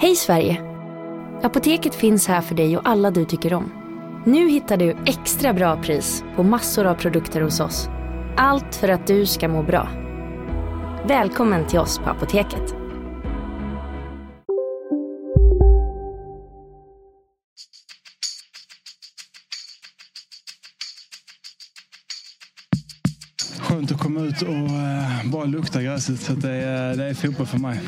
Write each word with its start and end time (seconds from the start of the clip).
Hej 0.00 0.16
Sverige! 0.16 0.62
Apoteket 1.42 1.94
finns 1.94 2.26
här 2.26 2.40
för 2.40 2.54
dig 2.54 2.76
och 2.76 2.88
alla 2.88 3.10
du 3.10 3.24
tycker 3.24 3.54
om. 3.54 3.72
Nu 4.26 4.48
hittar 4.48 4.76
du 4.76 4.96
extra 5.06 5.52
bra 5.52 5.82
pris 5.82 6.24
på 6.36 6.42
massor 6.42 6.84
av 6.86 6.94
produkter 6.94 7.40
hos 7.40 7.60
oss. 7.60 7.88
Allt 8.36 8.74
för 8.74 8.88
att 8.88 9.06
du 9.06 9.26
ska 9.26 9.48
må 9.48 9.62
bra. 9.62 9.88
Välkommen 11.08 11.66
till 11.66 11.78
oss 11.78 11.98
på 11.98 12.10
Apoteket. 12.10 12.74
Skönt 23.60 23.92
att 23.92 24.00
komma 24.00 24.20
ut 24.20 24.42
och 24.42 24.48
eh, 24.48 25.30
bara 25.32 25.44
lukta 25.44 25.82
gräset. 25.82 26.20
Så 26.20 26.32
det, 26.32 26.50
är, 26.50 26.96
det 26.96 27.04
är 27.04 27.14
fotboll 27.14 27.46
för 27.46 27.58
mig. 27.58 27.80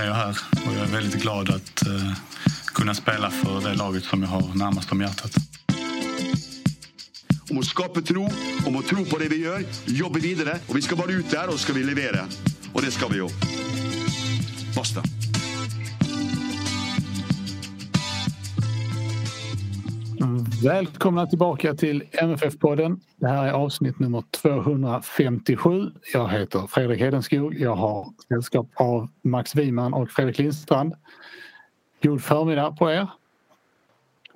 Är 0.00 0.06
jag 0.06 0.14
här 0.14 0.38
och 0.66 0.74
jag 0.74 0.82
är 0.82 0.92
väldigt 0.92 1.22
glad 1.22 1.50
att 1.50 1.86
eh, 1.86 2.12
kunna 2.74 2.94
spela 2.94 3.30
för 3.30 3.60
det 3.60 3.74
laget 3.74 4.04
som 4.04 4.22
jag 4.22 4.28
har 4.28 4.54
närmast 4.54 4.92
om 4.92 5.00
hjärtat. 5.00 5.34
Om 7.50 7.58
att 7.58 7.64
skapa 7.64 8.00
tro, 8.00 8.30
om 8.66 8.76
att 8.76 8.86
tro 8.86 9.04
på 9.04 9.18
det 9.18 9.28
vi 9.28 9.36
gör, 9.36 9.64
jobba 9.86 10.18
vidare 10.18 10.58
och 10.66 10.76
vi 10.76 10.82
ska 10.82 10.96
bara 10.96 11.10
ut 11.12 11.30
där 11.30 11.48
och 11.48 11.60
ska 11.60 11.72
vi 11.72 11.84
leverera. 11.84 12.26
Och 12.72 12.82
det 12.82 12.90
ska 12.90 13.08
vi 13.08 13.16
ju. 13.16 13.28
Basta. 14.76 15.02
Välkomna 20.64 21.26
tillbaka 21.26 21.74
till 21.74 22.02
MFF-podden. 22.12 23.00
Det 23.16 23.28
här 23.28 23.46
är 23.46 23.52
avsnitt 23.52 23.98
nummer 23.98 24.24
257. 24.30 25.90
Jag 26.12 26.28
heter 26.28 26.66
Fredrik 26.66 27.00
Hedenskog. 27.00 27.54
Jag 27.54 27.74
har 27.76 28.06
sällskap 28.28 28.66
av 28.74 29.08
Max 29.22 29.54
Wiman 29.54 29.94
och 29.94 30.10
Fredrik 30.10 30.38
Lindstrand. 30.38 30.94
God 32.02 32.22
förmiddag 32.22 32.76
på 32.76 32.90
er. 32.90 33.08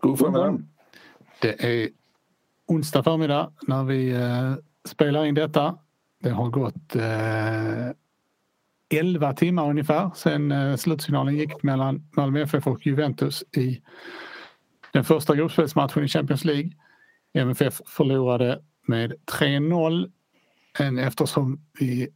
God 0.00 0.18
förmiddag. 0.18 0.58
Det 1.40 1.64
är 1.64 1.88
onsdag 2.66 3.02
förmiddag 3.02 3.52
när 3.62 3.84
vi 3.84 4.10
eh, 4.10 4.54
spelar 4.88 5.24
in 5.24 5.34
detta. 5.34 5.78
Det 6.22 6.30
har 6.30 6.48
gått 6.48 6.96
eh, 6.96 7.90
11 9.00 9.32
timmar 9.32 9.70
ungefär 9.70 10.10
sedan 10.14 10.52
eh, 10.52 10.76
slutsignalen 10.76 11.36
gick 11.36 11.62
mellan 11.62 12.08
Malmö 12.16 12.42
FF 12.42 12.66
och 12.66 12.86
Juventus 12.86 13.44
i 13.56 13.80
den 14.94 15.04
första 15.04 15.34
gruppspelsmatchen 15.34 16.04
i 16.04 16.08
Champions 16.08 16.44
League. 16.44 16.70
MFF 17.34 17.80
förlorade 17.86 18.60
med 18.86 19.14
3-0 19.32 20.10
eftersom 21.00 21.60
vi 21.80 22.08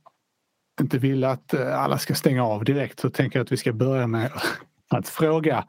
inte 0.80 0.98
vill 0.98 1.24
att 1.24 1.54
eh, 1.54 1.80
alla 1.82 1.98
ska 1.98 2.14
stänga 2.14 2.44
av 2.44 2.64
direkt 2.64 3.00
så 3.00 3.10
tänker 3.10 3.38
jag 3.38 3.44
att 3.44 3.52
vi 3.52 3.56
ska 3.56 3.72
börja 3.72 4.06
med 4.06 4.30
att 4.88 5.08
fråga 5.08 5.64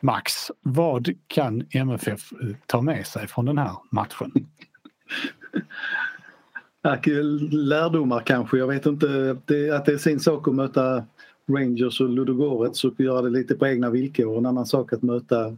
Max, 0.00 0.50
vad 0.62 1.08
kan 1.26 1.66
MFF 1.70 2.32
eh, 2.32 2.38
ta 2.66 2.82
med 2.82 3.06
sig 3.06 3.28
från 3.28 3.44
den 3.44 3.58
här 3.58 3.72
matchen? 3.90 4.32
Lärdomar 7.50 8.20
kanske. 8.20 8.58
Jag 8.58 8.66
vet 8.66 8.86
inte. 8.86 9.30
att 9.30 9.46
det 9.46 9.92
är 9.92 9.98
sin 9.98 10.20
sak 10.20 10.48
att 10.48 10.54
möta 10.54 11.04
Rangers 11.52 12.00
och 12.00 12.08
Ludogorets 12.08 12.84
och 12.84 13.00
göra 13.00 13.22
det 13.22 13.30
lite 13.30 13.54
på 13.54 13.66
egna 13.66 13.90
villkor. 13.90 14.38
En 14.38 14.46
annan 14.46 14.66
sak 14.66 14.92
att 14.92 15.02
möta 15.02 15.56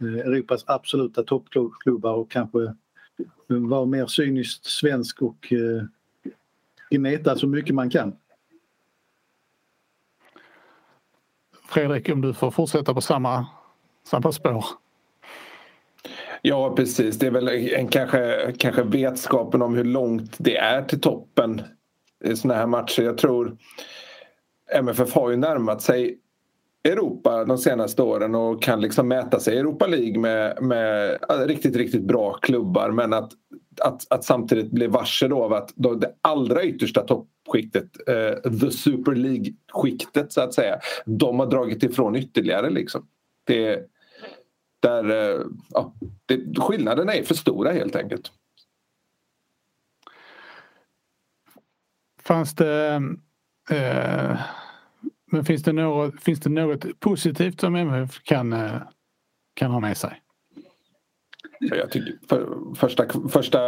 Eh, 0.00 0.18
Europas 0.18 0.64
absoluta 0.66 1.22
toppklubbar 1.22 2.12
och 2.12 2.30
kanske 2.30 2.74
vara 3.46 3.86
mer 3.86 4.06
cyniskt 4.06 4.64
svensk 4.64 5.22
och 5.22 5.52
eh, 5.52 5.82
gneta 6.90 7.36
så 7.36 7.46
mycket 7.46 7.74
man 7.74 7.90
kan. 7.90 8.16
Fredrik, 11.68 12.08
om 12.08 12.20
du 12.20 12.34
får 12.34 12.50
fortsätta 12.50 12.94
på 12.94 13.00
samma, 13.00 13.46
samma 14.04 14.32
spår. 14.32 14.64
Ja 16.42 16.74
precis, 16.76 17.18
det 17.18 17.26
är 17.26 17.30
väl 17.30 17.48
en, 17.48 17.88
kanske, 17.88 18.52
kanske 18.58 18.82
vetskapen 18.82 19.62
om 19.62 19.74
hur 19.74 19.84
långt 19.84 20.36
det 20.38 20.56
är 20.56 20.82
till 20.82 21.00
toppen 21.00 21.62
i 22.24 22.36
sådana 22.36 22.60
här 22.60 22.66
matcher. 22.66 23.02
Jag 23.02 23.18
tror 23.18 23.56
MFF 24.72 25.12
har 25.14 25.30
ju 25.30 25.36
närmat 25.36 25.82
sig 25.82 26.18
Europa 26.84 27.44
de 27.44 27.58
senaste 27.58 28.02
åren 28.02 28.34
och 28.34 28.62
kan 28.62 28.80
liksom 28.80 29.08
mäta 29.08 29.40
sig 29.40 29.54
i 29.54 29.58
Europa 29.58 29.86
League 29.86 30.18
med, 30.18 30.62
med 30.62 31.18
riktigt, 31.46 31.76
riktigt 31.76 32.02
bra 32.02 32.32
klubbar 32.32 32.90
men 32.90 33.12
att, 33.12 33.32
att, 33.80 34.12
att 34.12 34.24
samtidigt 34.24 34.70
bli 34.70 34.86
varse 34.86 35.28
då 35.28 35.44
av 35.44 35.52
att 35.52 35.72
då 35.74 35.94
det 35.94 36.14
allra 36.20 36.64
yttersta 36.64 37.00
toppskiktet, 37.00 38.08
eh, 38.08 38.50
the 38.60 38.70
Super 38.70 39.14
League-skiktet 39.14 40.32
så 40.32 40.40
att 40.40 40.54
säga, 40.54 40.80
de 41.04 41.38
har 41.38 41.46
dragit 41.46 41.82
ifrån 41.82 42.16
ytterligare 42.16 42.70
liksom. 42.70 43.06
Det, 43.44 43.86
där, 44.80 45.10
eh, 45.10 45.40
ja, 45.70 45.94
det, 46.26 46.60
skillnaderna 46.60 47.14
är 47.14 47.22
för 47.22 47.34
stora 47.34 47.72
helt 47.72 47.96
enkelt. 47.96 48.32
Fanns 52.22 52.54
det 52.54 53.00
men 55.30 55.44
finns 55.44 55.62
det 55.62 55.72
något, 55.72 56.22
finns 56.22 56.40
det 56.40 56.50
något 56.50 57.00
positivt 57.00 57.60
som 57.60 57.74
MFF 57.74 58.22
kan, 58.22 58.52
eh, 58.52 58.82
kan 59.54 59.70
ha 59.70 59.80
med 59.80 59.96
sig? 59.96 60.22
Jag 61.60 61.90
tycker 61.90 62.18
för, 62.28 62.56
första, 62.74 63.06
första, 63.28 63.58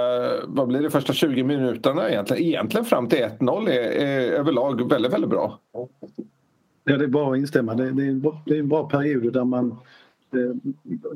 vad 0.47 0.69
blir 0.69 0.83
det, 0.83 0.91
första 0.91 1.12
20 1.12 1.43
minuterna 1.43 2.10
egentligen, 2.10 2.43
egentligen 2.43 2.84
fram 2.84 3.09
till 3.09 3.19
1-0 3.19 3.69
är, 3.69 3.72
är 3.72 4.33
överlag 4.33 4.91
väldigt, 4.91 5.12
väldigt 5.12 5.31
bra. 5.31 5.60
Ja, 5.72 5.89
det 6.97 7.05
är 7.05 7.09
bara 7.09 7.33
att 7.33 7.39
instämma. 7.39 7.75
Det, 7.75 7.91
det, 7.91 8.03
är, 8.03 8.09
en 8.09 8.21
bra, 8.21 8.43
det 8.47 8.55
är 8.55 8.59
en 8.59 8.69
bra 8.69 8.89
period 8.89 9.33
där 9.33 9.44
man 9.44 9.71
eh, 10.34 10.72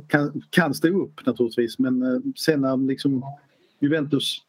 kan, 0.09 0.43
kan 0.51 0.75
stå 0.75 0.89
upp 0.89 1.27
naturligtvis 1.27 1.79
men 1.79 2.03
eh, 2.03 2.21
sen 2.37 2.61
när 2.61 2.77
liksom 2.77 3.23
Juventus 3.79 4.43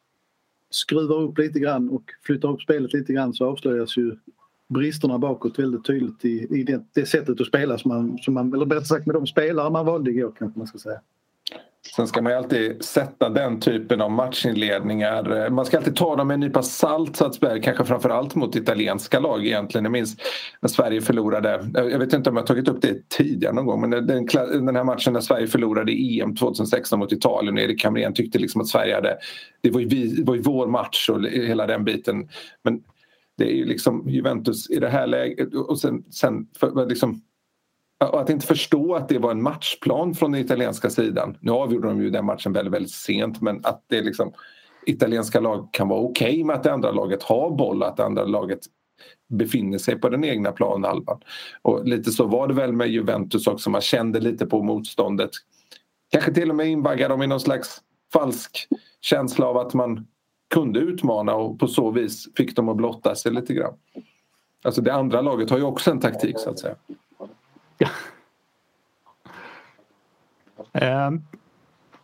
skruvar 0.69 1.21
upp 1.21 1.37
lite 1.37 1.59
grann 1.59 1.89
och 1.89 2.03
flyttar 2.25 2.49
upp 2.49 2.61
spelet 2.61 2.93
lite 2.93 3.13
grann 3.13 3.33
så 3.33 3.45
avslöjas 3.45 3.97
ju 3.97 4.15
bristerna 4.67 5.17
bakåt 5.17 5.59
väldigt 5.59 5.85
tydligt 5.85 6.25
i, 6.25 6.47
i 6.59 6.63
det, 6.63 6.85
det, 6.93 7.05
sättet 7.05 7.41
att 7.41 7.47
spela 7.47 7.77
som 7.77 7.89
man, 7.89 8.17
som 8.17 8.33
man, 8.33 8.53
eller 8.53 8.65
bättre 8.65 8.85
sagt 8.85 9.05
med 9.05 9.15
de 9.15 9.27
spelare 9.27 9.69
man 9.69 9.85
valde 9.85 10.11
igår 10.11 10.33
kanske 10.37 10.59
man 10.59 10.67
ska 10.67 10.77
säga. 10.77 10.99
Sen 11.95 12.07
ska 12.07 12.21
man 12.21 12.31
ju 12.31 12.37
alltid 12.37 12.83
sätta 12.83 13.29
den 13.29 13.59
typen 13.59 14.01
av 14.01 14.11
matchinledningar. 14.11 15.49
Man 15.49 15.65
ska 15.65 15.77
alltid 15.77 15.95
ta 15.95 16.15
dem 16.15 16.27
med 16.27 16.33
en 16.33 16.39
nypa 16.39 16.63
salt 16.63 17.15
så 17.15 17.25
att 17.25 17.35
säga, 17.35 17.61
kanske 17.61 17.85
framförallt 17.85 18.35
mot 18.35 18.55
italienska 18.55 19.19
lag 19.19 19.45
egentligen. 19.45 19.85
Jag 19.85 19.91
minns 19.91 20.17
när 20.61 20.69
Sverige 20.69 21.01
förlorade, 21.01 21.69
jag 21.73 21.99
vet 21.99 22.13
inte 22.13 22.29
om 22.29 22.37
jag 22.37 22.47
tagit 22.47 22.67
upp 22.67 22.81
det 22.81 23.09
tidigare 23.09 23.53
någon 23.53 23.65
gång, 23.65 23.81
men 23.81 23.89
den, 23.89 24.25
den 24.65 24.75
här 24.75 24.83
matchen 24.83 25.13
när 25.13 25.21
Sverige 25.21 25.47
förlorade 25.47 25.91
i 25.91 26.21
EM 26.21 26.35
2016 26.35 26.99
mot 26.99 27.11
Italien 27.11 27.57
och 27.57 27.63
Erik 27.63 27.83
Hamrén 27.83 28.13
tyckte 28.13 28.39
liksom 28.39 28.61
att 28.61 28.67
Sverige 28.67 28.95
hade, 28.95 29.17
det 29.61 29.69
var 29.69 29.79
ju, 29.79 29.87
vi, 29.87 30.07
det 30.07 30.23
var 30.23 30.35
ju 30.35 30.41
vår 30.41 30.67
match 30.67 31.09
och 31.09 31.23
hela 31.23 31.67
den 31.67 31.83
biten. 31.83 32.29
Men 32.63 32.81
det 33.37 33.43
är 33.43 33.55
ju 33.55 33.65
liksom 33.65 34.09
Juventus 34.09 34.69
i 34.69 34.79
det 34.79 34.89
här 34.89 35.07
läget 35.07 35.53
och 35.53 35.79
sen, 35.79 36.03
sen 36.11 36.47
för, 36.59 36.89
liksom, 36.89 37.21
att 38.05 38.29
inte 38.29 38.47
förstå 38.47 38.95
att 38.95 39.09
det 39.09 39.19
var 39.19 39.31
en 39.31 39.43
matchplan 39.43 40.13
från 40.13 40.31
den 40.31 40.41
italienska 40.41 40.89
sidan. 40.89 41.37
Nu 41.39 41.51
avgjorde 41.51 41.87
de 41.87 42.01
ju 42.01 42.09
den 42.09 42.25
matchen 42.25 42.53
väldigt, 42.53 42.73
väldigt 42.73 42.91
sent 42.91 43.41
men 43.41 43.61
att 43.63 43.83
det 43.87 44.01
liksom 44.01 44.33
italienska 44.85 45.39
lag 45.39 45.69
kan 45.71 45.87
vara 45.87 45.99
okej 45.99 46.31
okay 46.31 46.43
med 46.43 46.55
att 46.55 46.63
det 46.63 46.73
andra 46.73 46.91
laget 46.91 47.23
har 47.23 47.49
boll 47.57 47.83
att 47.83 47.97
det 47.97 48.05
andra 48.05 48.23
laget 48.23 48.59
befinner 49.29 49.77
sig 49.77 49.99
på 49.99 50.09
den 50.09 50.23
egna 50.23 50.51
planhalvan. 50.51 51.21
Och 51.61 51.87
lite 51.87 52.11
så 52.11 52.27
var 52.27 52.47
det 52.47 52.53
väl 52.53 52.73
med 52.73 52.87
Juventus 52.87 53.47
också, 53.47 53.69
man 53.69 53.81
kände 53.81 54.19
lite 54.19 54.45
på 54.45 54.63
motståndet. 54.63 55.31
Kanske 56.11 56.33
till 56.33 56.49
och 56.49 56.55
med 56.55 56.67
invaggade 56.67 57.13
dem 57.13 57.21
i 57.21 57.27
någon 57.27 57.39
slags 57.39 57.81
falsk 58.13 58.67
känsla 59.01 59.45
av 59.45 59.57
att 59.57 59.73
man 59.73 60.07
kunde 60.53 60.79
utmana 60.79 61.35
och 61.35 61.59
på 61.59 61.67
så 61.67 61.91
vis 61.91 62.27
fick 62.35 62.55
dem 62.55 62.69
att 62.69 62.77
blotta 62.77 63.15
sig 63.15 63.31
lite 63.31 63.53
grann. 63.53 63.73
Alltså 64.63 64.81
det 64.81 64.93
andra 64.93 65.21
laget 65.21 65.49
har 65.49 65.57
ju 65.57 65.63
också 65.63 65.91
en 65.91 65.99
taktik 65.99 66.39
så 66.39 66.49
att 66.49 66.59
säga. 66.59 66.75
Eh, 70.73 71.11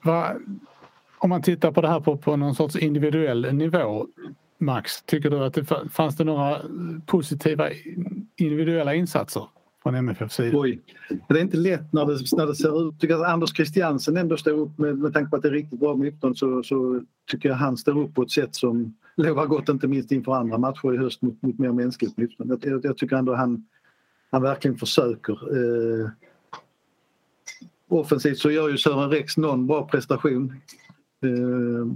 va, 0.04 0.36
om 1.18 1.30
man 1.30 1.42
tittar 1.42 1.72
på 1.72 1.82
det 1.82 1.88
här 1.88 2.00
på, 2.00 2.18
på 2.18 2.36
någon 2.36 2.56
sorts 2.56 2.76
individuell 2.76 3.54
nivå 3.54 4.08
Max, 4.58 5.02
tycker 5.02 5.30
du 5.30 5.46
att 5.46 5.54
det 5.54 5.66
fanns 5.92 6.18
det 6.18 6.24
några 6.24 6.62
positiva 7.06 7.70
individuella 8.36 8.96
insatser? 8.96 9.48
från 9.84 9.96
MFFs 9.96 10.36
sida. 10.36 10.58
Oj. 10.60 10.82
Det 11.10 11.34
är 11.34 11.42
inte 11.42 11.58
lätt 11.58 11.94
när 11.94 12.06
det, 12.06 12.38
när 12.38 12.46
det 12.46 12.56
ser 12.56 12.88
ut. 12.88 13.00
Tycker 13.00 13.16
att 13.16 13.34
Anders 13.34 13.56
Christiansen 13.56 14.18
ändå 14.18 14.38
står 14.38 14.52
upp 14.52 14.78
med, 14.78 14.98
med 14.98 15.14
tanke 15.14 15.30
på 15.30 15.36
att 15.36 15.42
det 15.42 15.48
är 15.48 15.52
riktigt 15.52 15.80
bra 15.80 15.96
motstånd 15.96 16.38
så, 16.38 16.64
så 16.64 17.02
tycker 17.32 17.50
jag 17.50 17.56
han 17.56 17.78
står 17.78 18.00
upp 18.00 18.16
på 18.16 18.22
ett 18.22 18.32
sätt 18.32 18.56
som 18.56 18.96
lovar 19.16 19.46
gott 19.46 19.70
inte 19.70 19.88
minst 19.88 20.12
inför 20.12 20.36
andra 20.36 20.58
matcher 20.58 20.94
i 20.94 20.98
höst 20.98 21.22
mot, 21.22 21.42
mot 21.42 21.60
mer 21.60 21.72
mänskligt 21.72 22.18
motstånd. 22.18 22.52
Jag, 22.52 22.74
jag, 22.74 22.86
jag, 22.86 22.98
tycker 22.98 23.16
ändå 23.16 23.36
han, 23.36 23.66
han 24.32 24.42
verkligen 24.42 24.78
försöker. 24.78 25.34
Eh, 25.34 26.10
offensivt 27.88 28.38
så 28.38 28.52
gör 28.52 28.70
ju 28.70 28.78
Sören 28.78 29.10
Rex 29.10 29.38
någon 29.38 29.68
bra 29.68 29.88
prestation. 29.88 30.54
Eh, 31.24 31.94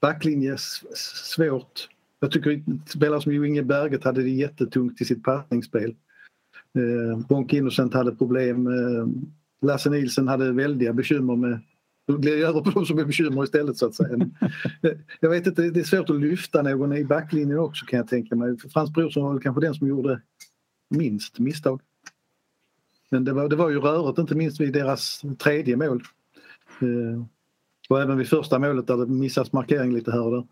backlinje 0.00 0.56
svårt. 1.24 1.88
Jag 2.20 2.30
tycker 2.30 2.62
spelare 2.86 3.22
som 3.22 3.44
Inge 3.44 3.62
Berget 3.62 4.04
hade 4.04 4.22
det 4.22 4.30
jättetungt 4.30 5.00
i 5.00 5.04
sitt 5.04 5.24
passningsspel. 5.24 5.94
Eh, 6.74 7.18
Bonk 7.28 7.52
Innocent 7.52 7.94
hade 7.94 8.16
problem. 8.16 8.66
Eh, 8.66 9.06
Lasse 9.62 9.90
Nilsen 9.90 10.28
hade 10.28 10.52
väldiga 10.52 10.92
bekymmer 10.92 11.36
med 11.36 11.60
då 12.06 12.18
blir 12.18 12.38
jag 12.38 12.48
över 12.48 12.60
på 12.60 12.70
de 12.70 12.86
som 12.86 12.98
är 12.98 13.04
bekymmer 13.04 13.44
istället 13.44 13.76
så 13.76 13.86
att 13.86 13.94
säga. 13.94 14.30
Eh, 14.82 14.90
jag 15.20 15.30
vet 15.30 15.46
inte, 15.46 15.62
det 15.62 15.80
är 15.80 15.84
svårt 15.84 16.10
att 16.10 16.20
lyfta 16.20 16.62
någon 16.62 16.92
i 16.92 17.04
backlinjen 17.04 17.58
också 17.58 17.86
kan 17.86 17.96
jag 17.96 18.08
tänka 18.08 18.36
mig. 18.36 18.56
Frans 18.58 18.92
Brorsson 18.92 19.22
var 19.22 19.32
väl 19.32 19.42
kanske 19.42 19.60
den 19.60 19.74
som 19.74 19.88
gjorde 19.88 20.20
minst 20.88 21.38
misstag. 21.38 21.80
Men 23.10 23.24
det 23.24 23.32
var, 23.32 23.48
det 23.48 23.56
var 23.56 23.70
ju 23.70 23.80
rörigt 23.80 24.18
inte 24.18 24.34
minst 24.34 24.60
vid 24.60 24.72
deras 24.72 25.22
tredje 25.38 25.76
mål. 25.76 26.02
Eh, 26.80 27.22
och 27.88 28.02
även 28.02 28.18
vid 28.18 28.28
första 28.28 28.58
målet 28.58 28.86
där 28.86 28.96
det 28.96 29.06
missas 29.06 29.52
markering 29.52 29.94
lite 29.94 30.12
här 30.12 30.22
och 30.22 30.30
där. 30.30 30.46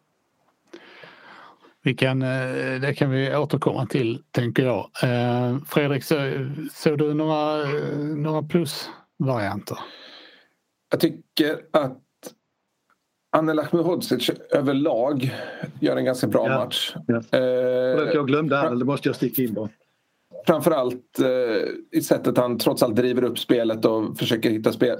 Vi 1.82 1.94
kan, 1.94 2.22
eh, 2.22 2.80
det 2.80 2.94
kan 2.96 3.10
vi 3.10 3.36
återkomma 3.36 3.86
till, 3.86 4.22
tänker 4.30 4.64
jag. 4.64 4.90
Eh, 5.02 5.58
Fredrik, 5.66 6.04
så, 6.04 6.14
såg 6.72 6.98
du 6.98 7.14
några, 7.14 7.62
eh, 7.62 7.98
några 7.98 8.42
plusvarianter? 8.42 9.78
Jag 10.90 11.00
tycker 11.00 11.60
att 11.72 12.00
Anel 13.32 13.58
Ahmedhodzic 13.58 14.30
överlag 14.50 15.34
gör 15.80 15.96
en 15.96 16.04
ganska 16.04 16.26
bra 16.26 16.50
ja. 16.50 16.58
match. 16.58 16.96
Ja. 17.06 17.22
Eh, 17.32 17.40
jag 18.14 18.26
glömde 18.26 18.60
Anel, 18.60 18.78
det 18.78 18.84
måste 18.84 19.08
jag 19.08 19.16
sticka 19.16 19.42
in 19.42 19.54
på. 19.54 19.68
Framförallt 20.46 21.18
eh, 21.20 21.98
i 21.98 22.02
sättet 22.02 22.36
han 22.36 22.58
trots 22.58 22.82
allt 22.82 22.96
driver 22.96 23.24
upp 23.24 23.38
spelet 23.38 23.84
och 23.84 24.18
försöker 24.18 24.50
hitta 24.50 24.72
spel. 24.72 24.98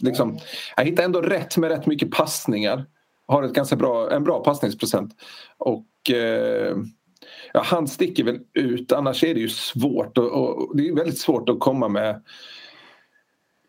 Liksom, 0.00 0.38
han 0.76 0.86
hittar 0.86 1.04
ändå 1.04 1.20
rätt 1.20 1.56
med 1.56 1.70
rätt 1.70 1.86
mycket 1.86 2.10
passningar. 2.10 2.86
Har 3.26 3.42
ett 3.42 3.52
ganska 3.52 3.76
bra, 3.76 4.10
en 4.10 4.24
bra 4.24 4.44
passningsprocent. 4.44 5.14
Och 5.58 6.10
eh, 6.10 6.76
ja, 7.52 7.62
han 7.64 7.88
sticker 7.88 8.24
väl 8.24 8.38
ut, 8.54 8.92
annars 8.92 9.24
är 9.24 9.34
det 9.34 9.40
ju 9.40 9.48
svårt. 9.48 10.18
Och, 10.18 10.32
och 10.32 10.76
det 10.76 10.88
är 10.88 10.94
väldigt 10.94 11.18
svårt 11.18 11.48
att 11.48 11.60
komma 11.60 11.88
med, 11.88 12.22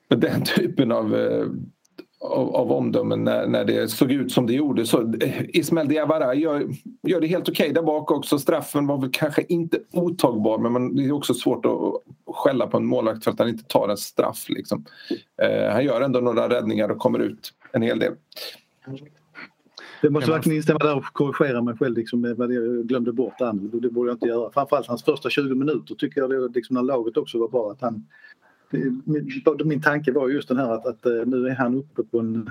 med 0.10 0.20
den 0.20 0.44
typen 0.56 0.92
av 0.92 1.16
eh, 1.16 1.46
av, 2.24 2.56
av 2.56 2.72
omdömen 2.72 3.24
när, 3.24 3.48
när 3.48 3.66
det 3.66 3.88
såg 3.88 4.12
ut 4.12 4.32
som 4.32 4.48
det 4.48 4.54
gjorde. 4.54 4.86
Så 4.86 5.02
eh, 5.02 5.42
Ismael 5.50 5.88
Diawara 5.88 6.34
gör, 6.34 6.68
gör 7.04 7.22
det 7.22 7.28
helt 7.28 7.50
okej 7.50 7.64
okay 7.64 7.74
där 7.74 7.82
bak 7.82 8.12
också. 8.12 8.40
Straffen 8.40 8.88
var 8.88 8.98
väl 8.98 9.10
kanske 9.14 9.44
inte 9.50 9.80
otagbar 9.92 10.58
men 10.58 10.72
man, 10.72 10.96
det 10.96 11.06
är 11.06 11.12
också 11.12 11.34
svårt 11.34 11.66
att 11.66 12.36
skälla 12.36 12.68
på 12.68 12.78
en 12.78 12.86
målvakt 12.86 13.24
för 13.24 13.32
att 13.32 13.40
han 13.40 13.50
inte 13.50 13.64
tar 13.64 13.90
en 13.90 13.98
straff. 13.98 14.46
Liksom. 14.50 14.86
Eh, 15.42 15.72
han 15.72 15.86
gör 15.86 16.02
ändå 16.02 16.20
några 16.20 16.50
räddningar 16.50 16.90
och 16.90 16.98
kommer 16.98 17.20
ut 17.20 17.54
en 17.72 17.82
hel 17.82 18.00
del. 18.00 18.14
Jag 20.02 20.12
måste 20.12 20.32
verkligen 20.32 20.58
instämma 20.58 20.80
där 20.80 20.96
och 20.96 21.04
korrigera 21.04 21.62
mig 21.62 21.78
själv 21.78 21.98
liksom, 21.98 22.36
vad 22.38 22.54
jag 22.54 22.88
glömde 22.88 23.14
bort. 23.14 23.34
Det 23.72 23.90
borde 23.90 24.10
jag 24.10 24.16
inte 24.16 24.28
göra. 24.28 24.52
Framförallt 24.52 24.88
hans 24.88 25.04
första 25.04 25.30
20 25.30 25.56
minuter 25.56 25.96
tycker 25.96 26.22
jag 26.22 26.30
det, 26.30 26.48
liksom, 26.48 26.74
när 26.74 26.84
laget 26.84 27.18
också 27.18 27.40
var 27.40 27.48
bra. 27.48 27.72
Att 27.72 27.82
han, 27.82 28.06
min, 29.66 29.82
tanke 29.82 30.12
var 30.12 30.30
just 30.30 30.48
den 30.48 30.58
här 30.58 30.72
att, 30.72 30.86
att 30.86 31.06
eh, 31.06 31.26
nu 31.26 31.48
är 31.48 31.56
han 31.56 31.76
uppe 31.76 32.04
på 32.04 32.20
en, 32.20 32.50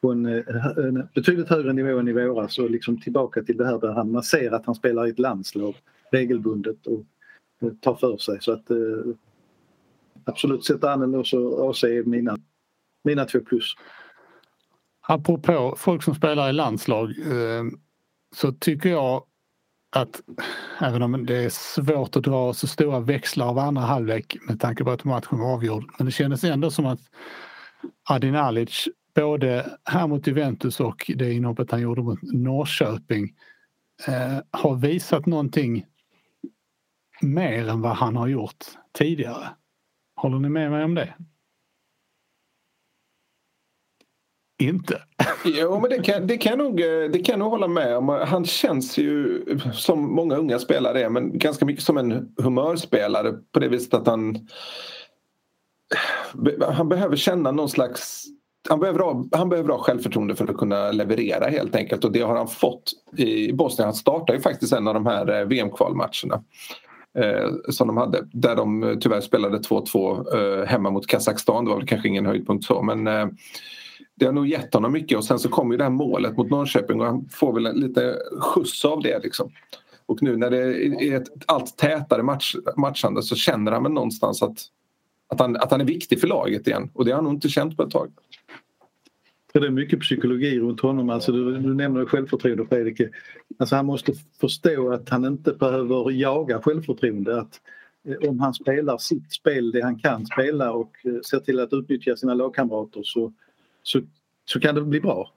på 0.00 0.12
en, 0.12 0.26
eh, 0.26 0.66
en 0.76 1.08
betydligt 1.14 1.48
högre 1.48 1.72
nivå 1.72 1.98
än 1.98 2.08
i 2.08 2.12
våras 2.12 2.58
och 2.58 2.70
liksom 2.70 3.00
tillbaka 3.00 3.42
till 3.42 3.56
det 3.56 3.66
här 3.66 3.78
där 3.78 3.92
han, 3.92 4.10
man 4.10 4.22
ser 4.22 4.50
att 4.50 4.66
han 4.66 4.74
spelar 4.74 5.06
i 5.06 5.10
ett 5.10 5.18
landslag 5.18 5.74
regelbundet 6.10 6.86
och, 6.86 7.04
eh, 7.62 7.72
tar 7.80 7.94
för 7.94 8.16
sig. 8.16 8.38
Så 8.40 8.52
att 8.52 8.70
eh, 8.70 8.76
absolut 10.24 10.64
sätta 10.64 10.92
an 10.92 11.14
och 11.14 11.26
så 11.26 11.70
AC 11.70 11.84
är 11.84 12.04
mina, 12.04 12.36
mina 13.02 13.24
två 13.24 13.40
plus. 13.40 13.74
Apropå 15.00 15.74
folk 15.78 16.02
som 16.02 16.14
spelar 16.14 16.50
i 16.50 16.52
landslag 16.52 17.14
så 18.34 18.52
tycker 18.52 18.88
jag 18.88 19.22
att 19.98 20.20
även 20.80 21.02
om 21.02 21.26
det 21.26 21.36
är 21.36 21.48
svårt 21.48 22.16
att 22.16 22.22
dra 22.22 22.52
så 22.52 22.66
stora 22.66 23.00
växlar 23.00 23.46
av 23.46 23.58
andra 23.58 23.82
halvlek 23.82 24.36
med 24.48 24.60
tanke 24.60 24.84
på 24.84 24.90
att 24.90 25.04
matchen 25.04 25.38
var 25.38 25.54
avgjord. 25.54 25.84
Men 25.98 26.06
det 26.06 26.12
kändes 26.12 26.44
ändå 26.44 26.70
som 26.70 26.86
att 26.86 27.00
Adin 28.10 28.34
Alic 28.34 28.88
både 29.14 29.78
här 29.84 30.06
mot 30.06 30.26
Juventus 30.26 30.80
och 30.80 31.10
det 31.16 31.32
inhoppet 31.32 31.70
han 31.70 31.80
gjorde 31.80 32.02
mot 32.02 32.22
Norrköping 32.22 33.34
eh, 34.06 34.38
har 34.50 34.76
visat 34.76 35.26
någonting 35.26 35.86
mer 37.20 37.68
än 37.68 37.80
vad 37.80 37.96
han 37.96 38.16
har 38.16 38.28
gjort 38.28 38.64
tidigare. 38.98 39.48
Håller 40.16 40.38
ni 40.38 40.48
med 40.48 40.70
mig 40.70 40.84
om 40.84 40.94
det? 40.94 41.14
Inte. 44.58 45.02
Jo, 45.44 45.80
men 45.80 45.90
det 45.90 46.02
kan, 46.02 46.26
det, 46.26 46.36
kan 46.36 46.58
nog, 46.58 46.80
eh, 46.80 47.10
det 47.12 47.18
kan 47.18 47.38
nog 47.38 47.50
hålla 47.50 47.68
med 47.68 47.96
om. 47.96 48.08
Han 48.08 48.44
känns 48.44 48.98
ju 48.98 49.42
som 49.72 50.14
många 50.14 50.36
unga 50.36 50.58
spelare 50.58 51.02
är 51.02 51.08
men 51.08 51.38
ganska 51.38 51.64
mycket 51.64 51.84
som 51.84 51.98
en 51.98 52.34
humörspelare 52.42 53.32
på 53.52 53.60
det 53.60 53.68
viset 53.68 53.94
att 53.94 54.06
han 54.06 54.36
eh, 54.36 54.40
han 56.70 56.88
behöver 56.88 57.16
känna 57.16 57.50
någon 57.50 57.68
slags 57.68 58.24
han 58.68 58.80
behöver, 58.80 59.00
ha, 59.00 59.24
han 59.32 59.48
behöver 59.48 59.68
ha 59.68 59.78
självförtroende 59.78 60.34
för 60.34 60.50
att 60.50 60.56
kunna 60.56 60.92
leverera 60.92 61.48
helt 61.48 61.76
enkelt 61.76 62.04
och 62.04 62.12
det 62.12 62.20
har 62.20 62.36
han 62.36 62.48
fått 62.48 62.92
i 63.16 63.52
Bosnien. 63.52 63.86
Han 63.86 63.94
startar 63.94 64.34
ju 64.34 64.40
faktiskt 64.40 64.72
en 64.72 64.88
av 64.88 64.94
de 64.94 65.06
här 65.06 65.40
eh, 65.40 65.46
VM-kvalmatcherna 65.46 66.42
eh, 67.18 67.50
som 67.70 67.86
de 67.86 67.96
hade 67.96 68.28
där 68.32 68.56
de 68.56 68.98
tyvärr 69.00 69.20
spelade 69.20 69.58
2-2 69.58 70.60
eh, 70.60 70.66
hemma 70.66 70.90
mot 70.90 71.06
Kazakstan. 71.06 71.64
Det 71.64 71.70
var 71.70 71.78
väl 71.78 71.88
kanske 71.88 72.08
ingen 72.08 72.26
höjdpunkt 72.26 72.64
så 72.64 72.82
men 72.82 73.06
eh, 73.06 73.26
det 74.18 74.26
har 74.26 74.32
nog 74.32 74.46
gett 74.46 74.74
honom 74.74 74.92
mycket 74.92 75.18
och 75.18 75.24
sen 75.24 75.38
så 75.38 75.48
kommer 75.48 75.74
ju 75.74 75.78
det 75.78 75.84
här 75.84 75.90
målet 75.90 76.36
mot 76.36 76.50
Norrköping 76.50 77.00
och 77.00 77.06
han 77.06 77.28
får 77.30 77.52
väl 77.52 77.74
lite 77.74 78.18
skjuts 78.40 78.84
av 78.84 79.02
det 79.02 79.18
liksom. 79.22 79.50
Och 80.06 80.22
nu 80.22 80.36
när 80.36 80.50
det 80.50 80.58
är 81.04 81.16
ett 81.16 81.28
allt 81.46 81.76
tätare 81.76 82.22
match, 82.22 82.54
matchande 82.76 83.22
så 83.22 83.36
känner 83.36 83.72
han 83.72 83.82
väl 83.82 83.92
någonstans 83.92 84.42
att, 84.42 84.58
att, 85.28 85.40
han, 85.40 85.56
att 85.56 85.70
han 85.70 85.80
är 85.80 85.84
viktig 85.84 86.20
för 86.20 86.28
laget 86.28 86.66
igen 86.66 86.90
och 86.94 87.04
det 87.04 87.10
har 87.10 87.16
han 87.16 87.24
nog 87.24 87.32
inte 87.32 87.48
känt 87.48 87.76
på 87.76 87.82
ett 87.82 87.90
tag. 87.90 88.12
det 89.52 89.58
är 89.58 89.70
mycket 89.70 90.00
psykologi 90.00 90.60
runt 90.60 90.80
honom. 90.80 91.10
Alltså 91.10 91.32
du, 91.32 91.58
du 91.58 91.74
nämner 91.74 92.04
självförtroende 92.04 92.66
Fredrik. 92.66 93.00
Alltså 93.58 93.76
han 93.76 93.86
måste 93.86 94.12
förstå 94.40 94.92
att 94.92 95.08
han 95.08 95.24
inte 95.24 95.52
behöver 95.52 96.10
jaga 96.10 96.62
självförtroende. 96.62 97.40
Att 97.40 97.60
eh, 98.08 98.28
om 98.28 98.40
han 98.40 98.54
spelar 98.54 98.98
sitt 98.98 99.32
spel, 99.32 99.70
det 99.70 99.82
han 99.82 99.98
kan 99.98 100.26
spela 100.26 100.72
och 100.72 100.92
eh, 101.04 101.20
ser 101.20 101.40
till 101.40 101.60
att 101.60 101.72
utnyttja 101.72 102.16
sina 102.16 102.34
lagkamrater 102.34 103.00
så, 103.04 103.32
så, 103.88 104.00
så 104.44 104.60
kan 104.60 104.74
det 104.74 104.82
bli 104.82 105.00
bra. 105.00 105.32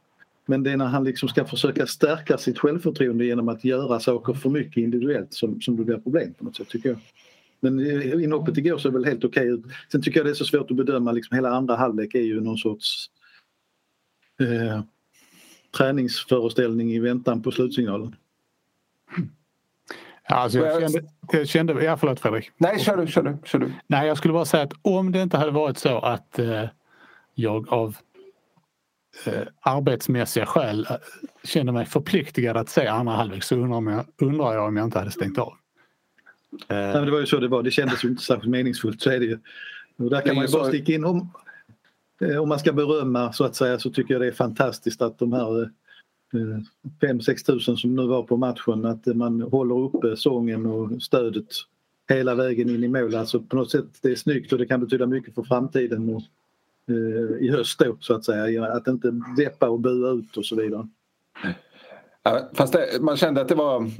Men 0.45 0.63
det 0.63 0.71
är 0.71 0.77
när 0.77 0.85
han 0.85 1.03
liksom 1.03 1.29
ska 1.29 1.45
försöka 1.45 1.87
stärka 1.87 2.37
sitt 2.37 2.59
självförtroende 2.59 3.25
genom 3.25 3.49
att 3.49 3.63
göra 3.63 3.99
saker 3.99 4.33
för 4.33 4.49
mycket 4.49 4.77
individuellt 4.77 5.33
som, 5.33 5.61
som 5.61 5.77
det 5.77 5.83
blir 5.83 5.97
problem 5.97 6.33
på 6.33 6.43
något 6.43 6.55
sätt 6.55 6.69
tycker 6.69 6.89
jag. 6.89 6.97
Men 7.59 7.79
inhoppet 8.23 8.57
igår 8.57 8.77
såg 8.77 8.93
väl 8.93 9.05
helt 9.05 9.23
okej 9.23 9.47
ut. 9.47 9.63
Sen 9.91 10.01
tycker 10.01 10.19
jag 10.19 10.27
det 10.27 10.29
är 10.29 10.33
så 10.33 10.45
svårt 10.45 10.71
att 10.71 10.77
bedöma, 10.77 11.11
liksom 11.11 11.35
hela 11.35 11.49
andra 11.49 11.75
halvlek 11.75 12.15
är 12.15 12.21
ju 12.21 12.41
någon 12.41 12.57
sorts 12.57 13.09
eh, 14.39 14.81
träningsföreställning 15.77 16.91
i 16.93 16.99
väntan 16.99 17.41
på 17.41 17.51
slutsignalen. 17.51 18.15
Ja, 20.27 20.35
alltså 20.35 20.59
jag, 20.59 20.81
kände, 20.81 21.09
jag 21.31 21.47
kände, 21.47 21.83
ja 21.83 21.97
förlåt 21.97 22.19
Fredrik. 22.19 22.51
Nej, 22.57 22.79
kör 22.79 22.97
du, 22.97 23.07
kör 23.07 23.23
du, 23.23 23.37
kör 23.43 23.59
du. 23.59 23.73
Nej, 23.87 24.07
jag 24.07 24.17
skulle 24.17 24.33
bara 24.33 24.45
säga 24.45 24.63
att 24.63 24.73
om 24.81 25.11
det 25.11 25.21
inte 25.21 25.37
hade 25.37 25.51
varit 25.51 25.77
så 25.77 25.99
att 25.99 26.39
eh, 26.39 26.65
jag 27.35 27.73
av 27.73 27.97
eh, 29.25 29.47
arbetsmässiga 29.61 30.45
skäl 30.45 30.87
eh, 30.89 30.95
känner 31.43 31.71
mig 31.71 31.85
förpliktigad 31.85 32.57
att 32.57 32.69
se 32.69 32.87
andra 32.87 33.13
halvlek 33.13 33.43
så 33.43 33.55
undrar 33.55 33.91
jag, 33.91 34.05
undrar 34.27 34.53
jag 34.53 34.67
om 34.67 34.77
jag 34.77 34.83
inte 34.83 34.99
hade 34.99 35.11
stängt 35.11 35.37
av. 35.37 35.53
Eh. 36.67 36.77
Nej, 36.77 37.05
det 37.05 37.11
var 37.11 37.19
ju 37.19 37.25
så 37.25 37.39
det 37.39 37.47
var. 37.47 37.63
Det 37.63 37.71
kändes 37.71 38.03
ju 38.03 38.09
inte 38.09 38.23
särskilt 38.23 38.51
meningsfullt. 38.51 39.01
Så 39.01 39.09
är 39.09 39.19
det 39.19 39.25
ju. 39.25 39.39
Och 39.97 40.09
där 40.09 40.21
kan 40.21 40.35
man 40.35 40.45
ju 40.45 40.51
bara 40.51 40.67
sticka 40.67 40.93
in. 40.93 41.05
Om, 41.05 41.29
eh, 42.21 42.37
om 42.37 42.49
man 42.49 42.59
ska 42.59 42.73
berömma 42.73 43.33
så 43.33 43.43
att 43.43 43.55
säga 43.55 43.79
så 43.79 43.89
tycker 43.89 44.13
jag 44.13 44.21
det 44.21 44.27
är 44.27 44.31
fantastiskt 44.31 45.01
att 45.01 45.19
de 45.19 45.33
här 45.33 45.69
5-6 47.01 47.29
eh, 47.29 47.35
tusen 47.35 47.77
som 47.77 47.95
nu 47.95 48.07
var 48.07 48.23
på 48.23 48.37
matchen 48.37 48.85
att 48.85 49.05
man 49.05 49.41
håller 49.41 49.79
uppe 49.79 50.17
sången 50.17 50.65
och 50.65 51.01
stödet 51.01 51.47
hela 52.09 52.35
vägen 52.35 52.69
in 52.69 52.83
i 52.83 52.87
mål. 52.87 53.15
Alltså 53.15 53.39
på 53.39 53.55
något 53.55 53.71
sätt 53.71 53.85
det 54.01 54.11
är 54.11 54.15
snyggt 54.15 54.53
och 54.53 54.59
det 54.59 54.65
kan 54.65 54.79
betyda 54.79 55.05
mycket 55.05 55.35
för 55.35 55.43
framtiden. 55.43 56.09
Och 56.15 56.21
Eh, 56.91 57.45
i 57.45 57.51
höst 57.51 57.79
då 57.79 57.97
så 57.99 58.13
att 58.13 58.25
säga. 58.25 58.65
Att 58.65 58.87
inte 58.87 59.11
deppa 59.37 59.69
och 59.69 59.79
bua 59.79 60.09
ut 60.11 60.37
och 60.37 60.45
så 60.45 60.55
vidare. 60.55 60.87
Fast 62.53 62.73
det, 62.73 63.01
man 63.01 63.17
kände 63.17 63.41
att 63.41 63.47
det 63.47 63.55
var 63.55 63.91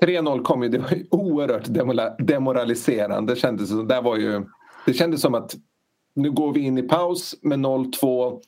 3-0 0.00 0.42
kom 0.42 0.62
ju, 0.62 0.68
det 0.68 0.78
var 0.78 0.90
ju 0.90 1.06
oerhört 1.10 2.18
demoraliserande 2.18 3.36
kändes 3.36 3.70
det. 3.70 3.86
Där 3.86 4.02
var 4.02 4.16
ju, 4.16 4.44
det 4.86 4.92
kändes 4.92 5.20
som 5.20 5.34
att 5.34 5.54
nu 6.14 6.30
går 6.30 6.52
vi 6.52 6.60
in 6.60 6.78
i 6.78 6.82
paus 6.82 7.34
med 7.42 7.58
0-2 7.58 8.40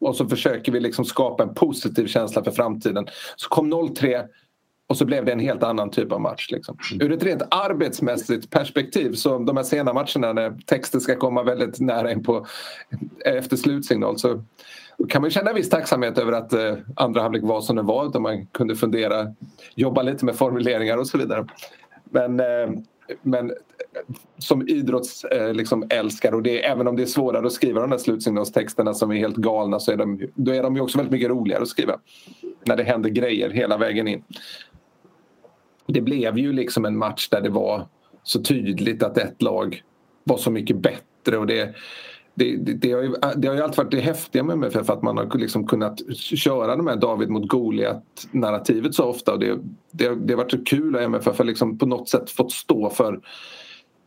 och 0.00 0.16
så 0.16 0.28
försöker 0.28 0.72
vi 0.72 0.80
liksom 0.80 1.04
skapa 1.04 1.42
en 1.42 1.54
positiv 1.54 2.06
känsla 2.06 2.44
för 2.44 2.50
framtiden. 2.50 3.06
Så 3.36 3.48
kom 3.48 3.74
0-3 3.74 4.24
och 4.92 4.98
så 4.98 5.04
blev 5.04 5.24
det 5.24 5.32
en 5.32 5.40
helt 5.40 5.62
annan 5.62 5.90
typ 5.90 6.12
av 6.12 6.20
match. 6.20 6.50
Liksom. 6.50 6.78
Mm. 6.92 7.06
Ur 7.06 7.12
ett 7.12 7.22
rent 7.22 7.42
arbetsmässigt 7.50 8.50
perspektiv 8.50 9.12
så 9.12 9.38
de 9.38 9.56
här 9.56 9.64
sena 9.64 9.92
matcherna 9.92 10.32
när 10.32 10.58
texten 10.66 11.00
ska 11.00 11.16
komma 11.16 11.42
väldigt 11.42 11.80
nära 11.80 12.12
in 12.12 12.22
på 12.22 12.46
efter 13.24 13.56
slutsignal 13.56 14.18
så 14.18 14.44
kan 15.08 15.22
man 15.22 15.30
känna 15.30 15.50
en 15.50 15.56
viss 15.56 15.70
tacksamhet 15.70 16.18
över 16.18 16.32
att 16.32 16.52
eh, 16.52 16.74
andra 16.96 17.22
halvlek 17.22 17.42
var 17.42 17.60
som 17.60 17.76
den 17.76 17.86
var. 17.86 18.06
Utan 18.06 18.22
man 18.22 18.46
kunde 18.46 18.76
fundera, 18.76 19.34
jobba 19.74 20.02
lite 20.02 20.24
med 20.24 20.36
formuleringar 20.36 20.96
och 20.96 21.06
så 21.06 21.18
vidare. 21.18 21.46
Men, 22.10 22.40
eh, 22.40 22.70
men 23.22 23.52
som 24.38 24.68
idrottsälskare 24.68 25.52
liksom, 25.52 25.88
och 26.32 26.42
det, 26.42 26.64
även 26.64 26.88
om 26.88 26.96
det 26.96 27.02
är 27.02 27.06
svårare 27.06 27.46
att 27.46 27.52
skriva 27.52 27.80
de 27.80 27.90
där 27.90 27.98
slutsignalstexterna 27.98 28.94
som 28.94 29.10
är 29.10 29.16
helt 29.16 29.36
galna 29.36 29.80
så 29.80 29.92
är 29.92 29.96
de, 29.96 30.20
då 30.34 30.54
är 30.54 30.62
de 30.62 30.76
ju 30.76 30.82
också 30.82 30.98
väldigt 30.98 31.12
mycket 31.12 31.30
roligare 31.30 31.62
att 31.62 31.68
skriva. 31.68 31.98
När 32.64 32.76
det 32.76 32.82
händer 32.82 33.10
grejer 33.10 33.50
hela 33.50 33.76
vägen 33.76 34.08
in. 34.08 34.24
Det 35.86 36.00
blev 36.00 36.38
ju 36.38 36.52
liksom 36.52 36.84
en 36.84 36.98
match 36.98 37.28
där 37.28 37.40
det 37.40 37.50
var 37.50 37.86
så 38.22 38.42
tydligt 38.42 39.02
att 39.02 39.18
ett 39.18 39.42
lag 39.42 39.82
var 40.24 40.36
så 40.36 40.50
mycket 40.50 40.76
bättre 40.76 41.38
och 41.38 41.46
det 41.46 41.74
det, 42.34 42.56
det, 42.56 42.72
det, 42.72 42.92
har 42.92 43.02
ju, 43.02 43.14
det 43.36 43.48
har 43.48 43.54
ju 43.54 43.62
alltid 43.62 43.76
varit 43.76 43.90
det 43.90 44.00
häftiga 44.00 44.42
med 44.42 44.54
MFF 44.54 44.90
att 44.90 45.02
man 45.02 45.16
har 45.16 45.38
liksom 45.38 45.66
kunnat 45.66 46.00
köra 46.14 46.76
de 46.76 46.86
här 46.86 46.96
David 46.96 47.28
mot 47.28 47.48
Goliat 47.48 48.28
narrativet 48.30 48.94
så 48.94 49.04
ofta 49.04 49.32
och 49.32 49.40
det, 49.40 49.58
det, 49.90 50.14
det 50.14 50.32
har 50.32 50.36
varit 50.36 50.50
så 50.50 50.64
kul 50.64 50.96
att 50.96 51.02
MFF 51.02 51.38
har 51.38 51.44
liksom 51.44 51.78
på 51.78 51.86
något 51.86 52.08
sätt 52.08 52.30
fått 52.30 52.52
stå 52.52 52.90
för 52.90 53.20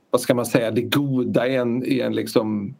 vad 0.09 0.21
ska 0.21 0.33
man 0.33 0.45
säga, 0.45 0.71
det 0.71 0.81
goda 0.81 1.47
i 1.47 1.55
en, 1.55 1.85
i 1.85 1.99
en 1.99 2.15
liksom 2.15 2.75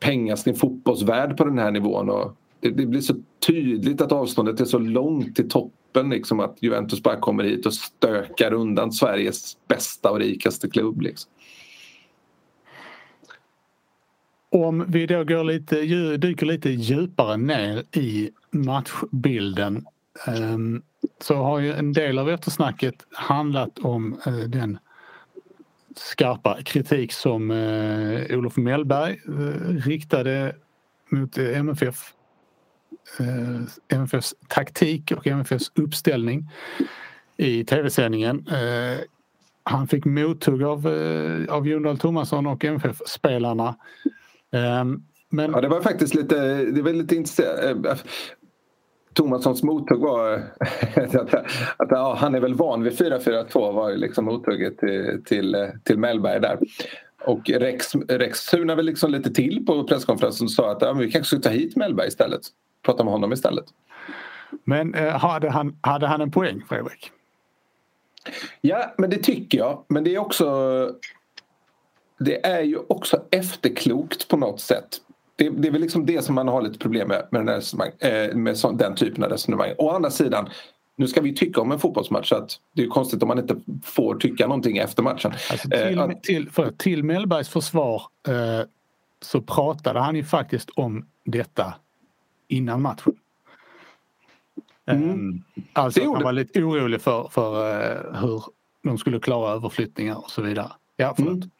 pengastin 0.00 0.54
fotbollsvärld 0.54 1.36
på 1.36 1.44
den 1.44 1.58
här 1.58 1.70
nivån. 1.70 2.10
Och 2.10 2.36
det, 2.60 2.70
det, 2.70 2.86
blir 2.86 3.00
så 3.00 3.14
tydligt 3.46 4.00
att 4.00 4.12
avståndet 4.12 4.60
är 4.60 4.64
så 4.64 4.78
långt 4.78 5.36
till 5.36 5.48
toppen 5.92 6.10
liksom 6.10 6.40
att 6.40 6.62
Juventus 6.62 7.02
bara 7.02 7.16
kommer 7.16 7.44
hit 7.44 7.66
och 7.66 7.74
stökar 7.74 8.52
undan 8.52 8.92
Sveriges 8.92 9.56
bästa 9.68 10.10
och 10.10 10.18
rikaste 10.18 10.68
klubb. 10.68 11.00
Liksom. 11.00 11.30
Om 14.52 14.84
vi 14.88 15.06
då 15.06 15.24
går 15.24 15.44
lite, 15.44 15.76
dyker 16.16 16.46
lite 16.46 16.70
djupare 16.70 17.36
ner 17.36 17.84
i 17.92 18.30
matchbilden 18.50 19.86
ehm, 20.26 20.82
så 21.20 21.34
har 21.34 21.58
ju 21.58 21.72
en 21.72 21.92
del 21.92 22.18
av 22.18 22.30
eftersnacket 22.30 22.94
handlat 23.12 23.78
om 23.78 24.20
eh, 24.26 24.32
den 24.32 24.78
skarpa 25.96 26.62
kritik 26.62 27.12
som 27.12 27.50
eh, 27.50 28.38
Olof 28.38 28.56
Mellberg 28.56 29.20
eh, 29.28 29.74
riktade 29.74 30.56
mot 31.10 31.38
MFF. 31.38 32.14
Eh, 33.18 33.96
MFFs 33.98 34.34
taktik 34.48 35.12
och 35.16 35.26
MFFs 35.26 35.72
uppställning 35.74 36.48
i 37.36 37.64
tv-sändningen. 37.64 38.46
Eh, 38.48 39.00
han 39.62 39.88
fick 39.88 40.04
mothugg 40.04 40.62
av, 40.62 40.88
eh, 40.88 41.54
av 41.54 41.68
Jon 41.68 41.82
Dahl 41.82 41.98
Tomasson 41.98 42.46
och 42.46 42.64
MFF-spelarna 42.64 43.76
Eh, 44.52 44.84
men... 45.30 45.52
Ja, 45.52 45.60
det 45.60 45.68
var 45.68 45.80
faktiskt 45.80 46.14
lite, 46.14 46.64
det 46.64 46.82
var 46.82 46.92
lite 46.92 47.16
intressant. 47.16 48.04
Tomassons 49.12 49.62
mothugg 49.62 50.00
var 50.00 50.32
att, 50.96 51.34
att 51.76 51.88
ja, 51.90 52.16
han 52.18 52.34
är 52.34 52.40
väl 52.40 52.54
van 52.54 52.82
vid 52.82 52.92
4-4-2 52.92 53.72
var 53.72 53.90
ju 53.90 53.96
liksom 53.96 54.24
mothugget 54.24 54.78
till, 54.78 55.22
till, 55.24 55.70
till 55.84 55.98
Mellberg 55.98 56.40
där. 56.40 56.58
Och 57.24 57.50
Rex, 57.50 57.94
Rex 57.94 58.38
surnade 58.38 58.76
väl 58.76 58.86
liksom 58.86 59.10
lite 59.10 59.30
till 59.30 59.66
på 59.66 59.84
presskonferensen 59.84 60.44
och 60.44 60.50
sa 60.50 60.70
att 60.70 60.82
ja, 60.82 60.92
vi 60.92 61.10
kanske 61.10 61.36
ska 61.36 61.48
ta 61.48 61.54
hit 61.54 61.76
Mellberg 61.76 62.08
istället. 62.08 62.40
Prata 62.82 63.04
med 63.04 63.12
honom 63.12 63.32
istället. 63.32 63.64
Men 64.64 64.94
eh, 64.94 65.18
hade, 65.18 65.50
han, 65.50 65.76
hade 65.80 66.06
han 66.06 66.20
en 66.20 66.30
poäng 66.30 66.62
Fredrik? 66.68 67.10
Ja, 68.60 68.94
men 68.98 69.10
det 69.10 69.22
tycker 69.22 69.58
jag. 69.58 69.84
Men 69.88 70.04
det 70.04 70.14
är 70.14 70.18
också 70.18 70.46
det 72.20 72.46
är 72.46 72.62
ju 72.62 72.78
också 72.88 73.22
efterklokt 73.30 74.28
på 74.28 74.36
något 74.36 74.60
sätt. 74.60 74.88
Det, 75.36 75.48
det 75.48 75.68
är 75.68 75.72
väl 75.72 75.80
liksom 75.80 76.06
det 76.06 76.24
som 76.24 76.34
man 76.34 76.48
har 76.48 76.62
lite 76.62 76.78
problem 76.78 77.08
med 77.08 77.26
med 77.30 77.46
den, 77.46 77.60
eh, 77.98 78.34
med 78.34 78.58
så, 78.58 78.70
den 78.70 78.94
typen 78.94 79.24
av 79.24 79.30
resonemang. 79.30 79.74
Å 79.78 79.90
andra 79.90 80.10
sidan, 80.10 80.48
nu 80.96 81.08
ska 81.08 81.20
vi 81.20 81.34
tycka 81.34 81.60
om 81.60 81.72
en 81.72 81.78
fotbollsmatch 81.78 82.28
så 82.28 82.36
att 82.36 82.60
det 82.72 82.82
är 82.82 82.86
konstigt 82.86 83.22
om 83.22 83.28
man 83.28 83.38
inte 83.38 83.56
får 83.84 84.14
tycka 84.14 84.46
någonting 84.46 84.78
efter 84.78 85.02
matchen. 85.02 85.32
Alltså 85.50 85.68
till, 85.68 85.98
eh, 85.98 86.08
till, 86.22 86.50
för, 86.50 86.70
till 86.70 87.04
Mellbergs 87.04 87.48
försvar 87.48 88.02
eh, 88.28 88.66
så 89.20 89.40
pratade 89.40 90.00
han 90.00 90.16
ju 90.16 90.24
faktiskt 90.24 90.70
om 90.70 91.06
detta 91.24 91.74
innan 92.50 92.82
matchen. 92.82 93.14
Mm. 94.86 95.10
Um, 95.10 95.44
alltså 95.72 96.12
han 96.12 96.22
var 96.22 96.32
lite 96.32 96.62
orolig 96.62 97.00
för, 97.00 97.28
för 97.30 97.50
uh, 97.52 98.20
hur 98.20 98.42
de 98.82 98.98
skulle 98.98 99.20
klara 99.20 99.52
överflyttningar 99.52 100.16
och 100.16 100.30
så 100.30 100.42
vidare. 100.42 100.72
Ja, 100.96 101.12
förlåt. 101.16 101.32
Mm. 101.32 101.50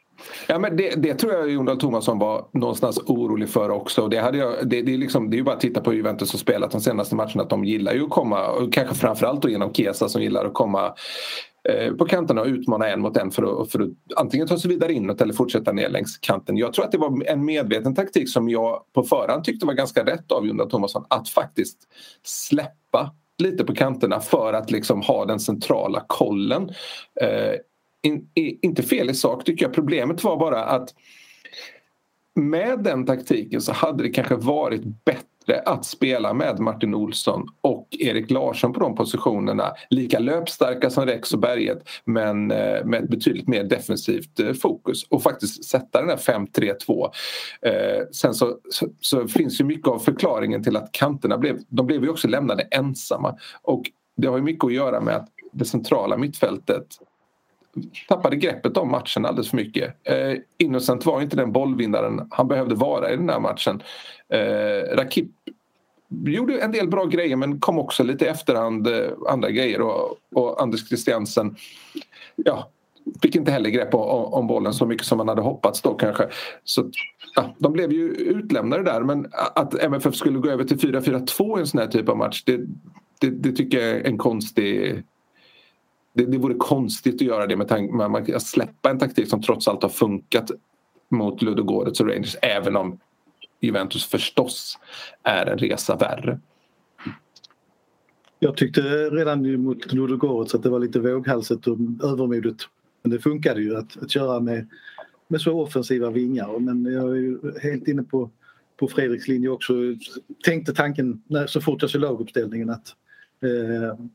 Ja, 0.46 0.58
men 0.58 0.76
det, 0.76 0.94
det 1.02 1.14
tror 1.14 1.32
jag 1.32 1.50
Jon 1.50 1.64
Dahl 1.64 1.78
Tomasson 1.78 2.18
var 2.18 2.44
någonstans 2.52 2.98
orolig 3.06 3.48
för 3.48 3.70
också. 3.70 4.08
Det, 4.08 4.18
hade 4.18 4.38
jag, 4.38 4.68
det, 4.68 4.82
det, 4.82 4.94
är 4.94 4.98
liksom, 4.98 5.30
det 5.30 5.34
är 5.34 5.38
ju 5.38 5.44
bara 5.44 5.54
att 5.54 5.60
titta 5.60 5.80
på 5.80 5.94
Juventus 5.94 6.30
som 6.30 6.38
spelat 6.38 6.70
de 6.70 6.80
senaste 6.80 7.14
matcherna. 7.14 7.42
Att 7.42 7.50
de 7.50 7.64
gillar 7.64 7.94
ju 7.94 8.04
att 8.04 8.10
komma, 8.10 8.48
och 8.48 8.72
kanske 8.72 8.94
framförallt 8.94 9.42
då 9.42 9.48
genom 9.48 9.72
Kesa 9.72 10.08
som 10.08 10.22
gillar 10.22 10.44
att 10.44 10.54
komma 10.54 10.86
eh, 10.86 10.92
Eh, 11.68 11.94
på 11.94 12.04
kanterna 12.04 12.40
och 12.40 12.46
utmana 12.46 12.88
en 12.88 13.00
mot 13.00 13.16
en 13.16 13.30
för 13.30 13.62
att, 13.62 13.72
för 13.72 13.80
att 13.80 13.88
antingen 14.16 14.46
ta 14.46 14.58
sig 14.58 14.70
vidare 14.70 14.92
inåt 14.92 15.20
eller 15.20 15.34
fortsätta 15.34 15.72
ner 15.72 15.88
längs 15.88 16.18
kanten. 16.18 16.56
Jag 16.56 16.72
tror 16.72 16.84
att 16.84 16.92
det 16.92 16.98
var 16.98 17.24
en 17.26 17.44
medveten 17.44 17.94
taktik 17.94 18.28
som 18.28 18.48
jag 18.48 18.84
på 18.92 19.02
förhand 19.02 19.44
tyckte 19.44 19.66
var 19.66 19.74
ganska 19.74 20.04
rätt 20.04 20.32
av 20.32 20.46
Jonna 20.46 20.64
Thomasson 20.64 21.04
att 21.10 21.28
faktiskt 21.28 21.78
släppa 22.22 23.14
lite 23.38 23.64
på 23.64 23.74
kanterna 23.74 24.20
för 24.20 24.52
att 24.52 24.70
liksom 24.70 25.00
ha 25.02 25.24
den 25.24 25.40
centrala 25.40 26.04
kollen. 26.06 26.70
Eh, 27.20 27.54
in, 28.02 28.30
inte 28.34 28.82
fel 28.82 29.10
i 29.10 29.14
sak 29.14 29.44
tycker 29.44 29.64
jag. 29.64 29.74
Problemet 29.74 30.24
var 30.24 30.36
bara 30.36 30.64
att 30.64 30.94
med 32.34 32.82
den 32.82 33.06
taktiken 33.06 33.60
så 33.60 33.72
hade 33.72 34.02
det 34.02 34.08
kanske 34.08 34.36
varit 34.36 34.82
bättre 35.04 35.29
att 35.58 35.84
spela 35.84 36.34
med 36.34 36.58
Martin 36.58 36.94
Olsson 36.94 37.46
och 37.60 37.88
Erik 37.90 38.30
Larsson 38.30 38.72
på 38.72 38.80
de 38.80 38.94
positionerna. 38.94 39.72
Lika 39.90 40.18
löpstarka 40.18 40.90
som 40.90 41.06
Rex 41.06 41.34
och 41.34 41.40
Berget 41.40 41.88
men 42.04 42.50
eh, 42.50 42.84
med 42.84 43.04
ett 43.04 43.10
betydligt 43.10 43.48
mer 43.48 43.64
defensivt 43.64 44.40
eh, 44.40 44.52
fokus 44.52 45.04
och 45.08 45.22
faktiskt 45.22 45.64
sätta 45.64 46.00
den 46.00 46.08
här 46.08 46.16
5-3-2. 46.16 47.10
Eh, 47.62 48.06
sen 48.12 48.34
så, 48.34 48.56
så, 48.70 48.88
så, 49.00 49.28
finns 49.28 49.60
ju 49.60 49.64
mycket 49.64 49.88
av 49.88 49.98
förklaringen 49.98 50.62
till 50.62 50.76
att 50.76 50.92
kanterna 50.92 51.38
blev, 51.38 51.58
de 51.68 51.86
blev 51.86 52.02
ju 52.02 52.08
också 52.08 52.28
lämnade 52.28 52.62
ensamma 52.62 53.36
och 53.62 53.82
det 54.16 54.28
har 54.28 54.36
ju 54.36 54.42
mycket 54.42 54.64
att 54.64 54.72
göra 54.72 55.00
med 55.00 55.16
att 55.16 55.28
det 55.52 55.64
centrala 55.64 56.16
mittfältet 56.16 56.86
tappade 58.08 58.36
greppet 58.36 58.76
om 58.76 58.90
matchen 58.90 59.26
alldeles 59.26 59.50
för 59.50 59.56
mycket. 59.56 59.94
Eh, 60.08 60.38
Innocent 60.58 61.06
var 61.06 61.22
inte 61.22 61.36
den 61.36 61.52
bollvinnaren 61.52 62.26
han 62.30 62.48
behövde 62.48 62.74
vara 62.74 63.12
i 63.12 63.16
den 63.16 63.28
här 63.28 63.40
matchen. 63.40 63.82
Eh, 64.28 64.96
Rakip 64.96 65.26
gjorde 66.26 66.58
en 66.58 66.72
del 66.72 66.88
bra 66.88 67.04
grejer 67.04 67.36
men 67.36 67.60
kom 67.60 67.78
också 67.78 68.02
lite 68.02 68.24
i 68.24 68.28
efterhand 68.28 68.86
eh, 68.86 69.10
andra 69.28 69.50
grejer 69.50 69.80
och, 69.80 70.18
och 70.34 70.62
Anders 70.62 70.88
Christiansen 70.88 71.56
ja, 72.36 72.70
fick 73.22 73.36
inte 73.36 73.52
heller 73.52 73.70
grepp 73.70 73.94
om, 73.94 74.24
om, 74.32 74.46
bollen 74.46 74.74
så 74.74 74.86
mycket 74.86 75.06
som 75.06 75.18
man 75.18 75.28
hade 75.28 75.42
hoppats 75.42 75.82
då 75.82 75.94
kanske. 75.94 76.28
Så 76.64 76.90
ja, 77.34 77.54
De 77.58 77.72
blev 77.72 77.92
ju 77.92 78.08
utlämnade 78.08 78.82
där 78.82 79.00
men 79.00 79.26
att 79.54 79.74
MFF 79.74 80.14
skulle 80.14 80.38
gå 80.38 80.50
över 80.50 80.64
till 80.64 80.78
4-4-2 80.78 81.58
i 81.58 81.60
en 81.60 81.66
sån 81.66 81.80
här 81.80 81.86
typ 81.86 82.08
av 82.08 82.16
match 82.16 82.42
det, 82.44 82.60
det, 83.20 83.30
det 83.30 83.52
tycker 83.52 83.78
jag 83.78 83.88
är 83.88 84.06
en 84.06 84.18
konstig 84.18 85.02
det, 86.20 86.30
det 86.30 86.38
vore 86.38 86.54
konstigt 86.54 87.14
att 87.14 87.20
göra 87.20 87.46
det 87.46 87.56
med 87.56 87.68
tanke 87.68 87.92
på 87.92 88.36
att 88.36 88.42
släppa 88.42 88.90
en 88.90 88.98
taktik 88.98 89.28
som 89.28 89.42
trots 89.42 89.68
allt 89.68 89.82
har 89.82 89.90
funkat 89.90 90.50
mot 91.10 91.42
Ludogorets 91.42 92.00
och 92.00 92.08
Rangers 92.08 92.36
även 92.42 92.76
om 92.76 92.98
Juventus 93.60 94.04
förstås 94.04 94.78
är 95.22 95.46
en 95.46 95.58
resa 95.58 95.96
värre. 95.96 96.40
Jag 98.38 98.56
tyckte 98.56 98.80
redan 99.10 99.62
mot 99.62 99.92
Ludogorets 99.92 100.54
att 100.54 100.62
det 100.62 100.70
var 100.70 100.80
lite 100.80 101.00
våghalset 101.00 101.66
och 101.66 101.78
övermodigt. 102.02 102.68
Men 103.02 103.10
det 103.10 103.18
funkade 103.18 103.62
ju 103.62 103.76
att, 103.76 104.02
att 104.02 104.10
köra 104.10 104.40
med, 104.40 104.68
med 105.28 105.40
så 105.40 105.60
offensiva 105.60 106.10
vingar. 106.10 106.58
Men 106.58 106.84
jag 106.84 107.10
är 107.10 107.14
ju 107.14 107.38
helt 107.62 107.88
inne 107.88 108.02
på, 108.02 108.30
på 108.76 108.88
Fredriks 108.88 109.28
linje 109.28 109.48
också. 109.48 109.74
Tänkte 110.44 110.74
tanken 110.74 111.22
när, 111.26 111.46
så 111.46 111.60
fort 111.60 111.82
jag 111.82 111.90
såg 111.90 112.00
laguppställningen 112.00 112.70
att 112.70 112.94
eh, 113.42 114.06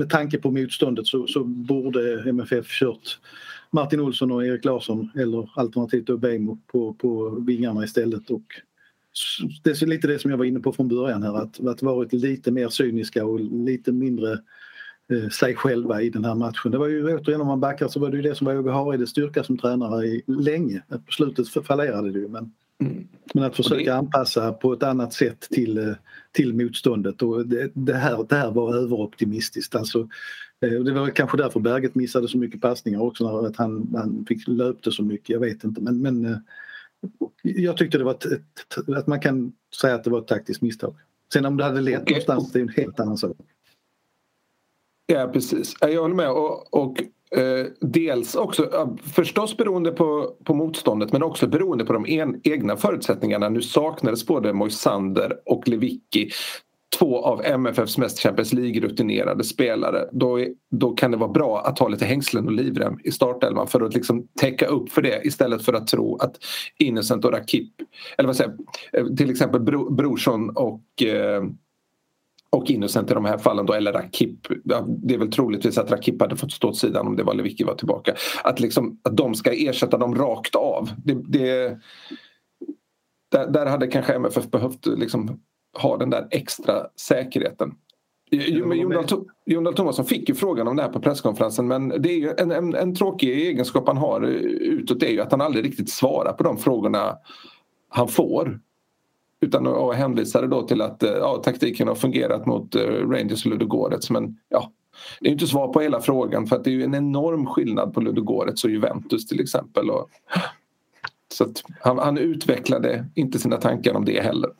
med 0.00 0.10
tanke 0.10 0.38
på 0.38 0.50
motståndet 0.50 1.06
så, 1.06 1.26
så 1.26 1.44
borde 1.44 2.28
MFF 2.28 2.66
kört 2.66 3.18
Martin 3.70 4.00
Olsson 4.00 4.30
och 4.30 4.46
Erik 4.46 4.64
Larsson 4.64 5.10
eller 5.14 5.50
alternativt 5.54 6.20
Bejmo, 6.20 6.58
på, 6.66 6.94
på 6.94 7.30
vingarna 7.46 7.84
istället. 7.84 8.30
Och 8.30 8.42
det 9.62 9.82
är 9.82 9.86
lite 9.86 10.08
det 10.08 10.18
som 10.18 10.30
jag 10.30 10.38
var 10.38 10.44
inne 10.44 10.60
på 10.60 10.72
från 10.72 10.88
början 10.88 11.22
här 11.22 11.34
att, 11.34 11.66
att 11.66 11.82
varit 11.82 12.12
lite 12.12 12.50
mer 12.50 12.68
cyniska 12.68 13.24
och 13.24 13.40
lite 13.40 13.92
mindre 13.92 14.32
eh, 15.12 15.28
sig 15.28 15.54
själva 15.54 16.02
i 16.02 16.10
den 16.10 16.24
här 16.24 16.34
matchen. 16.34 16.70
Det 16.72 16.78
var 16.78 16.88
ju 16.88 17.18
återigen 17.18 17.40
om 17.40 17.46
man 17.46 17.60
backar 17.60 17.88
så 17.88 18.00
var 18.00 18.10
det 18.10 18.16
ju 18.16 18.22
det 18.22 18.34
som 18.34 18.44
var 18.44 18.58
Åge 18.58 18.70
Hareides 18.70 19.10
styrka 19.10 19.44
som 19.44 19.58
tränare 19.58 20.06
i 20.06 20.22
länge. 20.26 20.82
På 21.06 21.12
slutet 21.12 21.48
fallerade 21.66 22.12
det 22.12 22.18
ju 22.18 22.28
men 22.28 22.52
Mm. 22.80 23.08
Men 23.34 23.44
att 23.44 23.56
försöka 23.56 23.94
anpassa 23.94 24.52
på 24.52 24.72
ett 24.72 24.82
annat 24.82 25.12
sätt 25.12 25.40
till, 25.40 25.78
eh, 25.78 25.94
till 26.32 26.54
motståndet 26.54 27.22
och 27.22 27.46
det, 27.46 27.70
det, 27.74 27.94
här, 27.94 28.26
det 28.28 28.36
här 28.36 28.50
var 28.50 28.76
överoptimistiskt. 28.76 29.74
Alltså, 29.74 30.08
eh, 30.60 30.70
det 30.70 30.92
var 30.92 31.08
kanske 31.10 31.36
därför 31.36 31.60
Berget 31.60 31.94
missade 31.94 32.28
så 32.28 32.38
mycket 32.38 32.60
passningar 32.60 33.00
också, 33.00 33.46
att 33.46 33.56
han, 33.56 33.94
han 33.94 34.24
fick 34.28 34.48
löpte 34.48 34.92
så 34.92 35.02
mycket, 35.02 35.28
jag 35.28 35.40
vet 35.40 35.64
inte. 35.64 35.80
Men, 35.80 36.02
men 36.02 36.24
eh, 36.24 36.38
jag 37.42 37.76
tyckte 37.76 37.98
det 37.98 38.04
var 38.04 38.14
ett, 38.14 38.26
ett, 38.26 38.88
att 38.96 39.06
man 39.06 39.20
kan 39.20 39.52
säga 39.80 39.94
att 39.94 40.04
det 40.04 40.10
var 40.10 40.18
ett 40.18 40.28
taktiskt 40.28 40.62
misstag. 40.62 40.94
Sen 41.32 41.46
om 41.46 41.56
det 41.56 41.64
hade 41.64 41.80
lett 41.80 42.02
okay. 42.02 42.12
någonstans, 42.12 42.52
det 42.52 42.58
är 42.58 42.62
en 42.62 42.68
helt 42.68 43.00
annan 43.00 43.18
sak. 43.18 43.36
Ja, 45.06 45.30
precis. 45.32 45.74
Jag 45.80 46.02
håller 46.02 46.14
med. 46.14 46.30
Och, 46.30 46.74
och 46.74 47.02
Eh, 47.36 47.66
dels 47.80 48.34
också, 48.34 48.96
förstås 49.14 49.56
beroende 49.56 49.90
på, 49.90 50.36
på 50.44 50.54
motståndet 50.54 51.12
men 51.12 51.22
också 51.22 51.46
beroende 51.46 51.84
på 51.84 51.92
de 51.92 52.06
en, 52.06 52.40
egna 52.44 52.76
förutsättningarna. 52.76 53.48
Nu 53.48 53.62
saknades 53.62 54.26
både 54.26 54.52
Moisander 54.52 55.36
och 55.46 55.68
Lewicki 55.68 56.30
två 56.98 57.24
av 57.24 57.44
MFFs 57.44 57.98
mest 57.98 58.18
Champions 58.18 58.52
League-rutinerade 58.52 59.44
spelare 59.44 60.08
då, 60.12 60.46
då 60.70 60.90
kan 60.90 61.10
det 61.10 61.16
vara 61.16 61.30
bra 61.30 61.60
att 61.60 61.78
ha 61.78 61.88
lite 61.88 62.04
hängslen 62.04 62.46
och 62.46 62.52
livrem 62.52 62.98
i 63.04 63.10
startelvan 63.10 63.66
för 63.66 63.80
att 63.80 63.94
liksom 63.94 64.26
täcka 64.40 64.66
upp 64.66 64.92
för 64.92 65.02
det 65.02 65.20
istället 65.24 65.64
för 65.64 65.72
att 65.72 65.86
tro 65.86 66.16
att 66.16 66.36
Innocent 66.78 67.24
och 67.24 67.32
Rakip, 67.32 67.72
eller 68.18 68.26
vad 68.26 68.36
säger 68.36 68.54
eh, 68.92 69.06
till 69.06 69.30
exempel 69.30 69.60
Bro, 69.60 69.90
Brorsson 69.90 70.50
och 70.50 71.02
eh, 71.02 71.42
och 72.52 72.70
Innocent 72.70 73.10
i 73.10 73.14
de 73.14 73.24
här 73.24 73.38
fallen 73.38 73.66
då, 73.66 73.72
eller 73.72 73.92
Rakip. 73.92 74.48
Det 74.86 75.14
är 75.14 75.18
väl 75.18 75.32
troligtvis 75.32 75.78
att 75.78 75.90
Rakip 75.90 76.20
hade 76.20 76.36
fått 76.36 76.52
stå 76.52 76.68
åt 76.68 76.76
sidan 76.76 77.06
om 77.06 77.16
det 77.16 77.22
var 77.22 77.34
Lewicki 77.34 77.64
var 77.64 77.74
tillbaka. 77.74 78.14
Att, 78.44 78.60
liksom, 78.60 79.00
att 79.04 79.16
de 79.16 79.34
ska 79.34 79.52
ersätta 79.52 79.98
dem 79.98 80.14
rakt 80.14 80.54
av. 80.54 80.90
Det, 81.04 81.14
det, 81.14 81.78
där, 83.30 83.50
där 83.50 83.66
hade 83.66 83.86
kanske 83.86 84.14
MFF 84.14 84.50
behövt 84.50 84.86
liksom 84.86 85.40
ha 85.78 85.96
den 85.96 86.10
där 86.10 86.28
extra 86.30 86.86
säkerheten. 86.96 87.74
Jon 89.46 89.64
Dahl 89.64 89.74
Tomasson 89.74 90.04
fick 90.04 90.28
ju 90.28 90.34
frågan 90.34 90.68
om 90.68 90.76
det 90.76 90.82
här 90.82 90.90
på 90.90 91.00
presskonferensen 91.00 91.68
men 91.68 91.88
det 91.88 92.08
är 92.08 92.18
ju 92.18 92.34
en, 92.38 92.50
en, 92.50 92.74
en 92.74 92.94
tråkig 92.94 93.30
egenskap 93.30 93.86
han 93.86 93.96
har 93.96 94.20
utåt 94.20 95.02
är 95.02 95.10
ju 95.10 95.20
att 95.20 95.32
han 95.32 95.40
aldrig 95.40 95.64
riktigt 95.64 95.90
svarar 95.90 96.32
på 96.32 96.42
de 96.42 96.58
frågorna 96.58 97.16
han 97.88 98.08
får. 98.08 98.60
Utan 99.40 99.66
att 99.66 99.96
hänvisade 99.96 100.46
då 100.46 100.62
till 100.62 100.80
att 100.80 101.02
eh, 101.02 101.10
ja, 101.10 101.42
taktiken 101.44 101.88
har 101.88 101.94
fungerat 101.94 102.46
mot 102.46 102.74
eh, 102.74 102.82
Rangers 102.82 103.46
och 103.46 103.52
Ludogorets 103.52 104.10
men 104.10 104.38
ja, 104.48 104.72
det 105.20 105.28
är 105.28 105.32
inte 105.32 105.46
svar 105.46 105.72
på 105.72 105.80
hela 105.80 106.00
frågan 106.00 106.46
för 106.46 106.56
att 106.56 106.64
det 106.64 106.70
är 106.70 106.74
ju 106.74 106.84
en 106.84 106.94
enorm 106.94 107.46
skillnad 107.46 107.94
på 107.94 108.00
Ludogorets 108.00 108.64
och 108.64 108.70
Juventus 108.70 109.26
till 109.26 109.40
exempel. 109.40 109.90
Och, 109.90 110.10
så 111.32 111.52
han, 111.80 111.98
han 111.98 112.18
utvecklade 112.18 113.06
inte 113.14 113.38
sina 113.38 113.56
tankar 113.56 113.94
om 113.94 114.04
det 114.04 114.20
heller. 114.22 114.50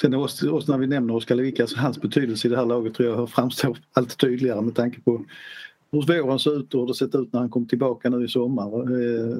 Sen 0.00 0.14
också 0.14 0.72
när 0.72 0.78
vi 0.78 0.86
nämner 0.86 1.14
Oskar 1.14 1.34
Lewicka, 1.34 1.62
alltså 1.62 1.78
hans 1.78 2.00
betydelse 2.00 2.48
i 2.48 2.50
det 2.50 2.56
här 2.56 2.66
laget 2.66 2.94
tror 2.94 3.08
jag 3.08 3.30
framstår 3.30 3.78
allt 3.92 4.18
tydligare 4.18 4.60
med 4.60 4.74
tanke 4.74 5.00
på 5.00 5.24
hur 5.92 6.22
våren 6.22 6.38
såg 6.38 6.54
ut 6.54 6.74
och 6.74 6.80
hur 6.80 6.86
det 6.86 6.94
sett 6.94 7.14
ut 7.14 7.32
när 7.32 7.40
han 7.40 7.50
kom 7.50 7.66
tillbaka 7.68 8.10
nu 8.10 8.24
i 8.24 8.28
sommar. 8.28 8.66
Eh, 8.66 9.38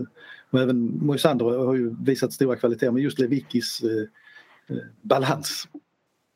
och 0.50 0.60
även 0.60 1.06
Moisander 1.06 1.44
har 1.44 1.74
ju 1.74 1.94
visat 2.02 2.32
stora 2.32 2.56
kvaliteter 2.56 2.92
men 2.92 3.02
just 3.02 3.18
Lewickis 3.18 3.82
eh, 3.82 4.76
eh, 4.76 4.82
balans 5.02 5.68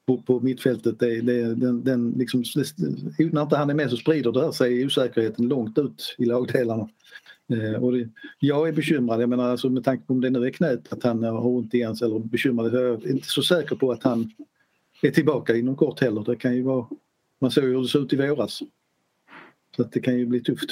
på, 0.06 0.22
på 0.22 0.40
mittfältet, 0.40 0.98
det, 0.98 1.20
det, 1.20 1.54
den, 1.54 1.84
den 1.84 2.10
liksom, 2.10 2.44
när 3.18 3.42
inte 3.42 3.56
han 3.56 3.70
är 3.70 3.74
med 3.74 3.90
så 3.90 3.96
sprider 3.96 4.32
det 4.32 4.52
sig 4.52 4.86
osäkerheten 4.86 5.48
långt 5.48 5.78
ut 5.78 6.14
i 6.18 6.24
lagdelarna. 6.24 6.88
Eh, 7.52 7.82
och 7.82 7.92
det, 7.92 8.08
jag 8.38 8.68
är 8.68 8.72
bekymrad, 8.72 9.22
jag 9.22 9.28
menar 9.28 9.50
alltså 9.50 9.70
med 9.70 9.84
tanke 9.84 10.06
på 10.06 10.12
om 10.12 10.20
det 10.20 10.30
nu 10.30 10.46
är 10.46 10.50
knät 10.50 10.92
att 10.92 11.02
han 11.02 11.22
har 11.22 11.46
ont 11.46 11.74
igen 11.74 11.96
eller 12.02 12.18
bekymrad. 12.18 12.74
Jag 12.74 12.84
är 12.84 13.10
inte 13.10 13.28
så 13.28 13.42
säker 13.42 13.76
på 13.76 13.92
att 13.92 14.02
han 14.02 14.30
är 15.02 15.10
tillbaka 15.10 15.56
inom 15.56 15.76
kort 15.76 16.00
heller. 16.00 16.24
Det 16.24 16.36
kan 16.36 16.56
ju 16.56 16.62
vara, 16.62 16.86
man 17.38 17.50
såg 17.50 17.64
hur 17.64 17.82
det 17.82 17.88
såg 17.88 18.02
ut 18.02 18.12
i 18.12 18.16
våras. 18.16 18.62
Så 19.76 19.82
att 19.82 19.92
det 19.92 20.00
kan 20.00 20.18
ju 20.18 20.26
bli 20.26 20.40
tufft. 20.40 20.70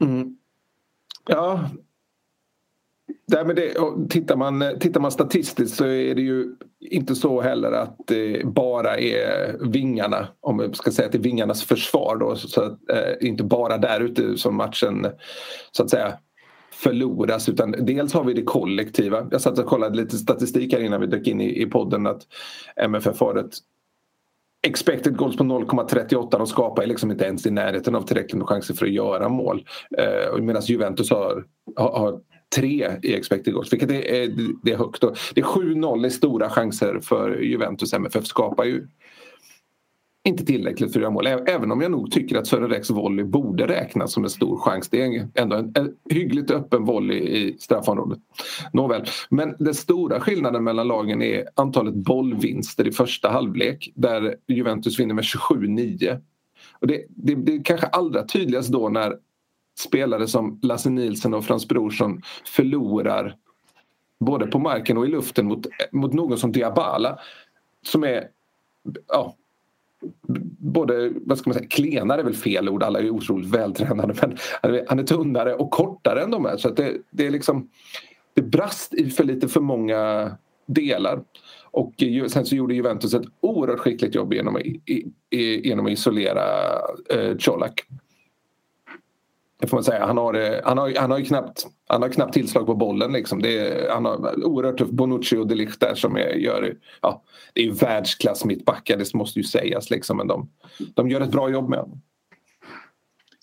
Mm. 0.00 0.36
Ja, 1.26 1.70
Nej, 3.26 3.44
men 3.44 3.56
det, 3.56 3.74
tittar, 4.10 4.36
man, 4.36 4.64
tittar 4.80 5.00
man 5.00 5.12
statistiskt 5.12 5.76
så 5.76 5.84
är 5.84 6.14
det 6.14 6.22
ju 6.22 6.54
inte 6.80 7.14
så 7.14 7.40
heller 7.40 7.72
att 7.72 7.96
det 8.06 8.46
bara 8.46 8.98
är 8.98 9.56
vingarna, 9.60 10.28
om 10.40 10.58
vi 10.58 10.74
ska 10.74 10.90
säga 10.90 11.08
till 11.08 11.20
vingarnas 11.20 11.64
försvar 11.64 12.16
då, 12.16 12.36
så 12.36 12.62
att, 12.62 12.90
eh, 12.90 13.28
inte 13.28 13.44
bara 13.44 13.78
där 13.78 14.00
ute 14.00 14.38
som 14.38 14.56
matchen 14.56 15.06
så 15.72 15.82
att 15.82 15.90
säga 15.90 16.18
förloras 16.72 17.48
utan 17.48 17.74
dels 17.78 18.12
har 18.12 18.24
vi 18.24 18.34
det 18.34 18.42
kollektiva. 18.42 19.26
Jag 19.30 19.40
satt 19.40 19.58
och 19.58 19.66
kollade 19.66 19.96
lite 19.96 20.16
statistik 20.16 20.72
här 20.72 20.80
innan 20.80 21.00
vi 21.00 21.06
dök 21.06 21.26
in 21.26 21.40
i, 21.40 21.62
i 21.62 21.66
podden 21.66 22.06
att 22.06 22.22
MFF 22.76 23.20
har 23.20 23.34
ett 23.34 23.54
expected 24.64 25.16
goals 25.16 25.36
på 25.36 25.44
0,38 25.44 26.38
de 26.38 26.46
skapar 26.46 26.86
liksom 26.86 27.10
inte 27.10 27.24
ens 27.24 27.46
i 27.46 27.50
närheten 27.50 27.94
av 27.94 28.02
tillräckligt 28.02 28.38
med 28.38 28.48
chanser 28.48 28.74
för 28.74 28.86
att 28.86 28.92
göra 28.92 29.28
mål. 29.28 29.64
Eh, 29.98 30.38
Medan 30.42 30.62
Juventus 30.62 31.10
har, 31.10 31.44
har, 31.76 31.98
har 31.98 32.20
tre 32.56 32.90
i 33.02 33.14
expected 33.14 33.54
goals, 33.54 33.72
vilket 33.72 33.90
är, 33.90 34.28
det 34.62 34.72
är 34.72 34.76
högt. 34.76 35.04
Det 35.34 35.40
är 35.40 35.44
7-0 35.44 36.06
i 36.06 36.10
stora 36.10 36.50
chanser 36.50 37.00
för 37.02 37.40
Juventus. 37.40 37.92
MFF 37.92 38.26
skapar 38.26 38.64
ju 38.64 38.86
inte 40.28 40.44
tillräckligt 40.44 40.92
för 40.92 41.00
att 41.00 41.02
göra 41.02 41.10
mål. 41.10 41.26
Även 41.26 41.72
om 41.72 41.80
jag 41.80 41.90
nog 41.90 42.10
tycker 42.10 42.38
att 42.38 42.46
Sören 42.46 42.70
Rex 42.70 42.90
volley 42.90 43.24
borde 43.24 43.66
räknas 43.66 44.12
som 44.12 44.24
en 44.24 44.30
stor 44.30 44.58
chans. 44.58 44.88
Det 44.88 45.02
är 45.02 45.28
ändå 45.34 45.56
en, 45.56 45.72
en 45.76 45.94
hyggligt 46.10 46.50
öppen 46.50 46.84
volley 46.84 47.18
i 47.18 47.56
straffområdet. 47.58 48.18
Nåväl, 48.72 49.04
men 49.28 49.56
den 49.58 49.74
stora 49.74 50.20
skillnaden 50.20 50.64
mellan 50.64 50.88
lagen 50.88 51.22
är 51.22 51.44
antalet 51.54 51.94
bollvinster 51.94 52.88
i 52.88 52.92
första 52.92 53.30
halvlek 53.30 53.92
där 53.94 54.36
Juventus 54.48 55.00
vinner 55.00 55.14
med 55.14 55.24
27-9. 55.24 56.20
Och 56.80 56.86
det, 56.86 57.04
det, 57.08 57.34
det 57.34 57.54
är 57.54 57.64
kanske 57.64 57.86
allra 57.86 58.24
tydligast 58.24 58.68
då 58.68 58.88
när 58.88 59.16
spelare 59.78 60.28
som 60.28 60.58
Lasse 60.62 60.90
Nilsson 60.90 61.34
och 61.34 61.44
Frans 61.44 61.68
Brorsson 61.68 62.22
förlorar 62.46 63.36
både 64.20 64.46
på 64.46 64.58
marken 64.58 64.98
och 64.98 65.04
i 65.04 65.08
luften 65.08 65.46
mot, 65.46 65.66
mot 65.92 66.12
någon 66.12 66.38
som 66.38 66.52
Diabala 66.52 67.18
som 67.82 68.04
är 68.04 68.28
ja, 69.08 69.34
både, 70.58 71.12
vad 71.14 71.38
ska 71.38 71.50
man 71.50 71.54
säga, 71.54 71.68
klenare 71.68 72.20
är 72.20 72.24
väl 72.24 72.34
fel 72.34 72.68
ord, 72.68 72.82
alla 72.82 72.98
är 72.98 73.10
otroligt 73.10 73.50
vältränade 73.50 74.14
men 74.20 74.38
han 74.88 74.98
är 74.98 75.02
tunnare 75.02 75.54
och 75.54 75.70
kortare 75.70 76.22
än 76.22 76.30
de 76.30 76.46
är 76.46 76.56
så 76.56 76.68
att 76.68 76.76
det, 76.76 76.92
det 77.10 77.26
är 77.26 77.30
liksom 77.30 77.68
det 78.34 78.42
brast 78.42 78.94
i 78.94 79.10
för 79.10 79.24
lite 79.24 79.48
för 79.48 79.60
många 79.60 80.30
delar. 80.66 81.22
Och 81.70 81.94
sen 82.28 82.46
så 82.46 82.56
gjorde 82.56 82.74
Juventus 82.74 83.14
ett 83.14 83.26
oerhört 83.40 83.78
skickligt 83.78 84.14
jobb 84.14 84.32
genom 84.32 84.56
att, 84.56 84.62
genom 85.64 85.86
att 85.86 85.92
isolera 85.92 86.42
eh, 87.10 87.36
Colak. 87.36 87.84
Det 89.64 89.68
får 89.68 89.76
man 89.76 89.84
säga. 89.84 90.06
Han 90.06 90.16
har, 90.16 90.34
eh, 90.34 90.60
han 90.64 90.78
har, 90.78 90.94
han 90.98 91.10
har 91.10 91.18
ju 91.18 91.24
knappt, 91.24 91.66
han 91.86 92.02
har 92.02 92.08
knappt 92.08 92.32
tillslag 92.32 92.66
på 92.66 92.74
bollen. 92.74 93.12
Liksom. 93.12 93.42
Det 93.42 93.58
är, 93.58 93.90
han 93.90 94.04
har 94.04 94.44
oerhört 94.44 94.78
tufft. 94.78 94.92
Bonucci 94.92 95.36
och 95.36 95.46
Delicht 95.46 95.80
där 95.80 95.94
som 95.94 96.16
är, 96.16 96.34
gör... 96.34 96.76
Ja, 97.02 97.22
det 97.52 97.60
är 97.60 97.64
ju 97.64 97.72
världsklass 97.72 98.44
mittbackar, 98.44 98.96
det 98.96 99.14
måste 99.14 99.38
ju 99.38 99.44
sägas. 99.44 99.90
Liksom, 99.90 100.16
men 100.16 100.26
de, 100.26 100.50
de 100.94 101.08
gör 101.08 101.20
ett 101.20 101.30
bra 101.30 101.50
jobb 101.50 101.68
med 101.68 101.78
honom. 101.78 102.00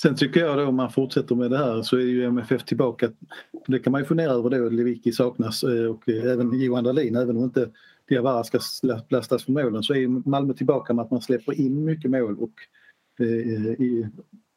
Sen 0.01 0.15
tycker 0.15 0.39
jag 0.39 0.57
då 0.57 0.65
om 0.65 0.75
man 0.75 0.91
fortsätter 0.91 1.35
med 1.35 1.51
det 1.51 1.57
här 1.57 1.81
så 1.81 1.97
är 1.97 2.01
ju 2.01 2.25
MFF 2.25 2.65
tillbaka. 2.65 3.11
Det 3.67 3.79
kan 3.79 3.91
man 3.91 4.01
ju 4.01 4.05
fundera 4.05 4.31
över 4.31 4.49
då. 4.49 4.69
Lewicki 4.69 5.11
saknas 5.11 5.63
eh, 5.63 5.85
och 5.85 6.09
eh, 6.09 6.31
även 6.31 6.61
Johan 6.61 6.83
Dahlin. 6.83 7.15
Även 7.15 7.37
om 7.37 7.43
inte 7.43 7.69
Diawara 8.09 8.43
ska 8.43 8.59
lastas 9.09 9.43
för 9.43 9.51
målen 9.51 9.83
så 9.83 9.93
är 9.93 10.29
Malmö 10.29 10.53
tillbaka 10.53 10.93
med 10.93 11.05
att 11.05 11.11
man 11.11 11.21
släpper 11.21 11.61
in 11.61 11.85
mycket 11.85 12.11
mål 12.11 12.37
och, 12.39 12.53
eh, 13.19 13.27
i 13.81 14.09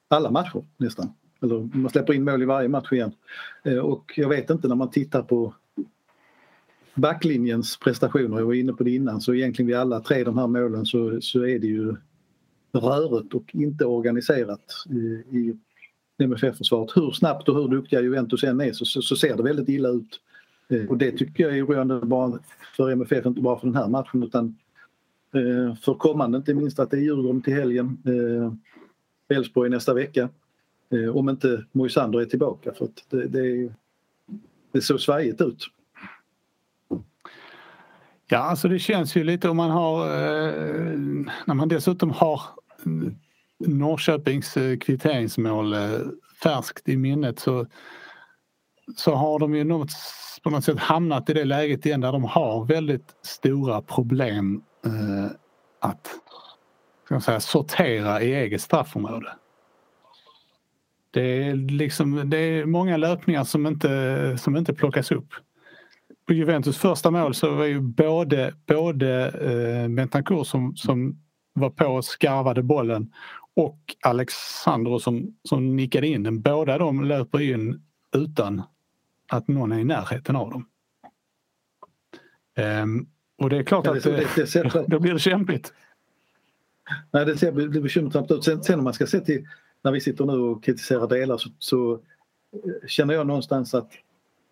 alla 0.09 0.31
matcher 0.31 0.65
nästan. 0.77 1.13
Eller 1.43 1.77
man 1.77 1.91
släpper 1.91 2.13
in 2.13 2.25
mål 2.25 2.43
i 2.43 2.45
varje 2.45 2.69
match 2.69 2.93
igen. 2.93 3.13
Eh, 3.63 3.79
och 3.79 4.13
jag 4.17 4.29
vet 4.29 4.51
inte 4.51 4.69
när 4.69 4.75
man 4.75 4.91
tittar 4.91 5.23
på 5.23 5.55
backlinjens 6.95 7.77
prestationer, 7.77 8.39
jag 8.39 8.47
var 8.47 8.55
inne 8.55 8.73
på 8.73 8.85
det 8.85 8.91
innan, 8.91 9.21
så 9.21 9.35
egentligen 9.35 9.67
vid 9.67 9.77
alla 9.77 10.01
tre 10.01 10.25
de 10.25 10.39
här 10.39 10.47
målen 10.47 10.87
så, 10.87 11.21
så 11.21 11.47
är 11.47 11.59
det 11.59 11.67
ju 11.67 11.97
rörigt 12.73 13.35
och 13.35 13.55
inte 13.55 13.85
organiserat 13.85 14.65
i, 14.91 14.97
i 15.39 15.57
MFF-försvaret. 16.19 16.97
Hur 16.97 17.11
snabbt 17.11 17.49
och 17.49 17.55
hur 17.55 17.69
duktiga 17.69 18.01
Juventus 18.01 18.45
än 18.45 18.61
är 18.61 18.73
så, 18.73 18.85
så, 18.85 19.03
så 19.03 19.17
ser 19.17 19.37
det 19.37 19.43
väldigt 19.43 19.69
illa 19.69 19.89
ut. 19.89 20.21
Eh, 20.69 20.87
och 20.87 20.99
det 20.99 21.13
tycker 21.13 21.45
jag 21.45 21.59
är 21.59 21.67
oroande 21.67 22.01
bara 22.01 22.39
för 22.77 22.91
MFF, 22.91 23.27
inte 23.27 23.41
bara 23.41 23.59
för 23.59 23.67
den 23.67 23.77
här 23.77 23.89
matchen 23.89 24.23
utan 24.23 24.57
eh, 25.35 25.75
för 25.75 25.95
kommande, 25.95 26.39
inte 26.39 26.55
minst 26.55 26.79
att 26.79 26.91
det 26.91 26.97
är 26.97 27.01
Djurgården 27.01 27.43
till 27.43 27.55
helgen, 27.55 27.99
Elfsborg 29.29 29.71
nästa 29.71 29.95
vecka. 29.95 30.29
Eh, 30.95 31.17
om 31.17 31.29
inte 31.29 31.65
Moisander 31.73 32.21
är 32.21 32.25
tillbaka 32.25 32.73
för 32.75 32.85
att 32.85 33.05
det, 33.11 33.27
det, 33.27 33.73
det 34.73 34.81
såg 34.81 35.01
svajigt 35.01 35.41
ut. 35.41 35.67
Ja, 38.29 38.39
alltså 38.39 38.69
det 38.69 38.79
känns 38.79 39.17
ju 39.17 39.25
lite 39.25 39.49
om 39.49 39.57
man 39.57 39.71
har 39.71 40.07
eh, 40.07 40.99
när 41.45 41.55
man 41.55 41.69
dessutom 41.69 42.11
har 42.11 42.41
eh, 42.87 43.13
Norrköpings 43.59 44.57
eh, 44.57 44.79
kvitteringsmål 44.79 45.75
eh, 45.75 45.99
färskt 46.43 46.89
i 46.89 46.97
minnet 46.97 47.39
så, 47.39 47.67
så 48.97 49.15
har 49.15 49.39
de 49.39 49.55
ju 49.55 49.65
något, 49.65 49.91
på 50.43 50.51
något 50.51 50.65
sätt 50.65 50.79
hamnat 50.79 51.31
i 51.31 51.33
det 51.33 51.45
läget 51.45 51.87
igen 51.87 52.01
där 52.01 52.13
de 52.13 52.25
har 52.25 52.65
väldigt 52.65 53.17
stora 53.23 53.83
problem 53.83 54.63
eh, 54.87 55.31
att 55.81 56.09
ska 57.05 57.21
säga, 57.21 57.41
sortera 57.41 58.23
i 58.23 58.35
eget 58.35 58.63
straffområde. 58.63 59.33
Det 61.15 61.49
är, 61.49 61.55
liksom, 61.55 62.31
det 62.31 62.37
är 62.37 62.65
många 62.65 62.97
löpningar 62.97 63.45
som 63.45 63.67
inte, 63.67 64.37
som 64.39 64.57
inte 64.57 64.75
plockas 64.75 65.11
upp. 65.11 65.35
på 66.27 66.33
Juventus 66.33 66.79
första 66.79 67.11
mål 67.11 67.35
så 67.35 67.55
var 67.55 67.65
ju 67.65 67.81
både, 67.81 68.55
både 68.67 69.29
eh, 69.29 69.89
Bentancur 69.89 70.45
som, 70.45 70.77
som 70.77 71.23
var 71.53 71.71
på 71.71 71.87
och 71.87 72.05
skarvade 72.05 72.63
bollen 72.63 73.13
och 73.57 73.79
Alexandro 74.03 74.99
som, 75.01 75.37
som 75.43 75.77
nickade 75.77 76.07
in 76.07 76.23
den. 76.23 76.41
Båda 76.41 76.79
de 76.79 77.05
löper 77.05 77.41
in 77.41 77.83
utan 78.13 78.63
att 79.29 79.49
någon 79.49 79.73
är 79.73 79.79
i 79.79 79.85
närheten 79.85 80.37
av 80.37 80.51
dem. 80.51 80.67
Um, 82.83 83.09
och 83.39 83.51
det 83.51 83.57
är 83.57 83.63
klart 83.63 83.87
ja, 83.87 83.93
det, 83.93 83.99
att 83.99 84.05
det, 84.05 84.53
det, 84.53 84.63
det, 84.63 84.85
då 84.89 85.01
blir 85.01 85.13
det 85.13 85.19
kämpigt. 85.19 85.73
Nej, 87.11 87.27
det 87.27 87.37
ser 87.37 87.53
det 87.53 87.81
bekymmersamt 87.81 88.31
ut. 88.31 88.45
Sen, 88.45 88.63
sen 88.63 88.79
om 88.79 88.85
man 88.85 88.95
ska 88.95 89.07
se 89.07 89.21
till 89.21 89.47
när 89.85 89.93
vi 89.93 90.01
sitter 90.01 90.25
nu 90.25 90.33
och 90.33 90.65
kritiserar 90.65 91.09
delar 91.09 91.39
så, 91.39 91.49
så 91.59 91.93
eh, 91.93 92.89
känner 92.89 93.15
jag 93.15 93.27
någonstans 93.27 93.75
att 93.75 93.93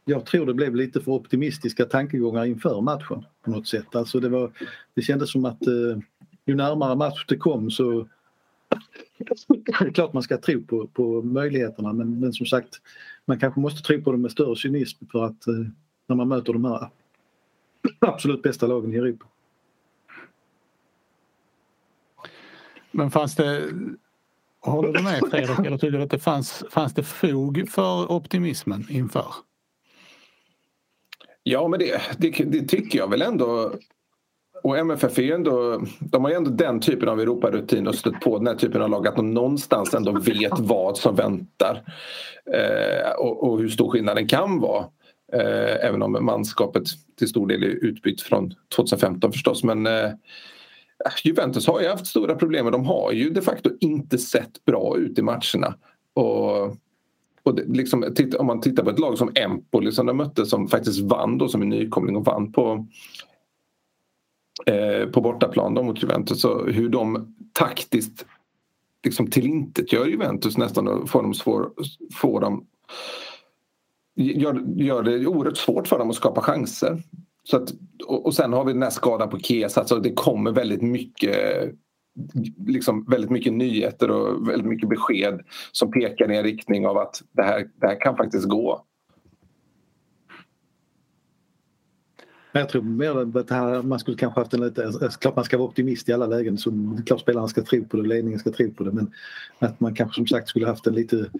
jag 0.05 0.27
tror 0.27 0.47
det 0.47 0.55
blev 0.55 0.77
lite 0.77 1.01
för 1.01 1.13
optimistiska 1.13 1.85
tankegångar 1.85 2.45
inför 2.45 2.81
matchen 2.81 3.25
på 3.43 3.51
något 3.51 3.69
sätt. 3.69 3.97
Alltså 3.97 4.21
det, 4.21 4.29
var, 4.29 4.53
det 4.95 5.03
kändes 5.03 5.33
som 5.33 5.45
att 5.45 5.67
eh, 5.67 5.99
ju 6.45 6.55
närmare 6.55 6.97
match 6.97 7.25
det 7.29 7.37
kom 7.37 7.71
så 7.71 8.09
det 9.49 9.73
är 9.81 9.91
klart 9.91 10.13
man 10.13 10.23
ska 10.23 10.37
tro 10.37 10.63
på, 10.63 10.87
på 10.87 11.23
möjligheterna 11.23 11.93
men, 11.93 12.21
men 12.21 12.33
som 12.33 12.47
sagt 12.47 12.81
man 13.25 13.39
kanske 13.39 13.61
måste 13.61 13.83
tro 13.83 14.03
på 14.03 14.13
dem 14.13 14.23
med 14.23 14.31
större 14.31 14.57
cynism 14.57 15.07
för 15.13 15.25
att 15.25 15.47
eh, 15.47 15.55
när 16.07 16.17
man 16.17 16.29
möter 16.29 16.53
de 16.53 16.65
här 16.65 16.89
absolut 17.99 18.43
bästa 18.43 18.67
lagen 18.67 18.95
i 18.95 18.97
Europa. 18.97 19.27
Men 22.91 23.11
fanns 23.11 23.35
det, 23.35 23.69
håller 24.63 24.93
du 24.93 25.03
med 25.03 25.23
Fredrik, 25.31 25.67
eller 25.67 25.79
tycker 25.79 25.99
du 25.99 26.03
att 26.03 26.11
det 26.11 26.19
fanns, 26.19 26.65
fanns 26.71 26.95
det 26.95 27.03
fog 27.03 27.69
för 27.71 28.13
optimismen 28.13 28.87
inför? 28.91 29.27
Ja, 31.43 31.69
men 31.69 31.81
det, 31.81 32.01
det, 32.19 32.31
det 32.31 32.69
tycker 32.69 32.99
jag 32.99 33.11
väl 33.11 33.23
ändå. 33.23 33.73
Och 34.63 34.79
MFF 34.79 35.19
är 35.19 35.23
ju 35.23 35.33
ändå, 35.33 35.83
de 36.01 36.25
har 36.25 36.31
ju 36.31 36.37
ändå 36.37 36.51
den 36.51 36.81
typen 36.81 37.09
av 37.09 37.21
Europarutin 37.21 37.87
och 37.87 37.95
stött 37.95 38.21
på 38.21 38.39
den 38.39 38.47
här 38.47 38.55
typen 38.55 38.83
av 38.83 38.91
lag 38.91 39.07
att 39.07 39.17
de 39.17 39.35
någonstans 39.35 39.95
ändå 39.95 40.13
vet 40.13 40.53
vad 40.59 40.99
som 40.99 41.15
väntar. 41.15 41.83
Eh, 42.53 43.11
och, 43.19 43.49
och, 43.49 43.59
hur 43.59 43.69
stor 43.69 43.91
skillnaden 43.91 44.29
kan 44.29 44.61
vara. 44.61 44.85
Eh, 45.33 45.87
även 45.87 46.03
om 46.03 46.25
manskapet 46.25 46.83
till 47.19 47.29
stor 47.29 47.47
del 47.47 47.63
är 47.63 47.85
utbytt 47.85 48.23
från 48.23 48.55
2015 48.75 49.33
förstås. 49.33 49.65
Men 49.65 49.87
eh, 49.87 50.11
Äh, 51.05 51.13
Juventus 51.25 51.67
har 51.67 51.81
ju 51.81 51.89
haft 51.89 52.07
stora 52.07 52.35
problem 52.35 52.67
och 52.67 52.73
de 52.73 52.87
har 52.87 53.13
ju 53.13 53.31
de 53.31 53.41
facto 53.41 53.71
inte 53.81 54.19
sett 54.19 54.65
bra 54.65 54.97
ut 54.99 55.19
i 55.19 55.23
matcherna. 55.23 55.75
Och, 56.15 56.77
och 57.43 57.55
det, 57.55 57.65
liksom, 57.65 58.15
om 58.39 58.47
man 58.47 58.61
tittar 58.61 58.85
på 58.85 58.91
ett 58.91 58.99
lag 58.99 59.19
som 59.19 59.33
Empoli 59.35 59.93
som 59.93 60.07
de 60.07 60.17
mötte 60.17 60.47
som 60.47 60.69
faktiskt 60.69 61.01
vann 61.01 61.39
då 61.39 61.49
som 61.49 61.63
en 61.63 61.69
nykomling 61.69 62.17
och 62.17 62.25
vann 62.25 62.53
på 62.53 62.87
eh, 64.67 65.09
på 65.09 65.21
bortaplan 65.21 65.75
då 65.75 65.83
mot 65.83 66.03
Juventus. 66.03 66.41
Så 66.41 66.67
hur 66.67 66.89
de 66.89 67.35
taktiskt 67.53 68.27
liksom 69.05 69.31
tillintetgör 69.31 70.07
Juventus 70.07 70.59
nästan 70.59 70.89
och 70.89 71.11
får 71.11 71.23
dem, 71.23 71.35
svår, 71.35 71.71
får 72.15 72.41
dem 72.41 72.67
gör, 74.15 74.65
gör 74.77 75.03
det 75.03 75.27
oerhört 75.27 75.57
svårt 75.57 75.89
för 75.89 75.99
dem 75.99 76.11
att 76.11 76.17
skapa 76.17 76.41
chanser. 76.41 77.03
Så 77.45 77.57
att, 77.57 77.73
och, 78.07 78.35
sen 78.35 78.53
har 78.53 78.65
vi 78.65 78.73
den 78.73 78.83
här 78.83 78.91
skadan 78.91 79.31
på 79.31 79.39
Kesa, 79.39 79.81
alltså 79.81 79.99
det 79.99 80.13
kommer 80.13 80.53
väldigt 80.53 80.83
mycket 80.83 81.75
liksom 82.67 83.05
väldigt 83.05 83.31
mycket 83.31 83.53
nyheter 83.53 84.11
och 84.11 84.49
väldigt 84.49 84.69
mycket 84.69 84.89
besked 84.89 85.41
som 85.73 85.91
pekar 85.91 86.33
i 86.33 86.37
en 86.37 86.43
riktning 86.43 86.87
av 86.87 86.99
att 86.99 87.23
det 87.33 87.43
här, 87.43 87.69
det 87.81 87.87
här 87.87 88.01
kan 88.01 88.17
faktiskt 88.17 88.49
gå. 88.49 88.85
Jag 92.55 92.69
tror 92.69 92.83
mer 92.83 93.39
att 93.39 93.51
här, 93.51 93.83
man 93.83 93.99
skulle 93.99 94.17
kanske 94.17 94.41
haft 94.41 94.55
en 94.55 94.61
lite, 94.61 94.85
eh, 94.85 95.11
klart 95.21 95.37
man 95.37 95.45
ska 95.45 95.59
vara 95.59 95.69
optimist 95.69 96.09
i 96.09 96.13
alla 96.13 96.27
lägen, 96.27 96.59
så 96.59 96.99
klart 97.07 97.21
spelarna 97.21 97.49
ska 97.49 97.63
tro 97.63 97.85
på 97.85 97.97
det, 97.97 98.09
ledningen 98.09 98.39
ska 98.39 98.51
tro 98.51 98.71
på 98.71 98.85
det 98.85 98.93
men 98.93 99.13
att 99.59 99.81
man 99.81 99.95
kanske 99.95 100.15
som 100.15 100.27
sagt 100.27 100.49
skulle 100.49 100.67
haft 100.67 100.87
en 100.87 100.95
lite 100.95 101.31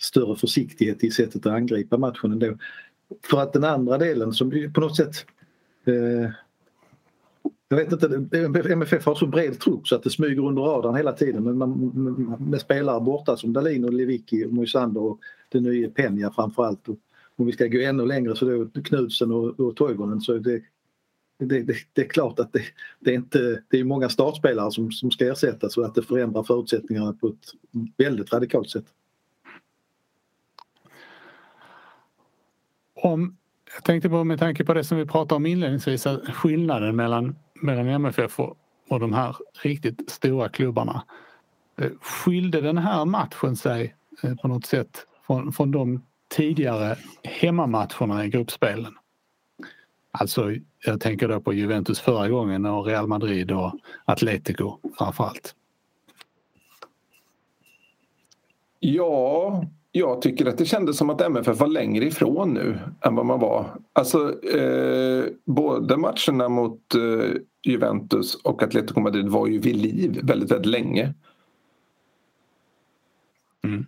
större 0.00 0.36
försiktighet 0.36 1.04
i 1.04 1.10
sättet 1.10 1.46
att 1.46 1.52
angripa 1.52 1.96
matchen 1.96 2.32
ändå. 2.32 2.56
För 3.30 3.40
att 3.40 3.52
den 3.52 3.64
andra 3.64 3.98
delen 3.98 4.32
som 4.32 4.70
på 4.74 4.80
något 4.80 4.96
sätt 4.96 5.26
eh, 5.88 6.30
jag 7.68 7.76
vet 7.76 7.92
inte, 7.92 8.38
MFF 8.72 9.06
har 9.06 9.14
så 9.14 9.26
bred 9.26 9.60
trupp 9.60 9.88
så 9.88 9.94
att 9.94 10.02
det 10.02 10.10
smyger 10.10 10.46
under 10.46 10.62
radarn 10.62 10.96
hela 10.96 11.12
tiden 11.12 11.44
men 11.44 11.58
man, 11.58 12.36
med 12.40 12.60
spelare 12.60 13.00
borta 13.00 13.36
som 13.36 13.52
Dalin 13.52 13.84
och 13.84 13.92
Lewicki 13.92 14.44
och 14.44 14.52
Moisander 14.52 15.00
och 15.00 15.20
den 15.48 15.62
nya 15.62 15.88
Peña 15.88 16.34
framförallt. 16.34 16.88
Och 16.88 16.96
om 17.36 17.46
vi 17.46 17.52
ska 17.52 17.66
gå 17.66 17.80
ännu 17.80 18.06
längre 18.06 18.36
så 18.36 18.44
då 18.44 18.82
Knudsen 18.82 19.32
och, 19.32 19.60
och 19.60 19.76
Toivonen 19.76 20.20
så 20.20 20.38
det, 20.38 20.62
det, 21.38 21.62
det, 21.62 21.76
det, 21.92 22.02
är 22.02 22.08
klart 22.08 22.38
att 22.38 22.52
det, 22.52 22.62
det, 23.00 23.10
är 23.10 23.14
inte, 23.14 23.62
det 23.68 23.80
är 23.80 23.84
många 23.84 24.08
startspelare 24.08 24.70
som, 24.70 24.92
som 24.92 25.10
ska 25.10 25.32
ersättas 25.32 25.76
och 25.76 25.84
att 25.84 25.94
det 25.94 26.02
förändrar 26.02 26.42
förutsättningarna 26.42 27.12
på 27.12 27.28
ett 27.28 27.52
väldigt 27.96 28.32
radikalt 28.32 28.70
sätt. 28.70 28.84
Om, 32.94 33.36
jag 33.78 33.84
tänkte 33.84 34.08
på 34.08 34.24
med 34.24 34.38
tanke 34.38 34.64
på 34.64 34.74
det 34.74 34.84
som 34.84 34.98
vi 34.98 35.06
pratade 35.06 35.34
om 35.34 35.46
inledningsvis, 35.46 36.06
skillnaden 36.34 36.96
mellan, 36.96 37.36
mellan 37.54 37.88
MFF 37.88 38.40
och, 38.40 38.56
och 38.88 39.00
de 39.00 39.12
här 39.12 39.36
riktigt 39.62 40.10
stora 40.10 40.48
klubbarna. 40.48 41.04
Eh, 41.80 41.90
skilde 42.00 42.60
den 42.60 42.78
här 42.78 43.04
matchen 43.04 43.56
sig 43.56 43.94
eh, 44.22 44.34
på 44.34 44.48
något 44.48 44.66
sätt 44.66 45.06
från, 45.26 45.52
från 45.52 45.70
de 45.70 46.02
tidigare 46.28 46.96
hemmamatcherna 47.22 48.24
i 48.24 48.28
gruppspelen? 48.28 48.94
Alltså, 50.10 50.54
jag 50.84 51.00
tänker 51.00 51.28
då 51.28 51.40
på 51.40 51.52
Juventus 51.52 52.00
förra 52.00 52.28
gången 52.28 52.66
och 52.66 52.86
Real 52.86 53.06
Madrid 53.06 53.52
och 53.52 53.72
Atletico 54.04 54.78
framförallt. 54.98 55.54
Ja, 58.80 59.64
jag 59.98 60.22
tycker 60.22 60.46
att 60.46 60.58
det 60.58 60.64
kändes 60.64 60.96
som 60.96 61.10
att 61.10 61.20
MFF 61.20 61.60
var 61.60 61.66
längre 61.66 62.04
ifrån 62.04 62.54
nu 62.54 62.78
än 63.00 63.14
vad 63.14 63.26
man 63.26 63.40
var. 63.40 63.76
Alltså, 63.92 64.44
eh, 64.44 65.24
både 65.44 65.96
matcherna 65.96 66.48
mot 66.48 66.94
eh, 66.94 67.30
Juventus 67.62 68.34
och 68.34 68.62
Atletico 68.62 69.00
Madrid 69.00 69.28
var 69.28 69.46
ju 69.46 69.58
vid 69.58 69.76
liv 69.76 70.20
väldigt, 70.22 70.50
väldigt 70.50 70.70
länge. 70.70 71.14
Mm. 73.64 73.86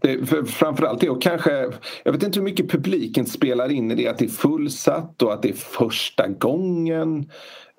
Det, 0.00 0.26
för 0.26 0.44
framförallt 0.44 1.00
det 1.00 1.10
och 1.10 1.22
kanske, 1.22 1.72
jag 2.04 2.12
vet 2.12 2.22
inte 2.22 2.38
hur 2.38 2.44
mycket 2.44 2.70
publiken 2.70 3.26
spelar 3.26 3.72
in 3.72 3.90
i 3.90 3.94
det 3.94 4.08
att 4.08 4.18
det 4.18 4.24
är 4.24 4.28
fullsatt 4.28 5.22
och 5.22 5.32
att 5.32 5.42
det 5.42 5.48
är 5.48 5.52
första 5.52 6.28
gången 6.28 7.30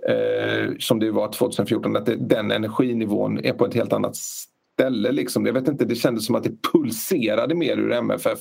eh, 0.10 0.72
som 0.80 1.00
det 1.00 1.12
var 1.12 1.32
2014, 1.32 1.96
att 1.96 2.06
det, 2.06 2.16
den 2.16 2.52
energinivån 2.52 3.46
är 3.46 3.54
på 3.54 3.66
ett 3.66 3.74
helt 3.74 3.94
annat 3.94 4.16
ställe. 4.16 4.59
Liksom. 4.88 5.46
Jag 5.46 5.54
vet 5.54 5.68
inte, 5.68 5.86
det 5.86 5.96
kändes 5.96 6.26
som 6.26 6.36
att 6.36 6.44
det 6.44 6.62
pulserade 6.72 7.56
mer 7.56 7.78
ur 7.78 7.92
MFF 7.92 8.40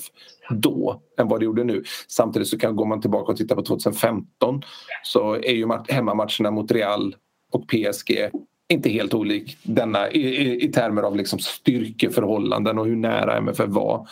då 0.50 1.02
än 1.18 1.28
vad 1.28 1.40
det 1.40 1.44
gjorde 1.44 1.64
nu. 1.64 1.82
Samtidigt 2.08 2.48
så 2.48 2.58
kan, 2.58 2.76
går 2.76 2.86
man 2.86 3.00
tillbaka 3.00 3.32
och 3.32 3.38
tittar 3.38 3.56
på 3.56 3.62
2015 3.62 4.62
så 5.02 5.34
är 5.34 5.52
ju 5.52 5.68
hemmamatcherna 5.88 6.50
mot 6.50 6.72
Real 6.72 7.16
och 7.52 7.68
PSG 7.68 8.30
inte 8.68 8.90
helt 8.90 9.14
olik 9.14 9.58
denna 9.62 10.10
i, 10.10 10.20
i, 10.20 10.64
i 10.64 10.72
termer 10.72 11.02
av 11.02 11.16
liksom 11.16 11.38
styrkeförhållanden 11.38 12.78
och 12.78 12.86
hur 12.86 12.96
nära 12.96 13.36
MFF 13.36 13.68
var. 13.68 14.08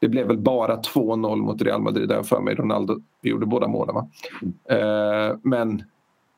Det 0.00 0.08
blev 0.08 0.26
väl 0.26 0.38
bara 0.38 0.76
2-0 0.76 1.36
mot 1.36 1.62
Real 1.62 1.82
Madrid 1.82 2.08
där 2.08 2.22
för 2.22 2.40
mig. 2.40 2.54
Ronaldo 2.54 3.00
gjorde 3.22 3.46
båda 3.46 3.68
målen. 3.68 3.94
Va? 3.94 4.08
Eh, 4.68 5.36
men 5.42 5.82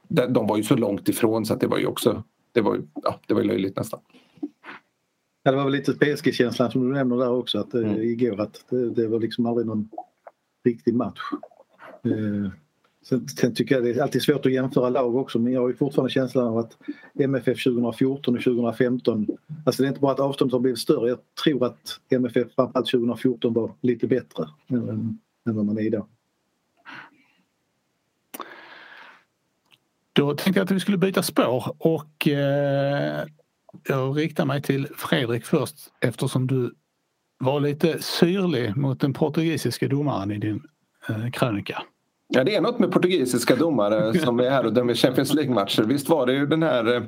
de, 0.08 0.32
de 0.32 0.46
var 0.46 0.56
ju 0.56 0.62
så 0.62 0.76
långt 0.76 1.08
ifrån 1.08 1.46
så 1.46 1.54
att 1.54 1.60
det 1.60 1.66
var 1.66 1.78
ju 1.78 1.86
också 1.86 2.22
det 2.54 2.60
var, 2.60 2.82
ja, 3.02 3.20
det 3.26 3.34
var 3.34 3.42
löjligt 3.42 3.76
nästan. 3.76 4.00
Ja, 5.46 5.50
det 5.50 5.56
var 5.56 5.64
väl 5.64 5.72
lite 5.72 5.92
PSG-känslan 5.92 6.70
som 6.70 6.88
du 6.88 6.94
nämner 6.94 7.16
där 7.16 7.30
också 7.30 7.58
att, 7.58 7.74
eh, 7.74 7.80
mm. 7.80 8.02
igår 8.02 8.40
att 8.40 8.64
det, 8.68 8.90
det, 8.90 9.08
var 9.08 9.20
liksom 9.20 9.46
aldrig 9.46 9.66
någon 9.66 9.88
riktig 10.64 10.94
match. 10.94 11.20
Eh, 12.04 12.52
Sen, 13.04 13.28
sen, 13.28 13.54
tycker 13.54 13.74
jag 13.74 13.84
det 13.84 13.90
är 13.90 14.02
alltid 14.02 14.22
svårt 14.22 14.46
att 14.46 14.52
jämföra 14.52 14.88
lag 14.88 15.16
också 15.16 15.38
men 15.38 15.52
jag 15.52 15.60
har 15.60 15.68
ju 15.68 15.76
fortfarande 15.76 16.12
känslan 16.12 16.46
av 16.46 16.58
att 16.58 16.76
MFF 17.18 17.64
2014 17.64 18.36
och 18.36 18.42
2015, 18.42 19.26
alltså 19.66 19.82
det 19.82 19.86
är 19.86 19.88
inte 19.88 20.00
bara 20.00 20.12
att 20.12 20.20
avståndet 20.20 20.52
har 20.52 20.60
blivit 20.60 20.78
större, 20.78 21.08
jag 21.08 21.18
tror 21.44 21.66
att 21.66 22.00
MFF 22.10 22.54
framförallt 22.54 22.90
2014 22.90 23.52
var 23.52 23.72
lite 23.80 24.06
bättre 24.06 24.44
än, 24.68 25.18
än 25.46 25.56
vad 25.56 25.64
man 25.64 25.78
är 25.78 25.82
idag. 25.82 26.06
Då 30.12 30.34
tänkte 30.34 30.60
jag 30.60 30.64
att 30.64 30.70
vi 30.70 30.80
skulle 30.80 30.98
byta 30.98 31.22
spår 31.22 31.76
och 31.78 32.28
eh, 32.28 33.26
jag 33.88 34.18
riktar 34.18 34.44
mig 34.44 34.62
till 34.62 34.88
Fredrik 34.96 35.44
först 35.44 35.76
eftersom 36.00 36.46
du 36.46 36.74
var 37.38 37.60
lite 37.60 38.02
syrlig 38.02 38.76
mot 38.76 39.00
den 39.00 39.12
portugisiska 39.12 39.88
domaren 39.88 40.30
i 40.30 40.38
din 40.38 40.62
eh, 41.08 41.30
krönika. 41.30 41.82
Ja, 42.28 42.44
det 42.44 42.56
är 42.56 42.60
något 42.60 42.78
med 42.78 42.92
portugisiska 42.92 43.56
domare 43.56 44.18
som 44.24 44.40
är 44.40 44.50
här 44.50 44.66
och 44.66 44.72
dömer 44.72 44.94
Champions 44.94 45.34
League-matcher. 45.34 45.82
Visst 45.82 46.08
var 46.08 46.26
det 46.26 46.32
ju 46.32 46.46
den 46.46 46.62
här 46.62 46.94
eh, 46.94 47.02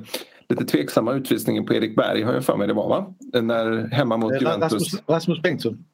lite 0.49 0.65
tveksamma 0.65 1.13
utvisningen 1.13 1.65
på 1.65 1.73
Erik 1.73 1.95
Berg 1.95 2.23
har 2.23 2.33
jag 2.33 2.45
för 2.45 2.57
mig 2.57 2.67
det 2.67 2.73
var 2.73 2.89
va? 2.89 3.13
När 3.41 3.87
hemma 3.87 4.17
mot 4.17 4.41
Juventus. 4.41 4.73
Rasmus, 4.73 5.03
Rasmus 5.07 5.41
Bengtsson. 5.41 5.85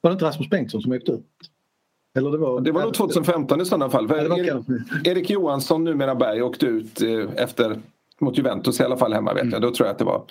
Var 0.00 0.10
det 0.10 0.12
inte 0.12 0.24
Rasmus 0.24 0.50
Bengtsson 0.50 0.82
som 0.82 0.92
åkte 0.92 1.12
ut? 1.12 1.24
Eller 2.16 2.30
det 2.30 2.38
var, 2.38 2.60
det 2.60 2.72
var 2.72 2.82
nog 2.82 2.94
2015 2.94 3.60
i 3.60 3.64
sådana 3.64 3.90
fall. 3.90 4.10
Erik, 4.10 4.52
Erik 5.04 5.30
Johansson, 5.30 5.84
numera 5.84 6.14
Berg, 6.14 6.42
åkte 6.42 6.66
ut 6.66 7.02
eh, 7.02 7.28
efter 7.36 7.80
mot 8.20 8.38
Juventus 8.38 8.80
i 8.80 8.82
alla 8.82 8.96
fall 8.96 9.12
hemma 9.12 9.34
vet 9.34 9.52
jag. 9.52 9.62
Då 9.62 9.70
tror 9.70 9.86
jag 9.86 9.92
att 9.92 9.98
det 9.98 10.04
var 10.04 10.24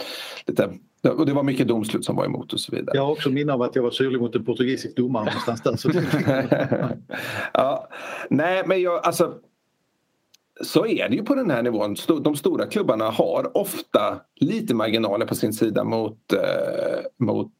lite 0.47 0.69
och 1.09 1.25
det 1.25 1.33
var 1.33 1.43
mycket 1.43 1.67
domslut 1.67 2.05
som 2.05 2.15
var 2.15 2.25
emot 2.25 2.53
och 2.53 2.59
så 2.59 2.75
vidare. 2.75 2.97
Jag 2.97 3.05
har 3.05 3.11
också 3.11 3.29
minne 3.29 3.53
av 3.53 3.61
att 3.61 3.75
jag 3.75 3.83
var 3.83 3.91
syrlig 3.91 4.21
mot 4.21 4.35
en 4.35 4.45
portugisisk 4.45 4.95
domare 4.95 5.25
någonstans 5.25 5.61
där. 5.61 5.75
Så 5.75 5.91
ja, 7.53 7.87
nej, 8.29 8.63
men 8.65 8.81
jag, 8.81 9.05
alltså 9.05 9.33
så 10.61 10.85
är 10.85 11.09
det 11.09 11.15
ju 11.15 11.23
på 11.23 11.35
den 11.35 11.51
här 11.51 11.63
nivån. 11.63 11.95
De 12.21 12.35
stora 12.35 12.65
klubbarna 12.65 13.09
har 13.09 13.57
ofta 13.57 14.21
lite 14.35 14.73
marginaler 14.75 15.25
på 15.25 15.35
sin 15.35 15.53
sida 15.53 15.83
mot, 15.83 16.33
eh, 16.33 17.25
mot, 17.25 17.51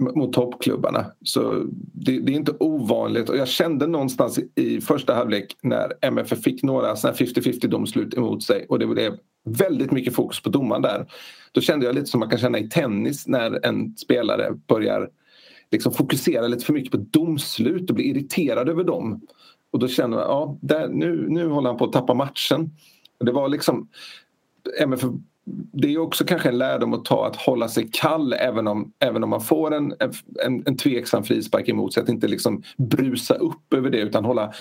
mot 0.00 0.32
toppklubbarna. 0.32 1.06
Så 1.24 1.66
det, 1.92 2.20
det 2.20 2.32
är 2.32 2.36
inte 2.36 2.54
ovanligt. 2.60 3.28
Och 3.28 3.36
jag 3.36 3.48
kände 3.48 3.86
någonstans 3.86 4.38
i 4.54 4.80
första 4.80 5.14
halvlek 5.14 5.56
när 5.62 5.92
MFF 6.00 6.42
fick 6.42 6.62
några 6.62 6.94
50-50 6.94 7.66
domslut 7.66 8.14
emot 8.14 8.42
sig 8.42 8.66
och 8.68 8.78
det 8.78 8.86
blev 8.86 9.18
väldigt 9.44 9.90
mycket 9.90 10.14
fokus 10.14 10.42
på 10.42 10.48
domaren 10.48 10.82
där. 10.82 11.06
Då 11.52 11.60
kände 11.60 11.86
jag 11.86 11.94
lite 11.94 12.06
som 12.06 12.20
man 12.20 12.30
kan 12.30 12.38
känna 12.38 12.58
i 12.58 12.68
tennis 12.68 13.26
när 13.26 13.66
en 13.66 13.96
spelare 13.96 14.52
börjar 14.68 15.08
liksom 15.70 15.92
fokusera 15.92 16.46
lite 16.46 16.64
för 16.64 16.72
mycket 16.72 16.90
på 16.90 16.96
domslut 16.96 17.90
och 17.90 17.96
blir 17.96 18.06
irriterad 18.06 18.68
över 18.68 18.84
dem. 18.84 19.20
Och 19.70 19.78
då 19.78 19.88
känner 19.88 20.16
man, 20.16 20.26
ja, 20.26 20.58
där, 20.62 20.88
nu, 20.88 21.26
nu 21.28 21.48
håller 21.48 21.68
han 21.68 21.78
på 21.78 21.84
att 21.84 21.92
tappa 21.92 22.14
matchen. 22.14 22.70
Och 23.18 23.26
det 23.26 23.32
var 23.32 23.48
liksom, 23.48 23.88
MFF, 24.80 25.10
det 25.72 25.94
är 25.94 25.98
också 25.98 26.24
kanske 26.24 26.48
en 26.48 26.58
lärdom 26.58 26.94
att 26.94 27.04
ta 27.04 27.26
att 27.26 27.36
hålla 27.36 27.68
sig 27.68 27.88
kall 27.92 28.32
även 28.32 28.66
om, 28.66 28.92
även 28.98 29.24
om 29.24 29.30
man 29.30 29.40
får 29.40 29.74
en, 29.74 29.94
en, 30.44 30.62
en 30.66 30.76
tveksam 30.76 31.24
frispark 31.24 31.68
emot 31.68 31.94
sig. 31.94 32.02
Att 32.02 32.08
inte 32.08 32.28
liksom 32.28 32.62
brusa 32.76 33.34
upp 33.34 33.74
över 33.74 33.90
det 33.90 33.98
utan 33.98 34.24
hålla 34.24 34.52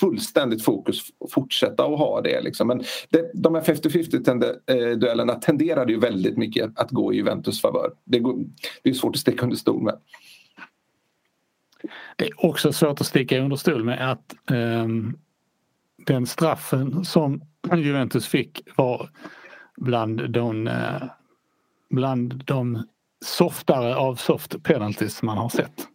fullständigt 0.00 0.64
fokus 0.64 1.00
och 1.18 1.32
fortsätta 1.32 1.84
att 1.84 1.98
ha 1.98 2.20
det. 2.20 2.40
Liksom. 2.40 2.68
Men 2.68 2.82
det, 3.10 3.30
de 3.34 3.54
här 3.54 3.62
50-50 3.62 4.96
duellerna 4.96 5.34
tenderade 5.34 5.92
ju 5.92 5.98
väldigt 5.98 6.36
mycket 6.36 6.70
att 6.74 6.90
gå 6.90 7.12
i 7.12 7.16
Juventus 7.16 7.60
favör. 7.60 7.90
Det, 8.04 8.18
går, 8.18 8.36
det 8.82 8.90
är 8.90 8.94
svårt 8.94 9.16
att 9.16 9.20
sticka 9.20 9.42
under 9.42 9.56
stol 9.56 9.82
med. 9.82 9.98
Det 12.16 12.24
är 12.24 12.46
också 12.46 12.72
svårt 12.72 13.00
att 13.00 13.06
sticka 13.06 13.40
under 13.40 13.56
stol 13.56 13.84
med 13.84 14.10
att 14.12 14.34
eh, 14.50 14.86
den 16.06 16.26
straffen 16.26 17.04
som 17.04 17.40
Juventus 17.76 18.26
fick 18.26 18.60
var 18.76 19.10
bland 19.80 20.30
de, 20.30 20.66
eh, 20.66 21.02
bland 21.90 22.44
de 22.44 22.82
softare 23.24 23.96
av 23.96 24.14
soft 24.14 24.62
penalties 24.62 25.22
man 25.22 25.38
har 25.38 25.48
sett. 25.48 25.88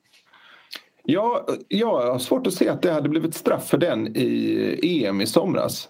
Ja, 1.05 1.45
jag 1.67 2.11
har 2.11 2.19
svårt 2.19 2.47
att 2.47 2.53
se 2.53 2.69
att 2.69 2.81
det 2.81 2.91
hade 2.91 3.09
blivit 3.09 3.35
straff 3.35 3.67
för 3.67 3.77
den 3.77 4.17
i 4.17 4.79
EM 5.05 5.21
i 5.21 5.27
somras. 5.27 5.89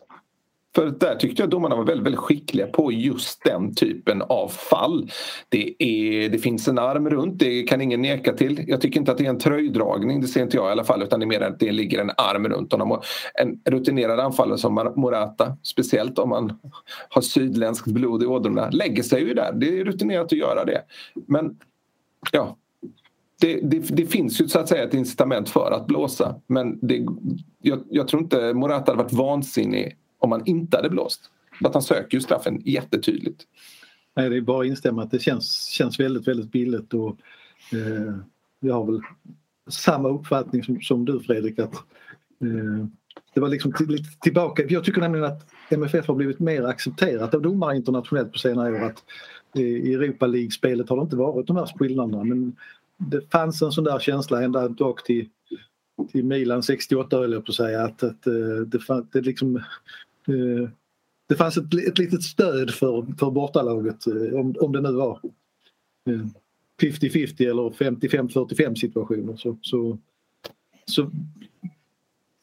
För 0.75 0.85
där 0.89 1.15
tyckte 1.15 1.41
jag 1.41 1.49
domarna 1.49 1.75
var 1.75 1.83
väldigt, 1.83 2.05
väldigt 2.05 2.19
skickliga 2.19 2.67
på 2.67 2.91
just 2.91 3.43
den 3.43 3.75
typen 3.75 4.21
av 4.21 4.47
fall. 4.47 5.11
Det, 5.49 5.83
är, 5.83 6.29
det 6.29 6.37
finns 6.37 6.67
en 6.67 6.79
arm 6.79 7.09
runt, 7.09 7.39
det 7.39 7.63
kan 7.63 7.81
ingen 7.81 8.01
neka 8.01 8.33
till. 8.33 8.63
Jag 8.67 8.81
tycker 8.81 8.99
inte 8.99 9.11
att 9.11 9.17
det 9.17 9.25
är 9.25 9.29
en 9.29 9.39
tröjdragning, 9.39 10.21
det 10.21 10.27
ser 10.27 10.41
inte 10.41 10.57
jag 10.57 10.67
i 10.67 10.71
alla 10.71 10.83
fall, 10.83 11.03
utan 11.03 11.19
det 11.19 11.23
är 11.23 11.27
mer 11.27 11.41
att 11.41 11.59
det 11.59 11.71
ligger 11.71 11.99
en 11.99 12.11
arm 12.17 12.47
runt 12.47 12.71
honom. 12.71 13.01
En 13.33 13.73
rutinerad 13.73 14.19
anfallare 14.19 14.57
som 14.57 14.93
Morata, 14.95 15.57
speciellt 15.63 16.19
om 16.19 16.29
man 16.29 16.59
har 17.09 17.21
sydländskt 17.21 17.87
blod 17.87 18.23
i 18.23 18.25
ådrorna, 18.25 18.69
lägger 18.69 19.03
sig 19.03 19.23
ju 19.23 19.33
där. 19.33 19.53
Det 19.53 19.79
är 19.79 19.85
rutinerat 19.85 20.25
att 20.25 20.31
göra 20.31 20.65
det. 20.65 20.81
Men 21.27 21.57
ja, 22.31 22.57
det, 23.41 23.59
det, 23.61 23.79
det, 23.79 24.05
finns 24.05 24.41
ju 24.41 24.47
så 24.47 24.59
att 24.59 24.69
säga 24.69 24.83
ett 24.83 24.93
incitament 24.93 25.49
för 25.49 25.71
att 25.71 25.87
blåsa 25.87 26.35
men 26.47 26.79
det, 26.81 27.05
jag, 27.61 27.83
jag 27.89 28.07
tror 28.07 28.21
inte 28.21 28.53
Morata 28.53 28.91
hade 28.91 29.03
varit 29.03 29.13
vansinnig 29.13 29.97
om 30.23 30.29
man 30.29 30.45
inte 30.45 30.77
hade 30.77 30.89
blåst. 30.89 31.29
Att 31.63 31.73
han 31.73 31.83
söker 31.83 32.17
ju 32.17 32.21
straffen 32.21 32.61
jättetydligt. 32.65 33.43
Nej, 34.15 34.29
det 34.29 34.37
är 34.37 34.41
bara 34.41 34.61
att 34.61 34.67
instämma 34.67 35.03
att 35.03 35.11
det 35.11 35.19
känns, 35.19 35.65
känns 35.65 35.99
väldigt, 35.99 36.27
väldigt 36.27 36.51
billigt 36.51 36.93
och 36.93 37.17
eh, 37.71 38.15
jag 38.59 38.73
har 38.73 38.85
väl 38.85 39.01
samma 39.69 40.09
uppfattning 40.09 40.63
som, 40.63 40.81
som 40.81 41.05
du 41.05 41.19
Fredrik 41.19 41.59
att 41.59 41.73
eh, 41.73 42.87
det 43.33 43.39
var 43.39 43.49
liksom 43.49 43.73
till, 43.73 43.87
lite 43.87 44.19
tillbaka. 44.21 44.63
Jag 44.69 44.83
tycker 44.83 45.01
nämligen 45.01 45.25
att 45.25 45.45
MFF 45.69 46.07
har 46.07 46.15
blivit 46.15 46.39
mer 46.39 46.63
accepterat 46.63 47.33
av 47.33 47.41
domare 47.41 47.75
internationellt 47.75 48.31
på 48.31 48.39
senare 48.39 48.73
år. 48.73 48.85
Att 48.85 49.03
eh, 49.55 49.61
I 49.61 49.93
Europa 49.93 50.27
League-spelet 50.27 50.89
har 50.89 50.97
det 50.97 51.03
inte 51.03 51.15
varit 51.15 51.47
de 51.47 51.55
här 51.57 51.65
skillnaderna 51.79 52.23
men 52.23 52.55
det 52.97 53.31
fanns 53.31 53.61
en 53.61 53.71
sån 53.71 53.83
där 53.83 53.99
känsla 53.99 54.43
ända 54.43 54.65
ett 54.65 55.05
till, 55.05 55.29
till 56.11 56.25
Milan 56.25 56.63
68 56.63 57.17
höll 57.17 57.33
jag 57.33 57.45
på 57.45 57.51
att 57.51 57.55
säga 57.55 57.83
att, 57.83 58.03
att 58.03 58.27
eh, 58.27 58.33
det, 58.65 58.79
fann, 58.79 59.07
det 59.11 59.21
liksom 59.21 59.63
Eh, 60.27 60.69
det 61.27 61.35
fanns 61.35 61.57
ett, 61.57 61.73
ett 61.87 61.97
litet 61.97 62.23
stöd 62.23 62.73
för, 62.73 63.17
för 63.17 63.31
bortalaget 63.31 64.07
eh, 64.07 64.39
om, 64.39 64.55
om 64.59 64.71
det 64.71 64.81
nu 64.81 64.91
var 64.91 65.19
eh, 66.09 66.25
50-50 66.81 67.49
eller 67.49 67.69
55-45 67.69 68.75
situationer 68.75 69.35
så, 69.35 69.57
så, 69.61 69.97
så 70.85 71.11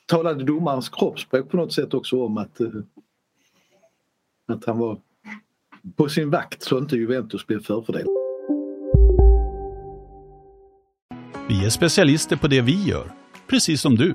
talade 0.06 0.44
domarens 0.44 0.88
kroppsspråk 0.88 1.50
på 1.50 1.56
något 1.56 1.72
sätt 1.72 1.94
också 1.94 2.22
om 2.22 2.38
att, 2.38 2.60
att 4.46 4.64
han 4.64 4.78
var 4.78 4.98
på 5.96 6.08
sin 6.08 6.30
vakt 6.30 6.62
så 6.62 6.78
inte 6.78 6.96
Juventus 6.96 7.46
blev 7.46 7.62
förfördelad. 7.62 8.08
Vi 11.48 11.64
är 11.64 11.70
specialister 11.70 12.36
på 12.36 12.48
det 12.48 12.60
vi 12.60 12.84
gör, 12.84 13.12
precis 13.46 13.80
som 13.80 13.96
du. 13.96 14.14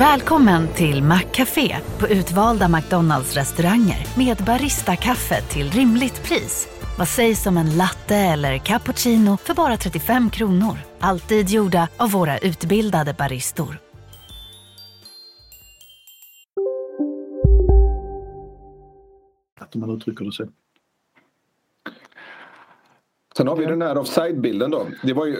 Välkommen 0.00 0.68
till 0.68 1.02
Maccafé 1.02 1.76
på 1.98 2.08
utvalda 2.08 2.68
McDonalds 2.68 3.34
restauranger 3.34 4.06
med 4.16 4.36
Baristakaffe 4.46 5.42
till 5.42 5.70
rimligt 5.70 6.22
pris. 6.22 6.68
Vad 6.98 7.08
sägs 7.08 7.46
om 7.46 7.56
en 7.56 7.76
latte 7.76 8.16
eller 8.16 8.58
cappuccino 8.58 9.36
för 9.36 9.54
bara 9.54 9.76
35 9.76 10.30
kronor? 10.30 10.78
Alltid 11.00 11.48
gjorda 11.48 11.88
av 11.96 12.10
våra 12.10 12.38
utbildade 12.38 13.14
baristor. 13.18 13.78
Att 19.60 19.74
man 19.74 19.90
uttrycker 19.90 20.24
det 20.24 20.32
så. 20.32 20.48
Sen 23.36 23.48
har 23.48 23.56
vi 23.56 23.66
den 23.66 23.82
här 23.82 23.98
offside-bilden 23.98 24.70
då. 24.70 24.86
Det 25.02 25.12
var, 25.12 25.26
ju, 25.26 25.34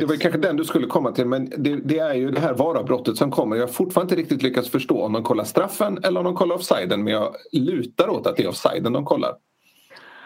det 0.00 0.06
var 0.06 0.16
kanske 0.16 0.40
den 0.40 0.56
du 0.56 0.64
skulle 0.64 0.86
komma 0.86 1.12
till 1.12 1.26
men 1.26 1.52
det, 1.56 1.76
det 1.76 1.98
är 1.98 2.14
ju 2.14 2.30
det 2.30 2.40
här 2.40 2.54
varavbrottet 2.54 3.16
som 3.16 3.30
kommer. 3.30 3.56
Jag 3.56 3.62
har 3.66 3.72
fortfarande 3.72 4.14
inte 4.14 4.22
riktigt 4.22 4.42
lyckats 4.42 4.70
förstå 4.70 5.02
om 5.02 5.12
de 5.12 5.22
kollar 5.22 5.44
straffen 5.44 5.98
eller 6.04 6.20
om 6.20 6.24
de 6.24 6.34
kollar 6.34 6.56
offsiden 6.56 7.04
men 7.04 7.12
jag 7.12 7.34
lutar 7.52 8.08
åt 8.08 8.26
att 8.26 8.36
det 8.36 8.42
är 8.42 8.48
offsiden 8.48 8.92
de 8.92 9.04
kollar. 9.04 9.34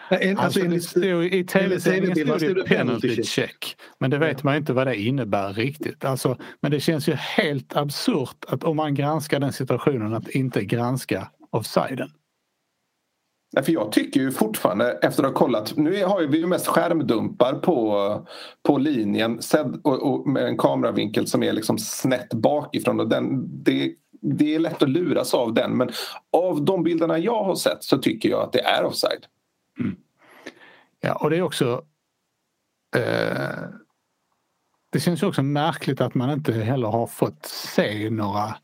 En, 0.09 0.37
alltså, 0.37 0.65
alltså, 0.65 1.23
I 1.23 1.43
tv-sändningen 1.43 2.39
stod 2.39 2.55
det 2.55 2.63
penalty 2.63 3.23
check. 3.23 3.75
Men 3.99 4.09
det 4.09 4.17
vet 4.17 4.43
man 4.43 4.55
inte 4.55 4.73
vad 4.73 4.87
det 4.87 4.95
innebär 4.95 5.53
riktigt. 5.53 6.05
Alltså, 6.05 6.37
men 6.61 6.71
det 6.71 6.79
känns 6.79 7.09
ju 7.09 7.13
helt 7.13 7.75
absurt 7.75 8.45
att 8.47 8.63
om 8.63 8.75
man 8.75 8.95
granskar 8.95 9.39
den 9.39 9.53
situationen 9.53 10.13
att 10.13 10.29
inte 10.29 10.65
granska 10.65 11.27
offsiden. 11.49 12.09
För 13.55 13.71
jag 13.71 13.91
tycker 13.91 14.19
ju 14.19 14.31
fortfarande 14.31 14.91
efter 14.91 15.23
att 15.23 15.29
ha 15.29 15.39
kollat, 15.39 15.77
nu 15.77 16.03
har 16.03 16.27
vi 16.27 16.37
ju 16.37 16.47
mest 16.47 16.67
skärmdumpar 16.67 17.53
på, 17.53 18.27
på 18.63 18.77
linjen 18.77 19.39
och, 19.83 20.11
och 20.11 20.27
med 20.27 20.43
en 20.43 20.57
kameravinkel 20.57 21.27
som 21.27 21.43
är 21.43 21.53
liksom 21.53 21.77
snett 21.77 22.33
bakifrån 22.33 22.99
och 22.99 23.09
den, 23.09 23.47
det, 23.63 23.93
det 24.21 24.55
är 24.55 24.59
lätt 24.59 24.83
att 24.83 24.89
luras 24.89 25.33
av 25.33 25.53
den 25.53 25.77
men 25.77 25.89
av 26.31 26.65
de 26.65 26.83
bilderna 26.83 27.17
jag 27.17 27.43
har 27.43 27.55
sett 27.55 27.83
så 27.83 27.97
tycker 27.97 28.29
jag 28.29 28.43
att 28.43 28.53
det 28.53 28.61
är 28.61 28.83
offside. 28.83 29.25
Mm. 29.79 29.95
Ja, 31.01 31.15
och 31.15 31.29
det 31.29 31.37
är 31.37 31.41
också... 31.41 31.83
Eh, 32.95 33.69
det 34.89 34.99
känns 34.99 35.23
också 35.23 35.43
märkligt 35.43 36.01
att 36.01 36.15
man 36.15 36.29
inte 36.29 36.53
heller 36.53 36.87
har 36.87 37.07
fått 37.07 37.45
se 37.45 38.09
några... 38.09 38.55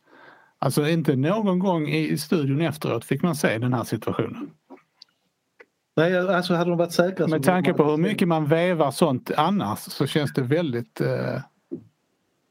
Alltså 0.59 0.87
inte 0.87 1.15
någon 1.15 1.59
gång 1.59 1.87
i 1.87 2.17
studion 2.17 2.61
efteråt 2.61 3.05
fick 3.05 3.21
man 3.21 3.35
se 3.35 3.57
den 3.57 3.73
här 3.73 3.83
situationen. 3.83 4.51
Nej, 5.95 6.17
alltså 6.17 6.53
hade 6.53 6.69
de 6.69 6.77
varit 6.77 6.91
säkra... 6.91 7.27
Med 7.27 7.43
tanke 7.43 7.73
på 7.73 7.83
hur 7.83 7.97
mycket 7.97 8.27
man 8.27 8.45
vevar 8.45 8.91
sånt 8.91 9.31
annars 9.37 9.79
så 9.79 10.07
känns 10.07 10.33
det 10.33 10.41
väldigt... 10.41 11.01
Eh, 11.01 11.39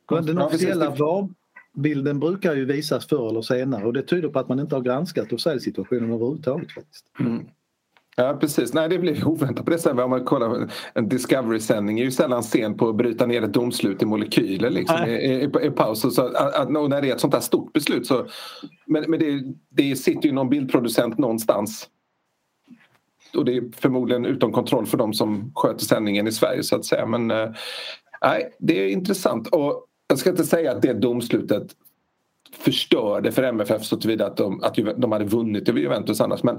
den 0.09 0.39
officiella 0.39 0.91
VAR-bilden 0.91 2.21
brukar 2.21 2.55
ju 2.55 2.65
visas 2.65 3.07
förr 3.07 3.29
eller 3.29 3.43
senare 3.43 3.85
och 3.85 3.93
det 3.93 4.03
tyder 4.03 4.29
på 4.29 4.39
att 4.39 4.49
man 4.49 4.61
inte 4.61 4.75
har 4.75 4.83
granskat 4.83 5.33
offside-situationen 5.33 6.13
överhuvudtaget. 6.13 6.73
Faktiskt. 6.73 7.07
Mm. 7.21 7.47
Ja 8.17 8.37
precis, 8.41 8.75
nej 8.75 8.89
det 8.89 8.99
blir 8.99 9.25
oväntat 9.29 9.65
på 9.65 9.71
det 9.71 9.79
sättet. 9.79 10.01
Om 10.01 10.11
man 10.11 10.25
kollar 10.25 10.71
en 10.95 11.09
Discovery-sändning 11.09 12.01
är 12.01 12.05
ju 12.05 12.11
sällan 12.11 12.43
sen 12.43 12.77
på 12.77 12.89
att 12.89 12.97
bryta 12.97 13.27
ner 13.27 13.43
ett 13.43 13.53
domslut 13.53 14.03
i 14.03 14.07
molekyler 14.07 14.71
liksom, 14.71 15.05
i, 15.07 15.11
i, 15.11 15.67
i, 15.67 15.71
paus. 15.71 16.05
Och, 16.05 16.13
så, 16.13 16.23
att, 16.23 16.77
och 16.77 16.91
när 16.91 17.03
det 17.03 17.11
är 17.11 17.15
ett 17.15 17.21
sånt 17.21 17.35
här 17.35 17.41
stort 17.41 17.73
beslut 17.73 18.07
så... 18.07 18.27
Men, 18.87 19.05
men 19.09 19.21
det, 19.21 19.43
det 19.69 19.97
sitter 19.97 20.29
ju 20.29 20.35
någon 20.35 20.49
bildproducent 20.49 21.19
någonstans. 21.19 21.89
Och 23.37 23.45
det 23.45 23.57
är 23.57 23.63
förmodligen 23.77 24.25
utom 24.25 24.53
kontroll 24.53 24.87
för 24.87 24.99
de 24.99 25.15
som 25.15 25.53
sköter 25.55 25.85
sändningen 25.85 26.27
i 26.27 26.33
Sverige 26.33 26.63
så 26.63 26.77
att 26.77 26.85
säga. 26.85 27.07
Men 27.07 27.31
eh, 27.31 27.51
nej, 28.23 28.57
det 28.59 28.85
är 28.85 28.89
intressant. 28.89 29.49
Och 29.49 29.87
jag 30.09 30.19
ska 30.19 30.31
inte 30.31 30.45
säga 30.45 30.73
att 30.73 30.83
det 30.83 30.93
domslutet 30.93 31.67
förstörde 32.53 33.33
för 33.33 33.43
MFF 33.43 33.85
så 33.85 33.97
tillvida 33.97 34.27
att 34.27 34.37
de, 34.37 34.63
att 34.63 34.75
de 34.97 35.13
hade 35.13 35.25
vunnit 35.25 35.69
över 35.69 35.81
Juventus 35.81 36.21
annars. 36.21 36.43
Men 36.43 36.59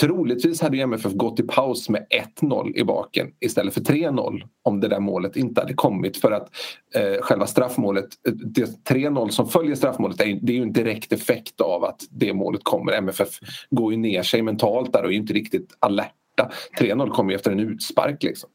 troligtvis 0.00 0.60
hade 0.60 0.78
MFF 0.78 1.12
gått 1.12 1.40
i 1.40 1.42
paus 1.42 1.88
med 1.88 2.06
1-0 2.40 2.76
i 2.76 2.84
baken 2.84 3.32
istället 3.40 3.74
för 3.74 3.80
3-0 3.80 4.42
om 4.62 4.80
det 4.80 4.88
där 4.88 5.00
målet 5.00 5.36
inte 5.36 5.60
hade 5.60 5.74
kommit 5.74 6.16
för 6.16 6.32
att 6.32 6.48
eh, 6.94 7.20
själva 7.20 7.46
straffmålet, 7.46 8.08
det 8.44 8.88
3-0 8.90 9.28
som 9.28 9.48
följer 9.48 9.74
straffmålet 9.74 10.20
är, 10.20 10.38
det 10.42 10.52
är 10.52 10.56
ju 10.56 10.62
en 10.62 10.72
direkt 10.72 11.12
effekt 11.12 11.60
av 11.60 11.84
att 11.84 12.00
det 12.10 12.32
målet 12.32 12.64
kommer. 12.64 12.92
MFF 12.92 13.28
går 13.70 13.92
ju 13.92 13.98
ner 13.98 14.22
sig 14.22 14.42
mentalt 14.42 14.92
där 14.92 15.04
och 15.04 15.12
är 15.12 15.16
inte 15.16 15.32
riktigt 15.32 15.76
alerta. 15.78 16.50
3-0 16.80 17.10
kommer 17.10 17.30
ju 17.30 17.36
efter 17.36 17.50
en 17.52 17.60
utspark 17.60 18.22
liksom. 18.22 18.50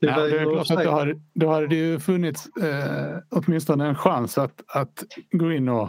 Det 0.00 0.06
ja, 0.06 0.20
det 0.20 0.38
är 0.38 0.44
klart 0.44 0.70
att 0.70 0.84
då 0.84 0.90
hade, 0.90 1.20
då 1.34 1.48
hade 1.48 1.66
det 1.66 1.76
ju 1.76 1.98
funnits 1.98 2.56
eh, 2.56 3.18
åtminstone 3.28 3.86
en 3.86 3.94
chans 3.94 4.38
att, 4.38 4.62
att 4.66 5.04
gå 5.30 5.52
in 5.52 5.68
och 5.68 5.88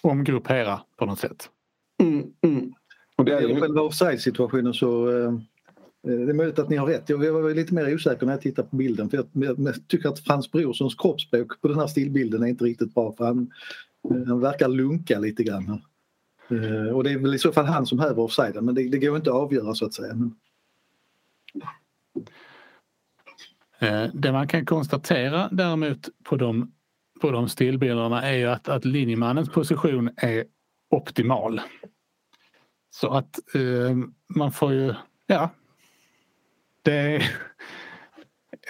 omgruppera 0.00 0.80
på 0.96 1.06
något 1.06 1.18
sätt. 1.18 1.50
Mm, 2.02 2.26
mm. 2.42 2.72
Och 3.16 3.24
det 3.24 3.32
är 3.32 3.40
ju... 3.40 3.60
Själva 3.60 3.82
offside-situationen 3.82 4.74
så 4.74 5.08
eh, 5.08 5.26
eh, 5.26 6.18
det 6.18 6.30
är 6.30 6.34
möjligt 6.34 6.58
att 6.58 6.68
ni 6.68 6.76
har 6.76 6.86
rätt. 6.86 7.08
Jag 7.08 7.32
var 7.32 7.54
lite 7.54 7.74
mer 7.74 7.94
osäker 7.94 8.26
när 8.26 8.32
jag 8.32 8.40
tittade 8.40 8.68
på 8.68 8.76
bilden 8.76 9.10
för 9.10 9.16
jag, 9.16 9.26
jag 9.58 9.88
tycker 9.88 10.08
att 10.08 10.20
Frans 10.20 10.50
Brorssons 10.50 10.94
kroppsspråk 10.94 11.60
på 11.60 11.68
den 11.68 11.78
här 11.78 11.86
stillbilden 11.86 12.42
är 12.42 12.46
inte 12.46 12.64
riktigt 12.64 12.94
bra 12.94 13.14
för 13.16 13.24
han, 13.24 13.52
eh, 14.10 14.26
han 14.26 14.40
verkar 14.40 14.68
lunka 14.68 15.18
lite 15.18 15.42
grann. 15.42 15.82
Eh, 16.50 16.94
och 16.94 17.04
det 17.04 17.10
är 17.10 17.18
väl 17.18 17.34
i 17.34 17.38
så 17.38 17.52
fall 17.52 17.64
han 17.64 17.86
som 17.86 17.98
häver 17.98 18.22
offsiden 18.22 18.64
men 18.64 18.74
det, 18.74 18.88
det 18.88 18.98
går 18.98 19.16
inte 19.16 19.30
att 19.30 19.36
avgöra 19.36 19.74
så 19.74 19.86
att 19.86 19.94
säga. 19.94 20.14
Men... 20.14 20.34
Eh, 23.78 24.04
det 24.14 24.32
man 24.32 24.48
kan 24.48 24.66
konstatera 24.66 25.48
däremot 25.52 26.08
på 26.24 26.36
de, 26.36 26.72
på 27.20 27.30
de 27.30 27.48
stillbilderna 27.48 28.22
är 28.22 28.36
ju 28.36 28.46
att, 28.46 28.68
att 28.68 28.84
linjemannens 28.84 29.48
position 29.48 30.10
är 30.16 30.44
optimal. 30.90 31.60
Så 32.90 33.08
att 33.08 33.38
eh, 33.54 33.96
man 34.28 34.52
får 34.52 34.72
ju, 34.72 34.94
ja. 35.26 35.50
Det 36.82 37.22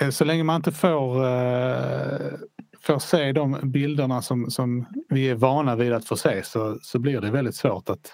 är, 0.01 0.11
så 0.11 0.25
länge 0.25 0.45
man 0.45 0.57
inte 0.57 0.73
får, 0.73 1.27
eh, 1.27 2.33
får 2.81 2.99
se 2.99 3.33
de 3.33 3.59
bilderna 3.63 4.23
som, 4.23 4.51
som 4.51 4.87
vi 5.09 5.29
är 5.29 5.35
vana 5.35 5.77
vid 5.77 5.93
att 5.93 6.05
få 6.05 6.17
se 6.17 6.43
så, 6.43 6.79
så 6.83 6.99
blir 6.99 7.21
det 7.21 7.31
väldigt 7.31 7.55
svårt 7.55 7.91
att 7.91 8.13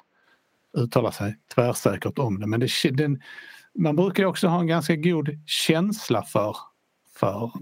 uttala 0.78 1.12
sig 1.12 1.36
tvärsäkert 1.54 2.18
om 2.18 2.40
det. 2.40 2.46
Men 2.46 2.60
det, 2.60 2.68
den, 2.92 3.20
man 3.74 3.96
brukar 3.96 4.24
också 4.24 4.48
ha 4.48 4.60
en 4.60 4.66
ganska 4.66 4.96
god 4.96 5.28
känsla 5.46 6.22
för 6.22 6.56
för 7.16 7.52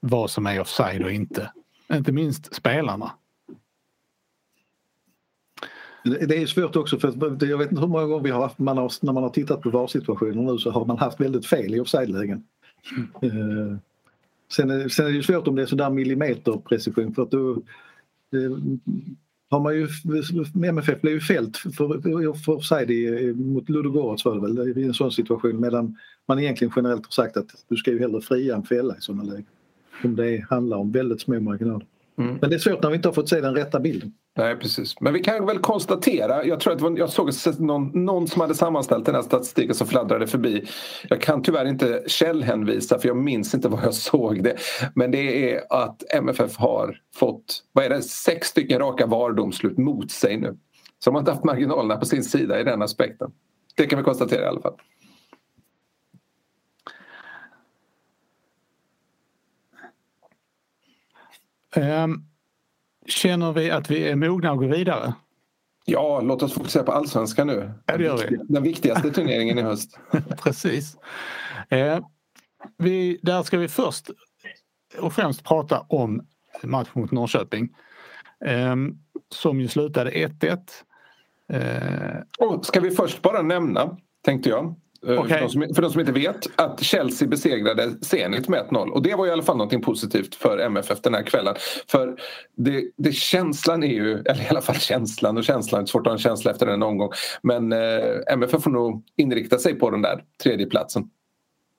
vad 0.00 0.30
som 0.30 0.46
är 0.46 0.60
offside 0.60 1.02
och 1.02 1.12
inte. 1.12 1.50
Inte 1.92 2.12
minst 2.12 2.54
spelarna. 2.54 3.12
Det 6.04 6.36
är 6.36 6.46
svårt 6.46 6.76
också 6.76 6.98
för 6.98 7.46
jag 7.46 7.58
vet 7.58 7.70
inte 7.70 7.80
hur 7.80 7.88
många 7.88 8.06
gånger 8.06 8.24
vi 8.24 8.30
har, 8.30 8.50
man 8.56 8.78
har 8.78 8.92
när 9.00 9.12
man 9.12 9.22
har 9.22 9.30
tittat 9.30 9.60
på 9.60 9.70
VAR-situationer 9.70 10.52
nu 10.52 10.58
så 10.58 10.70
har 10.70 10.84
man 10.84 10.98
haft 10.98 11.20
väldigt 11.20 11.46
fel 11.46 11.74
i 11.74 11.80
offside-lägen. 11.80 12.44
Mm. 13.22 13.78
Sen, 14.52 14.70
är, 14.70 14.88
sen 14.88 15.06
är 15.06 15.12
det 15.12 15.22
svårt 15.22 15.48
om 15.48 15.54
det 15.54 15.62
är 15.62 15.66
sådär 15.66 15.90
millimeterprecision 15.90 17.14
för 17.14 17.22
att 17.22 17.30
då 17.30 17.52
eh, 18.32 18.56
har 19.50 19.60
man 19.60 19.74
ju, 19.74 19.88
MFF 20.68 21.00
blev 21.00 21.14
ju 21.14 21.20
fällt 21.20 21.56
för, 21.56 22.34
för 22.34 22.52
offside 22.52 22.90
eh, 22.90 23.34
mot 23.34 23.68
Ludogorets 23.68 24.24
var 24.24 24.34
det 24.34 24.40
väl, 24.40 24.78
i 24.78 24.84
en 24.84 24.94
sån 24.94 25.12
situation 25.12 25.60
medan 25.60 25.96
man 26.28 26.38
egentligen 26.38 26.72
generellt 26.76 27.04
har 27.04 27.10
sagt 27.10 27.36
att 27.36 27.64
du 27.68 27.76
ska 27.76 27.90
ju 27.90 27.98
hellre 27.98 28.20
fria 28.20 28.54
än 28.54 28.62
fälla 28.62 28.96
i 28.96 29.00
sådana 29.00 29.22
lägen. 29.22 29.46
Om 30.04 30.16
det 30.16 30.44
handlar 30.50 30.76
om 30.76 30.92
väldigt 30.92 31.20
små 31.20 31.40
marginaler. 31.40 31.86
Mm. 32.18 32.38
Men 32.40 32.50
det 32.50 32.56
är 32.56 32.58
svårt 32.58 32.82
när 32.82 32.90
vi 32.90 32.96
inte 32.96 33.08
har 33.08 33.12
fått 33.12 33.28
se 33.28 33.40
den 33.40 33.54
rätta 33.54 33.80
bilden. 33.80 34.12
Nej 34.36 34.56
precis. 34.56 35.00
Men 35.00 35.12
vi 35.12 35.20
kan 35.20 35.46
väl 35.46 35.58
konstatera, 35.58 36.44
jag 36.44 36.60
tror 36.60 36.72
att 36.72 36.80
var, 36.80 36.98
jag 36.98 37.10
såg 37.10 37.30
någon, 37.58 38.04
någon 38.04 38.28
som 38.28 38.40
hade 38.40 38.54
sammanställt 38.54 39.06
den 39.06 39.14
här 39.14 39.22
statistiken 39.22 39.74
som 39.74 39.86
fladdrade 39.86 40.26
förbi. 40.26 40.64
Jag 41.08 41.20
kan 41.20 41.42
tyvärr 41.42 41.64
inte 41.64 42.02
källhänvisa 42.06 42.98
för 42.98 43.08
jag 43.08 43.16
minns 43.16 43.54
inte 43.54 43.68
var 43.68 43.80
jag 43.82 43.94
såg 43.94 44.42
det. 44.42 44.56
Men 44.94 45.10
det 45.10 45.52
är 45.52 45.62
att 45.70 46.02
MFF 46.14 46.56
har 46.56 47.00
fått, 47.14 47.62
vad 47.72 47.84
är 47.84 47.88
det, 47.88 48.02
sex 48.02 48.48
stycken 48.48 48.78
raka 48.78 49.06
VAR-domslut 49.06 49.78
mot 49.78 50.10
sig 50.10 50.36
nu. 50.36 50.56
Så 50.98 51.10
de 51.10 51.14
har 51.14 51.20
inte 51.20 51.32
haft 51.32 51.44
marginalerna 51.44 51.96
på 51.96 52.06
sin 52.06 52.24
sida 52.24 52.60
i 52.60 52.64
den 52.64 52.82
aspekten. 52.82 53.30
Det 53.76 53.86
kan 53.86 53.98
vi 53.98 54.04
konstatera 54.04 54.44
i 54.44 54.46
alla 54.46 54.60
fall. 54.60 54.74
Känner 63.06 63.52
vi 63.52 63.70
att 63.70 63.90
vi 63.90 64.08
är 64.08 64.16
mogna 64.16 64.50
att 64.50 64.58
gå 64.58 64.66
vidare? 64.66 65.14
Ja, 65.84 66.20
låt 66.20 66.42
oss 66.42 66.52
fokusera 66.52 66.82
på 66.82 66.92
allsvenskan 66.92 67.46
nu. 67.46 67.72
Ja, 67.86 67.96
det 67.96 68.04
gör 68.04 68.16
vi. 68.16 68.38
Den 68.48 68.62
viktigaste 68.62 69.10
turneringen 69.10 69.58
i 69.58 69.62
höst. 69.62 69.98
Precis. 70.42 70.96
Eh, 71.68 71.98
vi, 72.78 73.20
där 73.22 73.42
ska 73.42 73.58
vi 73.58 73.68
först 73.68 74.10
och 74.98 75.12
främst 75.12 75.44
prata 75.44 75.80
om 75.80 76.26
matchen 76.62 76.92
mot 76.94 77.10
Norrköping. 77.10 77.68
Eh, 78.44 78.76
som 79.28 79.60
ju 79.60 79.68
slutade 79.68 80.10
1-1. 80.10 80.58
Eh, 81.48 82.60
ska 82.62 82.80
vi 82.80 82.90
först 82.90 83.22
bara 83.22 83.42
nämna, 83.42 83.96
tänkte 84.24 84.50
jag, 84.50 84.74
okay. 85.04 85.28
För, 85.28 85.40
de 85.40 85.48
som, 85.48 85.74
för 85.74 85.82
de 85.82 85.90
som 85.90 86.00
inte 86.00 86.12
vet 86.12 86.46
att 86.56 86.82
Chelsea 86.82 87.28
besegrade 87.28 87.94
Zenit 88.00 88.48
med 88.48 88.66
1-0 88.70 88.88
och 88.88 89.02
det 89.02 89.14
var 89.14 89.26
i 89.26 89.30
alla 89.30 89.42
fall 89.42 89.56
något 89.56 89.82
positivt 89.82 90.34
för 90.34 90.58
MFF 90.58 91.00
den 91.00 91.14
här 91.14 91.22
kvällen. 91.22 91.54
För 91.88 92.16
det, 92.56 92.84
det, 92.96 93.12
känslan 93.12 93.82
är 93.82 93.94
ju, 93.94 94.12
eller 94.12 94.42
i 94.42 94.48
alla 94.48 94.60
fall 94.60 94.76
känslan 94.76 95.36
och 95.36 95.44
känslan, 95.44 95.80
det 95.80 95.84
är 95.84 95.86
svårt 95.86 96.06
att 96.06 96.06
ha 96.06 96.12
en 96.12 96.18
känsla 96.18 96.50
efter 96.50 96.66
en 96.66 96.82
omgång 96.82 97.10
men 97.42 97.72
eh, 97.72 97.78
MFF 98.32 98.62
får 98.62 98.70
nog 98.70 99.02
inrikta 99.16 99.58
sig 99.58 99.74
på 99.74 99.90
den 99.90 100.02
där 100.02 100.22
tredjeplatsen. 100.42 101.04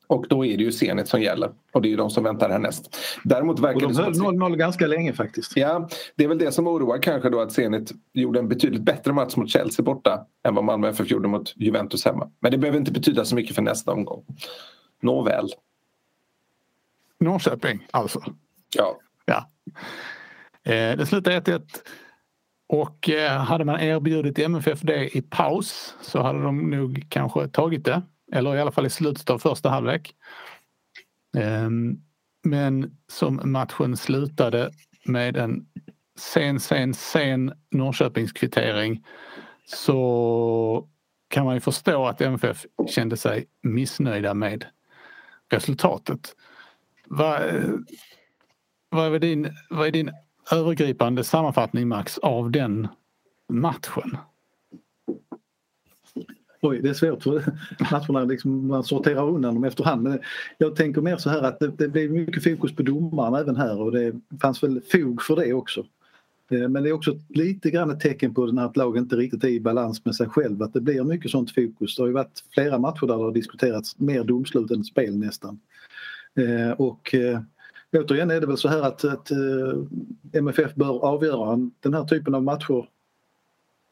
Och 0.08 0.26
då 0.30 0.46
är 0.46 0.58
det 0.58 0.64
ju 0.64 0.72
Zenit 0.72 1.08
som 1.08 1.22
gäller 1.22 1.52
och 1.72 1.82
det 1.82 1.88
är 1.88 1.90
ju 1.90 1.96
de 1.96 2.10
som 2.10 2.24
väntar 2.24 2.50
härnäst. 2.50 2.98
Däremot 3.24 3.60
verkar 3.60 3.86
och 3.86 3.94
de 3.94 4.04
höll 4.04 4.14
0-0 4.14 4.56
ganska 4.56 4.88
länge 4.88 5.14
faktiskt. 5.14 5.58
Ja, 5.58 5.90
det 6.16 6.24
är 6.24 6.28
väl 6.28 6.38
det 6.38 6.52
som 6.52 6.68
oroar 6.68 7.02
kanske 7.02 7.30
då 7.30 7.42
att 7.42 7.52
Zenit 7.52 7.92
gjorde 8.14 8.40
en 8.40 8.48
betydligt 8.48 8.82
bättre 8.82 9.14
match 9.14 9.36
mot 9.36 9.50
Chelsea 9.50 9.84
borta 9.84 10.26
än 10.44 10.56
vad 10.56 10.64
Malmö 10.64 10.90
FF 10.90 11.12
gjorde 11.12 11.28
mot 11.28 11.54
Juventus 11.56 12.06
hemma. 12.06 12.32
Men 12.40 12.52
det 12.52 12.58
behöver 12.58 12.80
inte 12.80 12.92
betyda 12.92 13.26
så 13.26 13.36
mycket 13.36 13.56
för 13.56 13.62
nästa 13.62 13.92
omgång. 13.92 14.26
Nåväl. 15.02 15.50
Norrköping 17.20 17.88
alltså? 17.92 18.24
Ja. 18.76 18.98
ja. 19.26 19.50
Eh, 20.72 20.98
det 20.98 21.06
slutade 21.06 21.40
1-1 21.40 21.62
och 22.68 23.10
eh, 23.10 23.38
hade 23.38 23.66
man 23.66 23.80
erbjudit 23.80 24.40
MFF 24.40 24.82
det 24.82 25.18
i 25.18 25.22
paus 25.22 25.96
så 26.02 26.22
hade 26.22 26.44
de 26.44 26.70
nog 26.70 27.06
kanske 27.10 27.48
tagit 27.48 27.86
det. 27.86 28.02
Eller 28.32 28.56
i 28.56 28.62
alla 28.62 28.72
fall 28.72 28.86
i 28.86 28.90
slutet 28.90 29.30
av 29.30 29.40
första 29.40 29.70
halvlek. 29.70 30.16
Ehm, 31.38 32.02
men 32.44 32.98
som 33.08 33.42
matchen 33.44 33.98
slutade 33.98 34.72
med 35.06 35.38
en 35.38 35.66
sen, 36.18 36.60
sen, 36.60 36.94
sen 36.94 37.54
Norrköpingskvittering 37.72 39.06
så 39.66 40.88
kan 41.28 41.46
man 41.46 41.54
ju 41.54 41.60
förstå 41.62 42.06
att 42.06 42.22
MFF 42.22 42.66
kände 42.88 43.18
sig 43.18 43.46
missnöjda 43.62 44.34
med 44.34 44.66
resultatet. 45.50 46.36
Vad, 47.06 47.56
eh, 47.56 47.64
vad, 48.90 49.16
är, 49.16 49.20
din, 49.20 49.54
vad 49.70 49.88
är 49.88 49.92
din 49.92 50.12
övergripande 50.52 51.24
sammanfattning 51.24 51.88
Max 51.88 52.18
av 52.18 52.52
den 52.52 52.88
matchen? 53.50 54.18
Oj, 56.66 56.82
det 56.82 56.90
är 56.90 56.94
svårt 56.94 57.24
för 57.24 57.44
matcherna 57.92 58.26
liksom, 58.26 58.68
man 58.68 58.84
sorterar 58.84 59.30
undan 59.30 59.54
dem 59.54 59.64
efterhand. 59.64 60.04
Men 60.04 60.20
jag 60.58 60.76
tänker 60.76 61.02
mer 61.02 61.18
så 61.18 61.30
här 61.30 61.42
att 61.42 61.60
det, 61.60 61.68
det 61.68 61.88
blev 61.88 62.12
mycket 62.12 62.44
fokus 62.44 62.76
på 62.76 62.84
domaren 62.84 63.36
även 63.36 63.56
här 63.56 63.82
och 63.82 63.92
det 63.92 64.14
fanns 64.42 64.64
väl 64.64 64.82
fog 64.92 65.22
för 65.22 65.36
det 65.36 65.54
också. 65.54 65.86
Eh, 66.52 66.70
men 66.70 66.84
det 66.84 66.90
är 66.90 66.94
också 66.94 67.20
lite 67.30 67.72
grann 67.72 67.90
ett 67.90 68.00
tecken 68.00 68.34
på 68.34 68.44
att 68.44 68.78
laget 68.78 69.02
inte 69.02 69.16
riktigt 69.16 69.44
är 69.44 69.48
i 69.48 69.60
balans 69.60 70.06
med 70.06 70.16
sig 70.16 70.30
själv 70.30 70.62
att 70.62 70.74
det 70.74 70.82
blir 70.82 71.04
mycket 71.04 71.32
sånt 71.32 71.52
fokus. 71.52 71.96
Det 71.96 72.02
har 72.02 72.08
ju 72.08 72.14
varit 72.14 72.44
flera 72.54 72.80
matcher 72.80 73.08
där 73.08 73.18
det 73.18 73.24
har 73.24 73.32
diskuterats 73.32 74.00
mer 74.00 74.24
domslut 74.24 74.72
än 74.72 74.84
spel 74.84 75.18
nästan. 75.18 75.60
Eh, 76.36 76.72
och 76.72 77.16
eh, 77.16 77.40
återigen 77.98 78.32
är 78.32 78.42
det 78.42 78.48
väl 78.48 78.58
så 78.58 78.68
här 78.68 78.82
att, 78.82 79.06
att 79.06 79.32
MFF 80.34 80.76
bör 80.76 81.06
avgöra 81.06 81.70
den 81.80 81.94
här 81.94 82.04
typen 82.04 82.36
av 82.36 82.44
matcher 82.44 82.86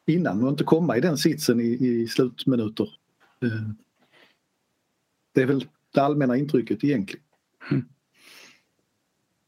innan 0.06 0.44
och 0.44 0.50
inte 0.50 0.64
komma 0.64 0.98
i 0.98 1.02
den 1.02 1.18
sitsen 1.18 1.60
i, 1.60 1.64
i 1.64 2.08
slutminuter. 2.08 2.90
Eh, 3.44 3.70
det 5.34 5.42
är 5.42 5.46
väl 5.46 5.66
det 5.94 6.02
allmänna 6.02 6.38
intrycket 6.38 6.84
egentligen. 6.84 7.24
Mm. 7.72 7.86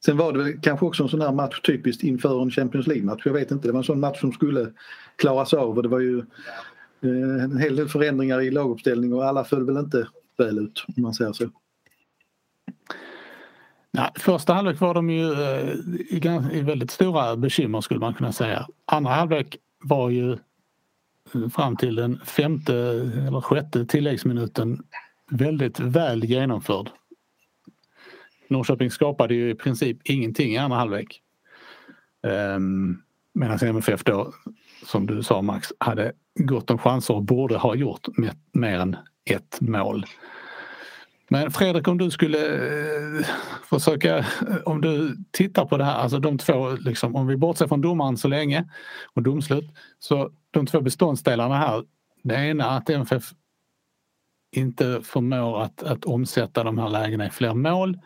Sen 0.06 0.18
var 0.18 0.34
det 0.34 0.44
väl 0.44 0.62
kanske 0.62 0.86
också 0.86 1.04
en 1.04 1.10
sån 1.10 1.22
här 1.22 1.32
match 1.32 1.62
typiskt 1.62 2.04
inför 2.04 2.42
en 2.42 2.52
Champions 2.52 2.88
League-match. 2.88 3.22
Jag 3.26 3.34
vet 3.34 3.52
inte, 3.52 3.68
det 3.68 3.72
var 3.72 3.80
en 3.80 3.84
sån 3.84 4.00
match 4.00 4.20
som 4.20 4.32
skulle 4.32 4.72
klaras 5.16 5.54
av 5.54 5.78
och 5.78 5.84
det 5.84 5.90
var 5.90 6.00
ju 6.00 6.20
eh, 7.02 7.44
en 7.44 7.58
hel 7.58 7.76
del 7.76 7.90
förändringar 7.90 8.42
i 8.42 8.52
laguppställning 8.52 9.14
och 9.14 9.26
alla 9.26 9.44
föll 9.44 9.66
väl 9.66 9.78
inte 9.78 10.08
väl 10.38 10.60
ut 10.60 10.86
om 10.96 11.04
man 11.04 11.14
säger 11.14 11.34
så. 11.34 11.50
Ja, 13.92 14.12
första 14.20 14.54
halvlek 14.54 14.80
var 14.80 14.94
de 14.94 15.10
ju 15.10 15.32
eh, 15.32 16.58
i 16.58 16.62
väldigt 16.62 16.92
stora 16.92 17.36
bekymmer 17.36 17.82
skulle 17.82 18.00
man 18.00 18.14
kunna 18.14 18.32
säga. 18.32 18.68
Andra 18.86 19.12
halvlek 19.12 19.58
var 19.86 20.10
ju 20.10 20.38
fram 21.54 21.78
till 21.78 21.96
den 21.96 22.20
femte 22.26 22.76
eller 23.28 23.42
sjätte 23.42 23.86
tilläggsminuten 23.86 24.84
väldigt 25.30 25.80
väl 25.80 26.26
genomförd. 26.26 26.90
Norrköping 28.48 28.92
skapade 28.92 29.36
ju 29.36 29.50
i 29.50 29.56
princip 29.56 29.98
ingenting 30.04 30.54
i 30.54 30.58
andra 30.58 30.78
halvlek. 30.78 31.22
Um, 32.56 33.02
Medan 33.34 33.60
MFF 33.62 34.04
då, 34.04 34.34
som 34.86 35.08
du 35.08 35.24
sa 35.24 35.42
Max, 35.42 35.68
hade 35.78 36.14
gott 36.36 36.72
om 36.72 36.78
chanser 36.78 37.14
och 37.14 37.24
borde 37.24 37.58
ha 37.58 37.76
gjort 37.76 38.08
mer 38.52 38.80
än 38.80 38.96
ett 39.26 39.58
mål. 39.62 40.06
Men 41.30 41.52
Fredrik, 41.52 41.88
om 41.88 41.98
du 41.98 42.12
skulle 42.12 42.56
eh, 42.56 43.26
försöka, 43.70 44.18
eh, 44.18 44.26
om 44.66 44.82
du 44.82 45.18
tittar 45.32 45.66
på 45.66 45.78
det 45.78 45.84
här, 45.84 45.96
alltså 45.96 46.20
de 46.20 46.38
två, 46.38 46.72
liksom, 46.72 47.16
om 47.16 47.28
vi 47.28 47.38
bortser 47.38 47.68
från 47.68 47.82
domaren 47.82 48.18
så 48.18 48.28
länge 48.28 48.70
och 49.14 49.24
domslut, 49.24 49.66
så 50.00 50.32
de 50.52 50.66
två 50.66 50.82
beståndsdelarna 50.82 51.58
här, 51.58 51.84
det 52.24 52.36
ena 52.36 52.66
att 52.66 52.90
MFF 52.90 53.24
inte 54.56 55.02
förmår 55.04 55.62
att, 55.62 55.84
att 55.84 56.06
omsätta 56.06 56.64
de 56.64 56.78
här 56.78 56.90
lägena 56.90 57.28
i 57.28 57.30
fler 57.30 57.54
mål 57.54 58.00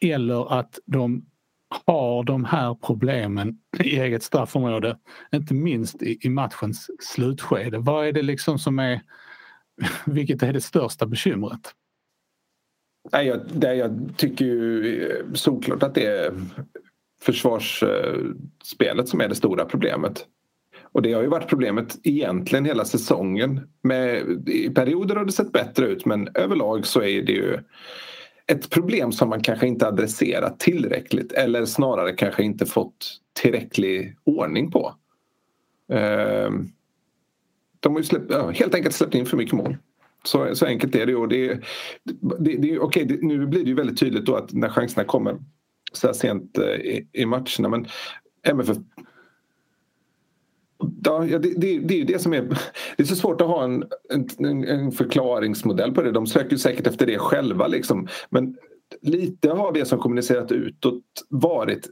eller 0.00 0.58
att 0.58 0.78
de 0.86 1.26
har 1.86 2.24
de 2.24 2.44
här 2.44 2.74
problemen 2.74 3.58
i 3.78 4.00
eget 4.00 4.22
straffområde, 4.22 4.98
inte 5.34 5.54
minst 5.54 6.02
i, 6.02 6.18
i 6.20 6.28
matchens 6.28 6.90
slutskede. 7.00 7.78
Vad 7.78 8.06
är 8.06 8.12
det 8.12 8.22
liksom 8.22 8.58
som 8.58 8.78
är, 8.78 9.00
vilket 10.06 10.42
är 10.42 10.52
det 10.52 10.60
största 10.60 11.06
bekymret? 11.06 11.74
Nej, 13.12 13.26
jag, 13.26 13.40
det, 13.52 13.74
jag 13.74 14.12
tycker 14.16 14.44
ju 14.44 15.02
eh, 15.10 15.32
såklart 15.34 15.82
att 15.82 15.94
det 15.94 16.06
är 16.06 16.32
försvarsspelet 17.22 19.08
som 19.08 19.20
är 19.20 19.28
det 19.28 19.34
stora 19.34 19.64
problemet. 19.64 20.26
Och 20.92 21.02
det 21.02 21.12
har 21.12 21.22
ju 21.22 21.28
varit 21.28 21.48
problemet 21.48 21.98
egentligen 22.02 22.64
hela 22.64 22.84
säsongen. 22.84 23.60
Med, 23.82 24.22
I 24.48 24.70
perioder 24.70 25.16
har 25.16 25.24
det 25.24 25.32
sett 25.32 25.52
bättre 25.52 25.86
ut 25.86 26.06
men 26.06 26.28
överlag 26.34 26.86
så 26.86 27.02
är 27.02 27.22
det 27.22 27.32
ju 27.32 27.58
ett 28.46 28.70
problem 28.70 29.12
som 29.12 29.28
man 29.28 29.42
kanske 29.42 29.66
inte 29.66 29.86
adresserat 29.86 30.60
tillräckligt 30.60 31.32
eller 31.32 31.64
snarare 31.64 32.12
kanske 32.12 32.42
inte 32.42 32.66
fått 32.66 33.20
tillräcklig 33.32 34.16
ordning 34.24 34.70
på. 34.70 34.94
Ehm, 35.92 36.68
de 37.80 37.92
har 37.92 38.00
ju 38.00 38.04
släppt, 38.04 38.32
helt 38.32 38.74
enkelt 38.74 38.94
släppt 38.94 39.14
in 39.14 39.26
för 39.26 39.36
mycket 39.36 39.54
mål. 39.54 39.76
Så, 40.24 40.54
så 40.56 40.66
enkelt 40.66 40.94
är 40.94 41.06
det. 41.06 41.14
Och 41.14 41.28
det, 41.28 41.60
det, 42.38 42.56
det, 42.56 42.78
okay, 42.78 43.04
det, 43.04 43.22
nu 43.22 43.46
blir 43.46 43.62
det 43.62 43.68
ju 43.68 43.74
väldigt 43.74 43.98
tydligt 43.98 44.26
då 44.26 44.34
att 44.34 44.52
när 44.52 44.68
chanserna 44.68 45.04
kommer 45.04 45.36
så 45.92 46.06
här 46.06 46.14
sent 46.14 46.58
eh, 46.58 46.64
i, 46.64 47.08
i 47.12 47.26
matcherna 47.26 47.68
men 47.68 47.86
MFF 48.42 48.76
Ja, 51.04 51.18
det, 51.20 51.38
det, 51.38 51.78
det 51.78 51.94
är 51.94 51.98
ju 51.98 52.04
det 52.04 52.22
som 52.22 52.32
är... 52.32 52.42
Det 52.96 53.02
är 53.02 53.04
så 53.04 53.16
svårt 53.16 53.40
att 53.40 53.46
ha 53.46 53.64
en, 53.64 53.84
en, 54.38 54.64
en 54.64 54.92
förklaringsmodell 54.92 55.92
på 55.92 56.02
det. 56.02 56.12
De 56.12 56.26
söker 56.26 56.56
säkert 56.56 56.86
efter 56.86 57.06
det 57.06 57.18
själva. 57.18 57.66
Liksom. 57.66 58.08
Men 58.30 58.56
lite 59.00 59.50
har 59.50 59.72
det 59.72 59.84
som 59.84 59.98
kommunicerat 59.98 60.52
utåt 60.52 61.04
varit 61.28 61.88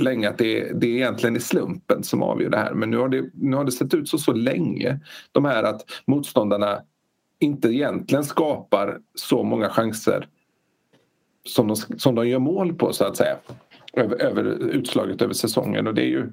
länge 0.00 0.28
att 0.28 0.38
det, 0.38 0.80
det 0.80 0.86
egentligen 0.86 1.36
är 1.36 1.40
slumpen 1.40 2.02
som 2.02 2.22
avgör 2.22 2.50
det 2.50 2.58
här. 2.58 2.74
Men 2.74 2.90
nu 2.90 2.96
har 2.96 3.08
det, 3.08 3.30
nu 3.34 3.56
har 3.56 3.64
det 3.64 3.72
sett 3.72 3.94
ut 3.94 4.08
så 4.08 4.18
så 4.18 4.32
länge. 4.32 5.00
De 5.32 5.44
här 5.44 5.62
att 5.62 5.84
motståndarna 6.06 6.80
inte 7.40 7.68
egentligen 7.68 8.24
skapar 8.24 8.98
så 9.14 9.42
många 9.42 9.68
chanser 9.68 10.28
som 11.44 11.68
de, 11.68 11.76
som 11.76 12.14
de 12.14 12.28
gör 12.28 12.38
mål 12.38 12.74
på 12.74 12.92
så 12.92 13.04
att 13.04 13.16
säga. 13.16 13.36
Över, 13.92 14.22
över 14.22 14.44
utslaget 14.70 15.22
över 15.22 15.34
säsongen 15.34 15.86
och 15.86 15.94
det, 15.94 16.02
är 16.02 16.08
ju, 16.08 16.32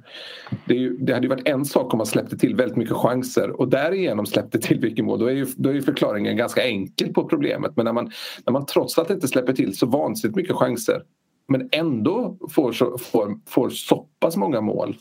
det, 0.65 0.73
är 0.73 0.77
ju, 0.77 0.97
det 0.97 1.13
hade 1.13 1.25
ju 1.25 1.29
varit 1.29 1.47
en 1.47 1.65
sak 1.65 1.93
om 1.93 1.97
man 1.97 2.07
släppte 2.07 2.37
till 2.37 2.55
väldigt 2.55 2.77
mycket 2.77 2.95
chanser 2.95 3.49
och 3.49 3.69
därigenom 3.69 4.25
släppte 4.25 4.59
till 4.59 4.81
mycket 4.81 5.05
mål. 5.05 5.19
Då 5.19 5.25
är, 5.25 5.33
ju, 5.33 5.45
då 5.55 5.69
är 5.69 5.73
ju 5.73 5.81
förklaringen 5.81 6.37
ganska 6.37 6.63
enkel 6.63 7.13
på 7.13 7.23
problemet 7.23 7.71
men 7.75 7.85
när 7.85 7.93
man, 7.93 8.11
när 8.45 8.53
man 8.53 8.65
trots 8.65 8.97
att 8.97 9.09
inte 9.09 9.27
släpper 9.27 9.53
till 9.53 9.77
så 9.77 9.85
vansinnigt 9.85 10.35
mycket 10.35 10.55
chanser 10.55 11.01
men 11.47 11.69
ändå 11.71 12.37
får, 12.51 12.71
så, 12.71 12.97
får, 12.97 13.39
får 13.45 13.69
så 13.69 14.07
pass 14.19 14.37
många 14.37 14.61
mål 14.61 14.95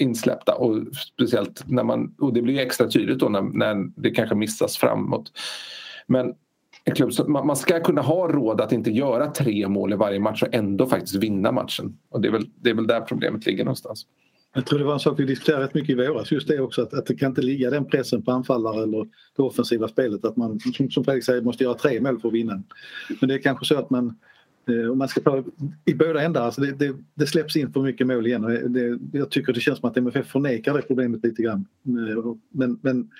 insläppta 0.00 0.54
och 0.54 0.86
speciellt 1.14 1.64
när 1.66 1.84
man, 1.84 2.14
och 2.18 2.32
det 2.32 2.42
blir 2.42 2.58
extra 2.58 2.88
tydligt 2.88 3.18
då 3.18 3.28
när, 3.28 3.42
när 3.42 4.00
det 4.00 4.10
kanske 4.10 4.34
missas 4.34 4.76
framåt. 4.76 5.32
Men 6.06 6.34
en 6.84 6.94
klubb, 6.94 7.10
man, 7.28 7.46
man 7.46 7.56
ska 7.56 7.80
kunna 7.80 8.00
ha 8.00 8.28
råd 8.28 8.60
att 8.60 8.72
inte 8.72 8.90
göra 8.90 9.26
tre 9.26 9.68
mål 9.68 9.92
i 9.92 9.96
varje 9.96 10.20
match 10.20 10.42
och 10.42 10.54
ändå 10.54 10.86
faktiskt 10.86 11.14
vinna 11.14 11.52
matchen. 11.52 11.98
Och 12.10 12.20
det 12.20 12.28
är 12.28 12.32
väl, 12.32 12.46
det 12.62 12.70
är 12.70 12.74
väl 12.74 12.86
där 12.86 13.00
problemet 13.00 13.46
ligger 13.46 13.64
någonstans. 13.64 14.06
Jag 14.54 14.66
tror 14.66 14.78
det 14.78 14.84
var 14.84 14.92
en 14.92 15.00
sak 15.00 15.20
vi 15.20 15.24
diskuterade 15.24 15.64
rätt 15.64 15.74
mycket 15.74 15.90
i 15.90 15.94
våras, 15.94 16.32
just 16.32 16.48
det 16.48 16.60
också 16.60 16.82
att, 16.82 16.94
att 16.94 17.06
det 17.06 17.14
kan 17.14 17.28
inte 17.28 17.42
ligga 17.42 17.70
den 17.70 17.84
pressen 17.84 18.22
på 18.22 18.30
anfallare 18.30 18.82
eller 18.82 19.08
det 19.36 19.42
offensiva 19.42 19.88
spelet 19.88 20.24
att 20.24 20.36
man 20.36 20.60
som, 20.90 21.04
Fredrik 21.04 21.24
säger 21.24 21.42
måste 21.42 21.64
göra 21.64 21.74
tre 21.74 22.00
mål 22.00 22.20
för 22.20 22.28
att 22.28 22.34
vinna. 22.34 22.62
Men 23.20 23.28
det 23.28 23.34
är 23.34 23.38
kanske 23.38 23.64
så 23.64 23.78
att 23.78 23.90
man 23.90 24.18
Eh, 24.68 24.90
om 24.90 24.98
man 24.98 25.08
ska 25.08 25.20
ta 25.20 25.44
i 25.84 25.94
båda 25.94 26.22
ändar, 26.22 26.42
alltså 26.42 26.60
det, 26.60 26.72
det, 26.72 26.96
det, 27.14 27.26
släpps 27.26 27.56
in 27.56 27.72
för 27.72 27.82
mycket 27.82 28.06
mål 28.06 28.26
igen. 28.26 28.42
Det, 28.72 29.18
jag 29.18 29.30
tycker 29.30 29.52
det 29.52 29.60
känns 29.60 29.78
som 29.78 29.90
att 29.90 29.96
MFF 29.96 30.26
förnekar 30.26 30.74
det 30.74 30.82
problemet 30.82 31.24
lite 31.24 31.42
grann. 31.42 31.66
Eh, 31.86 32.34
men, 32.50 32.78
men 32.82 33.10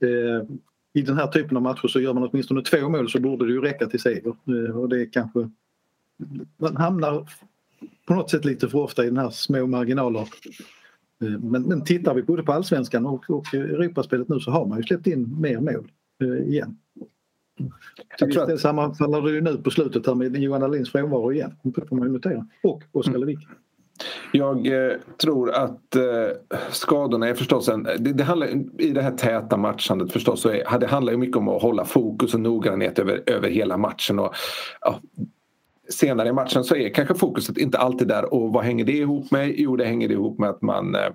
eh, 0.00 0.48
i 0.92 1.02
den 1.02 1.16
här 1.16 1.26
typen 1.26 1.56
av 1.56 1.62
matcher 1.62 1.88
så 1.88 2.00
gör 2.00 2.14
man 2.14 2.28
åtminstone 2.30 2.62
två 2.62 2.88
mål 2.88 3.10
så 3.10 3.20
borde 3.20 3.46
det 3.46 3.52
ju 3.52 3.60
räcka 3.60 3.86
till 3.86 4.00
seger. 4.00 4.36
Eh, 4.46 4.78
och 4.78 4.88
det 4.88 5.00
är 5.00 5.12
kanske... 5.12 5.50
Man 6.56 6.76
hamnar 6.76 7.28
på 8.06 8.14
något 8.14 8.30
sätt 8.30 8.44
lite 8.44 8.68
för 8.68 8.78
ofta 8.78 9.04
i 9.04 9.06
den 9.06 9.16
här 9.16 9.30
små 9.30 9.66
marginaler. 9.66 10.28
Men, 11.18 11.62
men 11.62 11.84
tittar 11.84 12.14
vi 12.14 12.22
både 12.22 12.42
på 12.42 12.52
allsvenskan 12.52 13.06
och, 13.06 13.30
och 13.30 13.54
Europaspelet 13.54 14.28
nu 14.28 14.40
så 14.40 14.50
har 14.50 14.66
man 14.66 14.78
ju 14.78 14.84
släppt 14.84 15.06
in 15.06 15.40
mer 15.40 15.60
mål 15.60 15.90
eh, 16.22 16.48
igen. 16.48 16.76
Till 18.18 18.26
viss 18.26 18.36
del 18.36 18.58
sammanfaller 18.58 19.22
det 19.22 19.30
ju 19.30 19.40
nu 19.40 19.56
på 19.56 19.70
slutet 19.70 20.06
här 20.06 20.14
med 20.14 20.36
Johan 20.36 20.60
Dahlins 20.60 20.92
frånvaro 20.92 21.32
igen. 21.32 21.56
Det 21.62 21.88
får 21.88 21.96
man 21.96 22.08
ju 22.08 22.12
notera. 22.12 22.46
Och 22.62 22.82
Oskar 22.92 23.10
mm. 23.10 23.20
Lewicki. 23.20 23.46
Jag 24.32 24.66
eh, 24.66 24.92
tror 25.22 25.50
att 25.54 25.96
eh, 25.96 26.02
skadorna 26.70 27.28
är 27.28 27.34
förstås 27.34 27.68
en... 27.68 27.82
Det, 27.82 28.12
det, 28.12 28.24
handlar, 28.24 28.48
I 28.78 28.90
det 28.90 29.02
här 29.02 29.10
täta 29.10 29.56
matchandet 29.56 30.12
förstås 30.12 30.40
så 30.40 30.48
är, 30.48 30.78
det 30.78 30.86
handlar 30.86 31.12
ju 31.12 31.18
mycket 31.18 31.36
om 31.36 31.48
att 31.48 31.62
hålla 31.62 31.84
fokus 31.84 32.34
och 32.34 32.40
noggrannhet 32.40 32.98
över, 32.98 33.22
över 33.26 33.48
hela 33.48 33.76
matchen. 33.76 34.18
Och, 34.18 34.34
ja, 34.80 35.00
senare 35.88 36.28
i 36.28 36.32
matchen 36.32 36.64
så 36.64 36.76
är 36.76 36.88
kanske 36.88 37.14
fokuset 37.14 37.58
inte 37.58 37.78
alltid 37.78 38.08
där. 38.08 38.34
Och 38.34 38.52
vad 38.52 38.64
hänger 38.64 38.84
det 38.84 38.92
ihop 38.92 39.30
med? 39.30 39.54
Jo, 39.56 39.76
det 39.76 39.84
hänger 39.84 40.10
ihop 40.10 40.38
med 40.38 40.50
att 40.50 40.62
man 40.62 40.94
eh, 40.94 41.10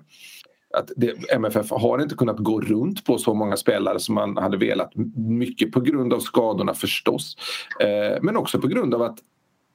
att 0.72 0.90
det, 0.96 1.32
MFF 1.32 1.70
har 1.70 2.02
inte 2.02 2.14
kunnat 2.14 2.38
gå 2.38 2.60
runt 2.60 3.04
på 3.04 3.18
så 3.18 3.34
många 3.34 3.56
spelare 3.56 4.00
som 4.00 4.14
man 4.14 4.36
hade 4.36 4.56
velat. 4.56 4.92
Mycket 5.16 5.72
på 5.72 5.80
grund 5.80 6.12
av 6.12 6.20
skadorna 6.20 6.74
förstås. 6.74 7.36
Eh, 7.80 8.22
men 8.22 8.36
också 8.36 8.60
på 8.60 8.66
grund 8.66 8.94
av 8.94 9.02
att 9.02 9.18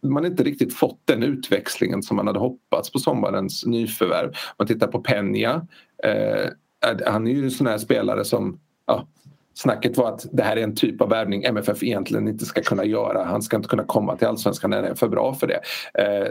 man 0.04 0.26
inte 0.26 0.44
riktigt 0.44 0.74
fått 0.74 1.02
den 1.06 1.24
utväxlingen 1.24 2.04
som 2.04 2.18
man 2.18 2.28
hade 2.28 2.40
hoppats 2.40 2.92
på 2.92 3.00
sommarens 3.00 3.66
nyförvärv. 3.66 4.34
Man 4.58 4.68
tittar 4.68 4.88
på 4.88 5.04
Peña. 5.04 5.68
Eh, 6.04 6.50
han 7.06 7.28
är 7.28 7.32
ju 7.32 7.44
en 7.44 7.52
sån 7.52 7.68
här 7.68 7.78
spelare 7.78 8.26
som 8.26 8.60
ja, 8.86 9.08
Snacket 9.58 9.98
var 9.98 10.10
att 10.10 10.26
det 10.32 10.44
här 10.44 10.58
är 10.58 10.64
en 10.64 10.76
typ 10.76 11.02
av 11.02 11.10
värvning 11.10 11.44
MFF 11.44 11.84
egentligen 11.84 12.28
inte 12.28 12.46
ska 12.46 12.62
kunna 12.62 12.86
göra. 12.86 13.24
Han 13.24 13.42
ska 13.42 13.58
inte 13.58 13.70
kunna 13.70 13.84
komma 13.84 14.16
till 14.16 14.28
allsvenskan 14.28 14.70
när 14.70 14.78
han 14.78 14.92
är 14.92 14.96
för 14.96 15.08
bra 15.08 15.34
för 15.34 15.48
det. 15.48 15.62
Eh, 16.04 16.28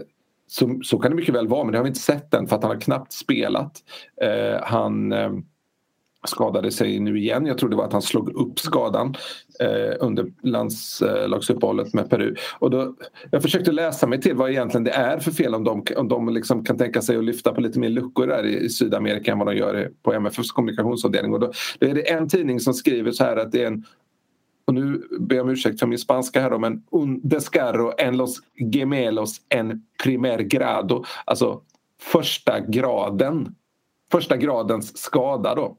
så, 0.47 0.81
så 0.83 0.99
kan 0.99 1.11
det 1.11 1.17
mycket 1.17 1.35
väl 1.35 1.49
vara 1.49 1.65
men 1.65 1.73
det 1.73 1.79
har 1.79 1.85
vi 1.85 1.89
inte 1.89 2.01
sett 2.01 2.35
än 2.35 2.47
för 2.47 2.57
att 2.57 2.63
han 2.63 2.73
har 2.73 2.81
knappt 2.81 3.13
spelat. 3.13 3.73
Eh, 4.23 4.61
han 4.63 5.13
eh, 5.13 5.31
skadade 6.29 6.71
sig 6.71 7.01
nu 7.01 7.19
igen. 7.19 7.47
Jag 7.47 7.59
tror 7.59 7.71
det 7.71 7.77
var 7.77 7.85
att 7.85 7.93
han 7.93 8.03
slog 8.03 8.29
upp 8.29 8.59
skadan 8.59 9.15
eh, 9.61 9.97
under 10.01 10.27
landslagsuppehållet 10.43 11.87
eh, 11.87 11.91
med 11.95 12.11
Peru. 12.11 12.35
Och 12.59 12.71
då, 12.71 12.95
jag 13.31 13.43
försökte 13.43 13.73
läsa 13.73 14.07
mig 14.07 14.21
till 14.21 14.35
vad 14.35 14.51
egentligen 14.51 14.85
det 14.85 14.91
är 14.91 15.19
för 15.19 15.31
fel 15.31 15.55
om 15.55 15.65
de, 15.65 15.85
om 15.97 16.09
de 16.09 16.29
liksom 16.29 16.65
kan 16.65 16.79
tänka 16.79 17.03
sig 17.03 17.17
att 17.17 17.25
lyfta 17.25 17.53
på 17.53 17.61
lite 17.61 17.79
mer 17.79 17.89
luckor 17.89 18.27
där 18.27 18.47
i, 18.47 18.65
i 18.65 18.69
Sydamerika 18.69 19.33
än 19.33 19.39
vad 19.39 19.49
de 19.49 19.57
gör 19.57 19.91
på 20.03 20.13
MFFs 20.13 20.53
kommunikationsavdelning. 20.53 21.35
Och 21.35 21.41
då, 21.41 21.53
då 21.79 21.87
är 21.87 21.95
det 21.95 22.11
en 22.11 22.29
tidning 22.29 22.61
som 22.61 22.75
skriver 22.75 23.13
så 23.13 23.25
här 23.25 23.37
att 23.37 23.53
det 23.53 23.63
är 23.63 23.67
en 23.67 23.85
och 24.67 24.75
nu 24.75 25.09
ber 25.21 25.37
jag 25.37 25.45
om 25.45 25.51
ursäkt 25.51 25.81
för 25.81 25.87
min 25.87 25.99
spanska 25.99 26.41
här 26.41 26.51
då, 26.51 26.59
men 26.59 26.83
un 26.91 27.21
descarro 27.29 27.93
en 27.99 28.17
los 28.17 28.41
gemelos 28.73 29.41
en 29.49 29.83
primer 30.03 30.39
grado. 30.39 31.05
Alltså 31.25 31.61
första 32.01 32.61
graden. 32.61 33.55
Första 34.13 34.37
gradens 34.37 34.99
skada 34.99 35.55
då. 35.55 35.77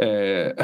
Eh, 0.00 0.06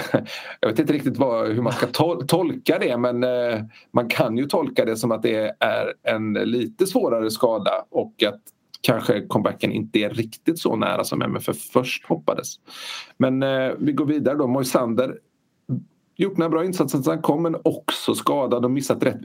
jag 0.61 0.69
vet 0.69 0.79
inte 0.79 0.93
riktigt 0.93 1.19
vad, 1.19 1.49
hur 1.49 1.63
man 1.63 1.73
ska 1.73 1.87
tol 1.87 2.27
tolka 2.27 2.79
det 2.79 2.97
men 2.97 3.25
eh, 3.25 3.61
man 3.93 4.09
kan 4.09 4.39
ju 4.39 4.47
tolka 4.47 4.85
det 4.85 4.97
som 4.97 5.13
att 5.13 5.23
det 5.23 5.57
är 5.61 5.95
en 6.03 6.33
lite 6.33 6.87
svårare 6.87 7.31
skada 7.31 7.85
och 7.91 8.23
att 8.23 8.41
kanske 8.81 9.21
comebacken 9.21 9.73
inte 9.73 9.99
är 9.99 10.11
riktigt 10.11 10.59
så 10.59 10.77
nära 10.77 11.05
som 11.05 11.23
MFF 11.23 11.57
först 11.57 12.05
hoppades. 12.05 12.55
Men 13.17 13.43
eh, 13.43 13.73
vi 13.79 13.93
går 13.93 14.07
vidare 14.07 14.37
då. 14.37 14.47
Moisander 14.47 15.19
gjort 16.17 16.37
några 16.37 16.51
bra 16.51 16.65
insatser 16.65 16.99
sen 16.99 17.11
han 17.11 17.23
kom 17.23 17.43
men 17.43 17.57
också 17.65 18.15
skadad 18.15 18.65
och 18.65 18.71
missat 18.71 19.03
rätt, 19.03 19.21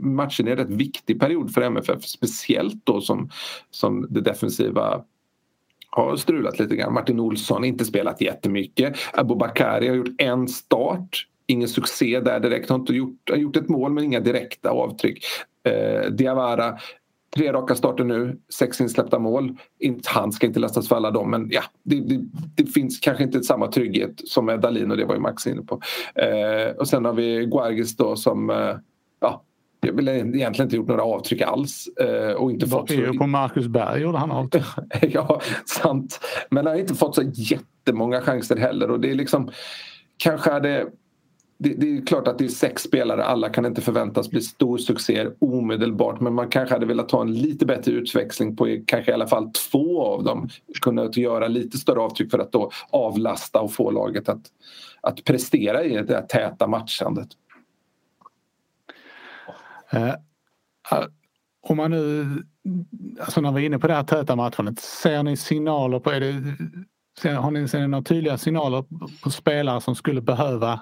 matchen 0.00 0.48
i 0.48 0.50
en 0.50 0.56
rätt 0.56 0.70
viktig 0.70 1.20
period 1.20 1.54
för 1.54 1.62
MFF. 1.62 2.04
Speciellt 2.04 2.86
då 2.86 3.00
som, 3.00 3.30
som 3.70 4.06
det 4.10 4.20
defensiva 4.20 5.04
har 5.90 6.16
strulat 6.16 6.58
lite 6.58 6.76
grann. 6.76 6.94
Martin 6.94 7.20
Olsson 7.20 7.56
har 7.56 7.64
inte 7.64 7.84
spelat 7.84 8.20
jättemycket. 8.20 8.96
Abubakari 9.12 9.88
har 9.88 9.94
gjort 9.94 10.14
en 10.18 10.48
start. 10.48 11.26
Ingen 11.46 11.68
succé 11.68 12.20
där 12.20 12.40
direkt. 12.40 12.70
Har, 12.70 12.76
inte 12.76 12.92
gjort, 12.92 13.30
har 13.30 13.36
gjort 13.36 13.56
ett 13.56 13.68
mål 13.68 13.92
men 13.92 14.04
inga 14.04 14.20
direkta 14.20 14.70
avtryck. 14.70 15.24
Eh, 15.64 16.10
Diawara 16.10 16.78
Tre 17.38 17.52
raka 17.52 17.74
starter 17.74 18.04
nu, 18.04 18.38
sex 18.54 18.80
insläppta 18.80 19.18
mål. 19.18 19.56
Han 20.06 20.32
ska 20.32 20.46
inte 20.46 20.60
lastas 20.60 20.88
för 20.88 20.96
alla 20.96 21.10
dem 21.10 21.30
men 21.30 21.48
ja, 21.50 21.62
det, 21.82 22.00
det, 22.00 22.20
det 22.54 22.66
finns 22.66 23.00
kanske 23.00 23.24
inte 23.24 23.42
samma 23.42 23.66
trygghet 23.66 24.20
som 24.24 24.46
med 24.46 24.60
Dalin 24.60 24.90
och 24.90 24.96
det 24.96 25.04
var 25.04 25.14
ju 25.14 25.20
Max 25.20 25.46
inne 25.46 25.62
på. 25.62 25.80
Eh, 26.14 26.76
och 26.76 26.88
sen 26.88 27.04
har 27.04 27.12
vi 27.12 27.46
Guargis 27.46 27.96
då 27.96 28.16
som 28.16 28.50
eh, 28.50 28.76
ja, 29.20 29.42
jag 29.80 29.92
vill 29.92 30.08
egentligen 30.08 30.66
inte 30.66 30.76
gjort 30.76 30.88
några 30.88 31.02
avtryck 31.02 31.40
alls. 31.40 31.88
Eh, 32.00 32.32
och 32.32 32.50
inte 32.50 32.66
fått 32.66 32.90
så... 32.90 33.18
På 33.18 33.26
Marcus 33.26 33.66
Berg 33.66 34.02
gjorde 34.02 34.18
han 34.18 34.30
avtryck. 34.30 34.64
ja, 35.00 35.40
sant. 35.66 36.20
Men 36.50 36.66
han 36.66 36.74
har 36.74 36.80
inte 36.80 36.94
fått 36.94 37.14
så 37.14 37.22
jättemånga 37.34 38.20
chanser 38.20 38.56
heller 38.56 38.90
och 38.90 39.00
det 39.00 39.10
är 39.10 39.14
liksom 39.14 39.50
kanske 40.16 40.50
hade 40.50 40.86
det, 41.60 41.74
det, 41.74 41.96
är 41.96 42.06
klart 42.06 42.28
att 42.28 42.38
det 42.38 42.44
är 42.44 42.48
sex 42.48 42.82
spelare, 42.82 43.24
alla 43.24 43.48
kan 43.48 43.66
inte 43.66 43.80
förväntas 43.80 44.30
bli 44.30 44.40
stor 44.40 44.78
succé 44.78 45.28
omedelbart 45.38 46.20
men 46.20 46.34
man 46.34 46.48
kanske 46.48 46.74
hade 46.74 46.86
velat 46.86 47.10
ha 47.10 47.20
en 47.20 47.32
lite 47.34 47.66
bättre 47.66 47.92
utväxling 47.92 48.56
på 48.56 48.78
kanske 48.86 49.10
i 49.10 49.14
alla 49.14 49.26
fall 49.26 49.52
två 49.52 50.02
av 50.02 50.24
dem. 50.24 50.48
Kunna 50.80 51.10
göra 51.12 51.48
lite 51.48 51.78
större 51.78 52.00
avtryck 52.00 52.30
för 52.30 52.38
att 52.38 52.52
då 52.52 52.70
avlasta 52.90 53.60
och 53.60 53.72
få 53.72 53.90
laget 53.90 54.28
att, 54.28 54.42
att 55.00 55.24
prestera 55.24 55.84
i 55.84 56.02
det 56.02 56.14
här 56.14 56.22
täta 56.22 56.66
matchandet. 56.66 57.28
Eh, 59.90 60.08
eh 60.08 60.14
om 61.60 61.76
man 61.76 61.90
nu, 61.90 62.26
alltså 63.20 63.40
när 63.40 63.52
vi 63.52 63.62
är 63.62 63.66
inne 63.66 63.78
på 63.78 63.86
det 63.86 63.94
här 63.94 64.04
täta 64.04 64.36
matchandet, 64.36 64.78
ser 64.78 65.22
ni 65.22 65.36
signaler 65.36 66.00
på, 66.00 66.10
är 66.10 66.20
det, 66.20 67.30
har 67.30 67.50
ni, 67.50 67.68
ser 67.68 67.80
ni 67.80 67.88
några 67.88 68.04
tydliga 68.04 68.38
signaler 68.38 68.84
på 69.22 69.30
spelare 69.30 69.80
som 69.80 69.94
skulle 69.94 70.20
behöva 70.20 70.80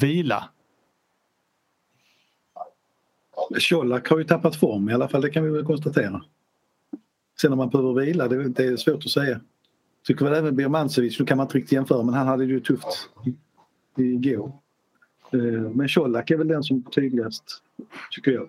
vila? 0.00 0.48
Colak 3.68 4.08
har 4.08 4.18
ju 4.18 4.24
tappat 4.24 4.56
form 4.56 4.90
i 4.90 4.92
alla 4.92 5.08
fall, 5.08 5.22
det 5.22 5.30
kan 5.30 5.44
vi 5.44 5.50
väl 5.50 5.64
konstatera. 5.64 6.22
Sen 7.40 7.52
om 7.52 7.58
man 7.58 7.70
behöver 7.70 7.92
vila, 7.92 8.28
det, 8.28 8.48
det 8.48 8.64
är 8.64 8.76
svårt 8.76 9.04
att 9.04 9.10
säga. 9.10 9.40
Tycker 10.06 10.24
väl 10.24 10.34
även 10.34 10.56
Birmancevic, 10.56 11.18
nu 11.18 11.26
kan 11.26 11.36
man 11.36 11.46
inte 11.46 11.58
riktigt 11.58 11.72
jämföra 11.72 12.02
men 12.02 12.14
han 12.14 12.26
hade 12.26 12.46
det 12.46 12.52
ju 12.52 12.60
tufft 12.60 13.08
igår. 13.96 14.52
Eh, 15.32 15.40
men 15.74 15.88
Colak 15.88 16.30
är 16.30 16.36
väl 16.36 16.48
den 16.48 16.62
som 16.62 16.82
tydligast, 16.82 17.44
tycker 18.10 18.30
jag. 18.30 18.48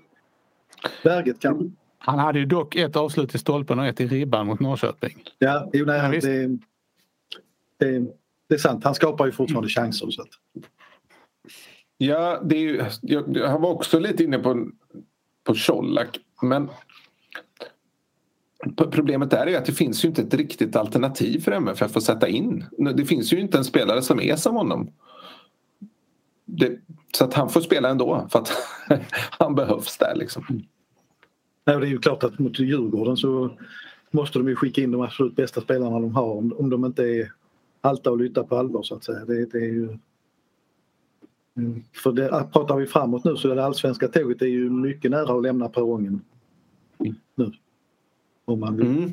Berget 1.04 1.40
kan... 1.40 1.76
Han 1.98 2.20
hade 2.20 2.40
ju 2.40 2.46
dock 2.46 2.76
ett 2.76 2.96
avslut 2.96 3.36
i 3.36 3.38
stolpen 3.38 3.80
och 3.80 3.86
ett 3.86 4.02
i 4.02 4.08
ribban 4.08 4.48
mot 4.48 4.60
Norrköping. 4.60 5.24
Ja, 5.40 5.70
jo, 5.74 5.86
nej, 5.86 5.98
ja, 5.98 6.08
det, 6.08 6.48
det, 7.78 8.06
det, 8.48 8.56
är 8.56 8.60
sant. 8.60 8.84
Han 8.84 8.96
skapar 8.96 9.26
ju 9.26 9.32
fortfarande 9.32 9.70
chanser. 9.70 10.10
Så 10.10 10.22
att... 10.22 10.30
Ja, 12.04 12.42
det 12.44 12.56
är 12.56 12.60
ju, 12.60 12.84
jag, 13.02 13.38
jag 13.38 13.60
var 13.60 13.70
också 13.70 14.00
lite 14.00 14.24
inne 14.24 14.40
på, 14.40 14.70
på 15.44 15.54
Colak 15.68 16.20
men 16.42 16.70
Problemet 18.76 19.30
där 19.30 19.48
är 19.48 19.58
att 19.58 19.66
det 19.66 19.72
finns 19.72 20.06
ju 20.06 20.10
inte 20.10 20.22
ett 20.22 20.34
riktigt 20.34 20.76
alternativ 20.76 21.40
för 21.40 21.52
MFF 21.52 21.98
att 21.98 22.04
sätta 22.04 22.28
in. 22.28 22.66
Det 22.96 23.06
finns 23.06 23.34
ju 23.34 23.40
inte 23.40 23.58
en 23.58 23.64
spelare 23.64 24.02
som 24.02 24.20
är 24.20 24.36
som 24.36 24.56
honom. 24.56 24.92
Det, 26.46 26.80
så 27.18 27.26
att 27.26 27.34
han 27.34 27.50
får 27.50 27.62
spela 27.62 27.90
ändå 27.90 28.28
för 28.32 28.40
att 28.40 28.52
han 29.40 29.56
behövs 29.56 29.98
där 29.98 30.16
liksom. 30.16 30.44
Nej, 31.66 31.80
det 31.80 31.88
är 31.88 31.90
ju 31.90 32.00
klart 32.00 32.24
att 32.24 32.40
mot 32.40 32.60
Djurgården 32.60 33.18
så 33.18 33.58
måste 34.12 34.40
de 34.40 34.48
ju 34.48 34.56
skicka 34.56 34.82
in 34.82 34.92
de 34.92 35.02
absolut 35.02 35.36
bästa 35.36 35.62
spelarna 35.62 36.00
de 36.00 36.16
har 36.16 36.38
om, 36.38 36.54
om 36.58 36.70
de 36.70 36.86
inte 36.86 37.04
är 37.04 37.32
halta 37.82 38.12
och 38.12 38.18
lytta 38.18 38.44
på 38.44 38.58
allvar 38.58 38.84
så 38.84 38.96
att 38.96 39.04
säga. 39.04 39.26
Det, 39.26 39.46
det 39.46 39.58
är 39.58 39.72
ju 39.72 39.98
för 42.04 42.12
det, 42.12 42.48
pratar 42.54 42.76
vi 42.76 42.86
framåt 42.86 43.24
nu 43.24 43.36
så 43.36 43.50
är 43.50 43.56
det 43.56 43.66
allsvenska 43.66 44.08
tåget 44.08 44.42
är 44.42 44.46
ju 44.46 44.70
mycket 44.70 45.12
nära 45.12 45.38
att 45.38 45.44
lämna 45.44 45.70
perrongen 45.70 46.22
nu. 47.36 47.52
Om 48.46 48.60
man 48.60 48.78
vill 48.78 48.88
mm. 48.88 49.12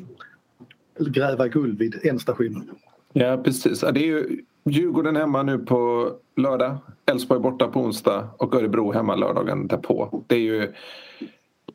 gräva 0.99 1.47
guld 1.47 1.79
vid 1.79 1.99
ändstationen. 2.03 2.69
Ja 3.13 3.41
precis. 3.43 3.79
Det 3.79 3.87
är 3.87 4.05
ju 4.05 4.43
Djurgården 4.65 5.15
hemma 5.15 5.43
nu 5.43 5.57
på 5.57 6.11
lördag, 6.35 6.77
Elfsborg 7.05 7.39
borta 7.39 7.67
på 7.67 7.81
onsdag 7.81 8.29
och 8.37 8.55
Örebro 8.55 8.91
hemma 8.91 9.15
lördagen 9.15 9.67
därpå. 9.67 10.23
Det 10.27 10.35
är 10.35 10.39
ju 10.39 10.73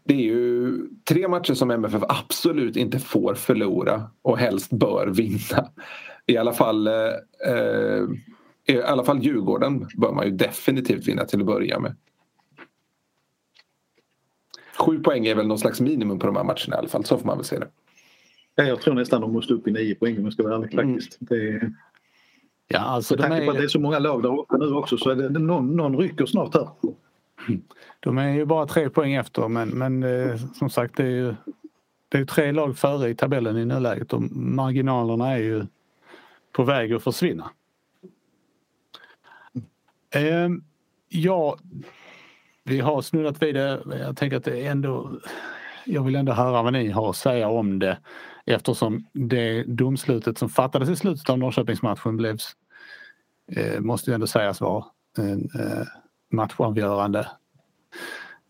det 0.04 0.14
är 0.14 0.22
ju 0.22 0.78
tre 1.08 1.28
matcher 1.28 1.54
som 1.54 1.70
MFF 1.70 2.02
absolut 2.08 2.76
inte 2.76 2.98
får 2.98 3.34
förlora 3.34 4.02
och 4.22 4.38
helst 4.38 4.70
bör 4.72 5.06
vinna. 5.06 5.70
I 6.26 6.36
alla 6.36 6.52
fall 6.52 6.86
eh, 6.86 6.94
eh 7.48 8.04
i 8.66 8.82
alla 8.82 9.04
fall 9.04 9.22
Djurgården 9.22 9.88
bör 9.96 10.12
man 10.12 10.24
ju 10.24 10.30
definitivt 10.30 11.08
vinna 11.08 11.24
till 11.24 11.40
att 11.40 11.46
börja 11.46 11.78
med. 11.78 11.96
Sju 14.78 14.98
poäng 14.98 15.26
är 15.26 15.34
väl 15.34 15.46
någon 15.46 15.58
slags 15.58 15.80
minimum 15.80 16.18
på 16.18 16.26
de 16.26 16.36
här 16.36 16.44
matcherna 16.44 16.76
i 16.76 16.78
alla 16.78 16.88
fall, 16.88 17.04
så 17.04 17.18
får 17.18 17.26
man 17.26 17.36
väl 17.38 17.44
se 17.44 17.58
det. 17.58 17.68
Ja, 18.54 18.64
jag 18.64 18.80
tror 18.80 18.94
nästan 18.94 19.20
de 19.20 19.32
måste 19.32 19.54
upp 19.54 19.68
i 19.68 19.70
nio 19.70 19.94
poäng 19.94 20.18
om 20.18 20.24
jag 20.24 20.32
ska 20.32 20.42
vara 20.42 20.54
ärlig 20.54 20.74
mm. 20.74 20.94
faktiskt. 20.94 21.18
Mm. 21.20 21.60
Det, 21.60 21.72
ja, 22.68 22.78
alltså 22.78 23.14
med 23.14 23.22
tanke 23.22 23.44
på 23.44 23.50
att 23.50 23.58
det 23.58 23.64
är 23.64 23.68
så 23.68 23.80
många 23.80 23.98
lag 23.98 24.22
där 24.22 24.40
uppe 24.40 24.58
nu 24.58 24.74
också 24.74 24.96
så 24.96 25.10
är 25.10 25.16
det 25.16 25.28
någon, 25.28 25.76
någon 25.76 25.98
rycker 25.98 26.26
snart 26.26 26.54
här. 26.54 26.68
De 28.00 28.18
är 28.18 28.34
ju 28.34 28.44
bara 28.44 28.66
tre 28.66 28.90
poäng 28.90 29.14
efter 29.14 29.48
men, 29.48 29.68
men 29.68 30.02
eh, 30.02 30.36
som 30.54 30.70
sagt 30.70 30.96
det 30.96 31.02
är 31.02 31.10
ju 31.10 31.34
det 32.08 32.18
är 32.18 32.24
tre 32.24 32.52
lag 32.52 32.78
före 32.78 33.08
i 33.08 33.14
tabellen 33.14 33.56
i 33.56 33.64
nuläget 33.64 34.12
och 34.12 34.22
marginalerna 34.32 35.32
är 35.32 35.38
ju 35.38 35.66
på 36.52 36.64
väg 36.64 36.92
att 36.92 37.02
försvinna. 37.02 37.50
Eh, 40.10 40.48
ja, 41.08 41.58
vi 42.64 42.80
har 42.80 43.02
snurrat 43.02 43.42
vid 43.42 43.54
det. 43.54 43.82
Jag 43.86 44.16
tänker 44.16 44.36
att 44.36 44.44
det 44.44 44.66
ändå... 44.66 45.20
Jag 45.84 46.02
vill 46.02 46.16
ändå 46.16 46.32
höra 46.32 46.62
vad 46.62 46.72
ni 46.72 46.90
har 46.90 47.10
att 47.10 47.16
säga 47.16 47.48
om 47.48 47.78
det 47.78 47.98
eftersom 48.46 49.06
det 49.12 49.62
domslutet 49.62 50.38
som 50.38 50.48
fattades 50.48 50.88
i 50.88 50.96
slutet 50.96 51.30
av 51.30 51.38
Norrköpingsmatchen 51.38 52.16
blev, 52.16 52.38
eh, 53.52 53.80
måste 53.80 54.10
ju 54.10 54.14
ändå 54.14 54.26
sägas 54.26 54.60
vara 54.60 54.84
en 55.18 55.50
eh, 55.60 55.86
matchavgörande. 56.32 57.28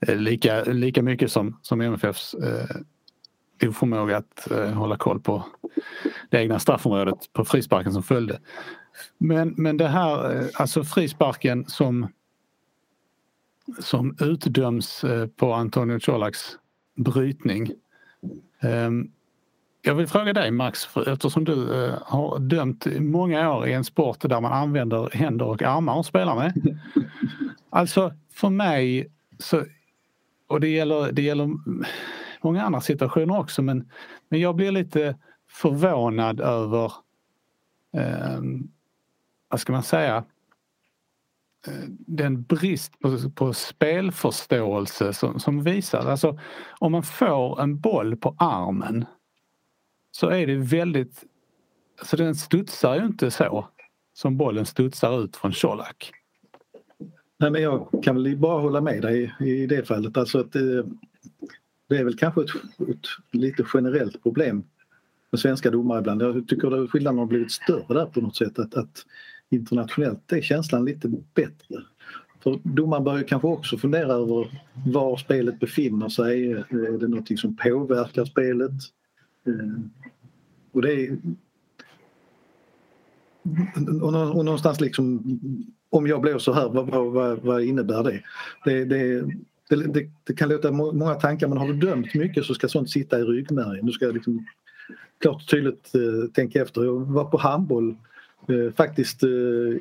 Eh, 0.06 0.16
lika, 0.16 0.64
lika 0.64 1.02
mycket 1.02 1.32
som, 1.32 1.58
som 1.62 1.80
MFFs 1.80 2.34
eh, 2.34 3.68
oförmåga 3.68 4.16
att 4.16 4.50
eh, 4.50 4.70
hålla 4.70 4.96
koll 4.96 5.20
på 5.20 5.44
det 6.30 6.38
egna 6.38 6.58
straffområdet 6.58 7.32
på 7.32 7.44
frisparken 7.44 7.92
som 7.92 8.02
följde. 8.02 8.40
Men, 9.18 9.54
men 9.56 9.76
det 9.76 9.88
här, 9.88 10.36
eh, 10.36 10.46
alltså 10.54 10.84
frisparken 10.84 11.64
som, 11.68 12.08
som 13.80 14.16
utdöms 14.20 15.04
eh, 15.04 15.26
på 15.26 15.52
Antonio 15.52 15.98
Colaks 15.98 16.58
brytning. 16.96 17.70
Ehm, 18.60 19.10
jag 19.82 19.94
vill 19.94 20.06
fråga 20.06 20.32
dig 20.32 20.50
Max, 20.50 20.96
eftersom 21.06 21.44
du 21.44 21.84
eh, 21.84 21.98
har 22.02 22.38
dömt 22.38 22.86
många 23.00 23.54
år 23.54 23.66
i 23.66 23.72
en 23.72 23.84
sport 23.84 24.20
där 24.20 24.40
man 24.40 24.52
använder 24.52 25.10
händer 25.12 25.46
och 25.46 25.62
armar 25.62 25.94
och 25.94 26.06
spelar 26.06 26.34
med. 26.34 26.78
Alltså 27.70 28.12
för 28.32 28.50
mig, 28.50 29.10
så, 29.38 29.64
och 30.46 30.60
det 30.60 30.68
gäller, 30.68 31.12
det 31.12 31.22
gäller 31.22 31.48
många 32.42 32.62
andra 32.62 32.80
situationer 32.80 33.38
också, 33.38 33.62
men, 33.62 33.90
men 34.28 34.40
jag 34.40 34.56
blir 34.56 34.70
lite 34.70 35.16
förvånad 35.48 36.40
över 36.40 36.92
um, 38.36 38.70
vad 39.48 39.60
ska 39.60 39.72
man 39.72 39.82
säga, 39.82 40.24
eh, 41.66 41.84
den 42.06 42.42
brist 42.42 43.00
på, 43.00 43.30
på 43.30 43.52
spelförståelse 43.52 45.12
som, 45.12 45.40
som 45.40 45.62
visar. 45.62 46.10
Alltså 46.10 46.38
om 46.78 46.92
man 46.92 47.02
får 47.02 47.60
en 47.60 47.80
boll 47.80 48.16
på 48.16 48.36
armen 48.38 49.04
så 50.10 50.28
är 50.28 50.46
det 50.46 50.56
väldigt, 50.56 51.24
alltså 51.98 52.16
den 52.16 52.34
studsar 52.34 52.94
ju 52.94 53.06
inte 53.06 53.30
så 53.30 53.68
som 54.12 54.36
bollen 54.36 54.66
studsar 54.66 55.24
ut 55.24 55.36
från 55.36 55.52
Colak. 55.52 56.12
Nej 57.38 57.50
men 57.50 57.62
jag 57.62 57.88
kan 58.02 58.14
väl 58.22 58.36
bara 58.36 58.60
hålla 58.60 58.80
med 58.80 59.02
dig 59.02 59.34
i 59.40 59.66
det 59.66 59.88
fallet. 59.88 60.16
Alltså 60.16 60.40
att 60.40 60.52
det, 60.52 60.82
det 61.88 61.96
är 61.96 62.04
väl 62.04 62.18
kanske 62.18 62.40
ett, 62.40 62.50
ett 62.88 63.06
lite 63.32 63.64
generellt 63.74 64.22
problem 64.22 64.64
med 65.30 65.40
svenska 65.40 65.70
domare 65.70 65.98
ibland. 65.98 66.22
Jag 66.22 66.48
tycker 66.48 66.84
att 66.84 66.90
skillnaden 66.90 67.18
har 67.18 67.26
blivit 67.26 67.52
större 67.52 67.94
där 67.94 68.06
på 68.06 68.20
något 68.20 68.36
sätt. 68.36 68.58
Att, 68.58 68.74
att 68.74 69.06
internationellt 69.50 70.32
är 70.32 70.40
känslan 70.40 70.84
lite 70.84 71.08
bättre. 71.34 71.82
För 72.42 72.60
domaren 72.62 73.04
börjar 73.04 73.22
kanske 73.22 73.48
också 73.48 73.78
fundera 73.78 74.12
över 74.12 74.62
var 74.86 75.16
spelet 75.16 75.60
befinner 75.60 76.08
sig. 76.08 76.52
Eh, 76.52 76.58
är 76.58 76.98
det 76.98 77.08
någonting 77.08 77.36
som 77.36 77.56
påverkar 77.56 78.24
spelet? 78.24 78.72
Eh, 79.46 79.80
och 80.72 80.82
det 80.82 80.92
är... 80.92 81.18
Och 84.02 84.12
någonstans 84.44 84.80
liksom, 84.80 85.22
om 85.90 86.06
jag 86.06 86.20
blir 86.20 86.38
så 86.38 86.52
här, 86.52 86.68
vad, 86.68 87.12
vad, 87.12 87.38
vad 87.38 87.62
innebär 87.62 88.02
det? 88.02 88.22
Det, 88.64 88.84
det, 88.84 89.20
det, 89.68 89.86
det? 89.86 90.10
det, 90.24 90.34
kan 90.34 90.48
låta 90.48 90.72
många 90.72 91.14
tankar 91.14 91.48
men 91.48 91.58
har 91.58 91.66
du 91.66 91.74
dömt 91.74 92.14
mycket 92.14 92.44
så 92.44 92.54
ska 92.54 92.68
sånt 92.68 92.90
sitta 92.90 93.18
i 93.18 93.22
ryggmärgen. 93.22 93.86
Du 93.86 93.92
ska 93.92 94.06
liksom 94.06 94.46
klart 95.20 95.42
och 95.42 95.48
tydligt 95.48 95.94
eh, 95.94 96.30
tänka 96.32 96.62
efter. 96.62 96.84
Jag 96.84 97.00
var 97.00 97.24
på 97.24 97.38
handboll 97.38 97.96
eh, 98.50 98.74
faktiskt 98.76 99.22
eh, 99.22 99.28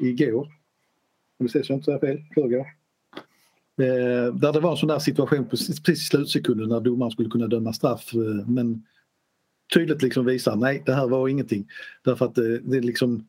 igår. 0.02 0.46
Om 1.40 1.46
vi 1.46 1.50
ser 1.50 1.64
så 1.64 1.72
jag 1.72 1.78
inte 1.78 1.86
säger 1.86 2.00
fel, 2.00 2.24
förrgår. 2.34 2.68
Eh, 3.78 4.34
där 4.34 4.54
det 4.54 4.60
var 4.60 4.72
en 4.72 4.78
sån 4.78 4.90
där 4.90 5.00
situation 5.00 5.46
precis, 5.50 5.90
i 5.90 5.96
slutsekunden 5.96 6.70
när 6.70 6.80
domaren 6.80 7.12
skulle 7.12 7.30
kunna 7.30 7.48
döma 7.48 7.74
straff 7.74 8.14
eh, 8.14 8.48
men 8.48 8.84
tydligt 9.74 10.02
liksom 10.02 10.26
visar 10.26 10.56
nej 10.56 10.84
det 10.86 10.94
här 10.94 11.08
var 11.08 11.28
ingenting. 11.28 11.68
Därför 12.04 12.26
att 12.26 12.36
det, 12.36 12.60
det, 12.60 12.78
är 12.78 12.82
liksom, 12.82 13.28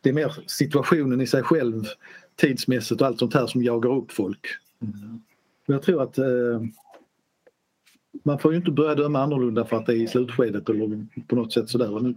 det 0.00 0.08
är 0.08 0.12
mer 0.12 0.36
situationen 0.46 1.20
i 1.20 1.26
sig 1.26 1.42
själv 1.42 1.84
tidsmässigt 2.36 3.00
och 3.00 3.06
allt 3.06 3.18
sånt 3.18 3.34
här 3.34 3.46
som 3.46 3.62
jagar 3.62 3.96
upp 3.96 4.12
folk. 4.12 4.46
Mm. 4.82 5.20
Jag 5.66 5.82
tror 5.82 6.02
att 6.02 6.18
eh, 6.18 6.62
man 8.22 8.38
får 8.38 8.52
ju 8.52 8.58
inte 8.58 8.70
börja 8.70 8.94
döma 8.94 9.22
annorlunda 9.22 9.64
för 9.64 9.76
att 9.76 9.86
det 9.86 9.92
är 9.92 10.02
i 10.02 10.06
slutskedet 10.06 10.68
eller 10.68 11.06
på 11.26 11.36
något 11.36 11.52
sätt 11.52 11.68
sådär. 11.68 12.14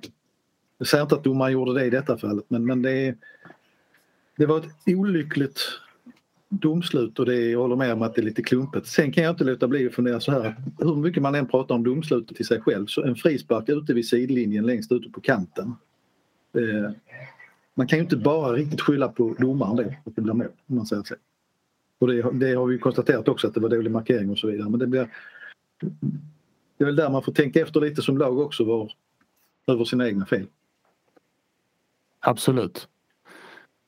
Jag 0.84 0.88
säger 0.88 1.04
inte 1.04 1.16
att 1.16 1.24
domaren 1.24 1.54
gjorde 1.54 1.74
det 1.74 1.86
i 1.86 1.90
detta 1.90 2.18
fallet 2.18 2.46
men, 2.48 2.66
men 2.66 2.82
det, 2.82 3.16
det 4.38 4.46
var 4.46 4.58
ett 4.58 4.66
olyckligt 4.86 5.62
domslut 6.50 7.20
och 7.20 7.26
det, 7.26 7.36
jag 7.36 7.60
håller 7.60 7.76
med 7.76 7.94
om 7.94 8.02
att 8.02 8.16
det 8.16 8.22
är 8.22 8.24
lite 8.24 8.42
klumpigt. 8.42 8.88
Sen 8.88 9.12
kan 9.12 9.24
jag 9.24 9.32
inte 9.32 9.44
låta 9.44 9.68
bli 9.68 9.88
att 9.88 9.94
fundera 9.94 10.20
så 10.20 10.32
här 10.32 10.56
hur 10.80 10.96
mycket 10.96 11.24
man 11.24 11.36
än 11.36 11.48
pratar 11.48 11.76
om 11.76 11.84
domslutet 11.84 12.38
till 12.38 12.46
sig 12.46 12.62
själv 12.62 12.86
så 12.86 13.04
en 13.04 13.16
frispark 13.16 13.70
ute 13.70 13.94
vid 13.94 14.08
sidlinjen 14.08 14.66
längst 14.66 14.92
ute 14.92 15.10
på 15.10 15.22
kanten. 15.22 15.76
Eh, 16.58 16.92
man 17.76 17.88
kan 17.88 18.00
ju 18.00 18.04
inte 18.04 18.18
bara 18.18 18.54
riktigt 18.54 18.82
skylla 18.82 19.08
på 19.08 19.36
domaren 19.40 19.76
då, 19.76 19.84
att 19.84 20.16
det 20.16 20.22
blir 20.22 20.34
mål 20.34 20.48
om 20.68 20.76
man 20.76 20.86
säger 20.86 21.04
så. 21.04 21.16
Och 22.00 22.08
det, 22.08 22.32
det, 22.32 22.56
har 22.56 22.66
vi 22.66 22.78
konstaterat 22.78 23.28
också 23.28 23.48
att 23.48 23.54
det 23.54 23.60
var 23.60 23.70
dålig 23.70 23.92
markering 23.92 24.30
och 24.30 24.40
så 24.40 24.48
vidare 24.48 24.70
men 24.70 24.80
det 24.80 24.88
blir 24.88 25.10
det 26.78 26.84
är 26.84 26.86
väl 26.86 26.96
där 26.96 27.10
man 27.10 27.24
får 27.24 27.32
tänka 27.32 27.62
efter 27.62 27.82
lite 27.82 28.02
som 28.02 28.18
lag 28.18 28.40
också 28.40 28.64
var, 28.64 28.92
över 29.68 29.86
sina 29.86 30.08
egna 30.08 30.26
fel. 30.26 30.48
Absolut. 32.24 32.88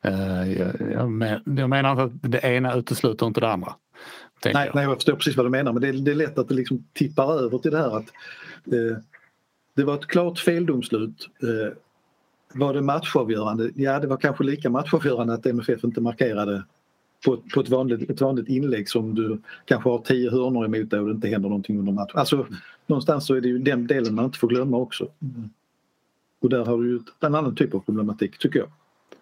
Uh, 0.05 0.53
jag, 0.53 0.91
jag, 0.91 1.11
men, 1.11 1.57
jag 1.57 1.69
menar 1.69 1.91
inte 1.91 2.03
att 2.03 2.31
det 2.31 2.43
ena 2.43 2.75
utesluter 2.75 3.25
inte 3.25 3.39
det 3.39 3.49
andra. 3.49 3.75
Nej, 4.45 4.53
jag. 4.53 4.75
nej, 4.75 4.83
jag 4.83 4.93
förstår 4.95 5.13
precis 5.13 5.37
vad 5.37 5.45
du 5.45 5.49
menar 5.49 5.73
men 5.73 5.81
det 5.81 5.87
är, 5.87 5.93
det 5.93 6.11
är 6.11 6.15
lätt 6.15 6.37
att 6.37 6.47
det 6.47 6.53
liksom 6.53 6.85
tippar 6.93 7.39
över 7.39 7.57
till 7.57 7.71
det 7.71 7.77
här 7.77 7.97
att 7.97 8.11
uh, 8.73 8.97
det 9.75 9.83
var 9.83 9.95
ett 9.95 10.07
klart 10.07 10.39
feldomslut. 10.39 11.29
Uh, 11.43 11.73
var 12.53 12.73
det 12.73 12.81
matchavgörande? 12.81 13.71
Ja, 13.75 13.99
det 13.99 14.07
var 14.07 14.17
kanske 14.17 14.43
lika 14.43 14.69
matchavgörande 14.69 15.33
att 15.33 15.45
MFF 15.45 15.83
inte 15.83 16.01
markerade 16.01 16.63
på, 17.25 17.37
på 17.53 17.59
ett, 17.59 17.69
vanligt, 17.69 18.09
ett 18.09 18.21
vanligt 18.21 18.47
inlägg 18.47 18.89
som 18.89 19.15
du 19.15 19.41
kanske 19.65 19.89
har 19.89 19.99
tio 19.99 20.31
hörnor 20.31 20.65
emot 20.65 20.89
dig 20.89 20.99
och 20.99 21.05
det 21.05 21.11
inte 21.11 21.27
händer 21.27 21.49
någonting 21.49 21.79
under 21.79 21.91
matchen. 21.91 22.19
Alltså, 22.19 22.47
någonstans 22.87 23.27
så 23.27 23.35
är 23.35 23.41
det 23.41 23.47
ju 23.47 23.57
den 23.57 23.87
delen 23.87 24.15
man 24.15 24.25
inte 24.25 24.39
får 24.39 24.47
glömma 24.47 24.77
också. 24.77 25.07
Och 26.45 26.49
där 26.49 26.65
har 26.65 26.77
du 26.77 26.89
ju 26.89 26.99
en 27.19 27.35
annan 27.35 27.55
typ 27.55 27.75
av 27.75 27.79
problematik 27.79 28.37
tycker 28.37 28.59
jag. 28.59 28.67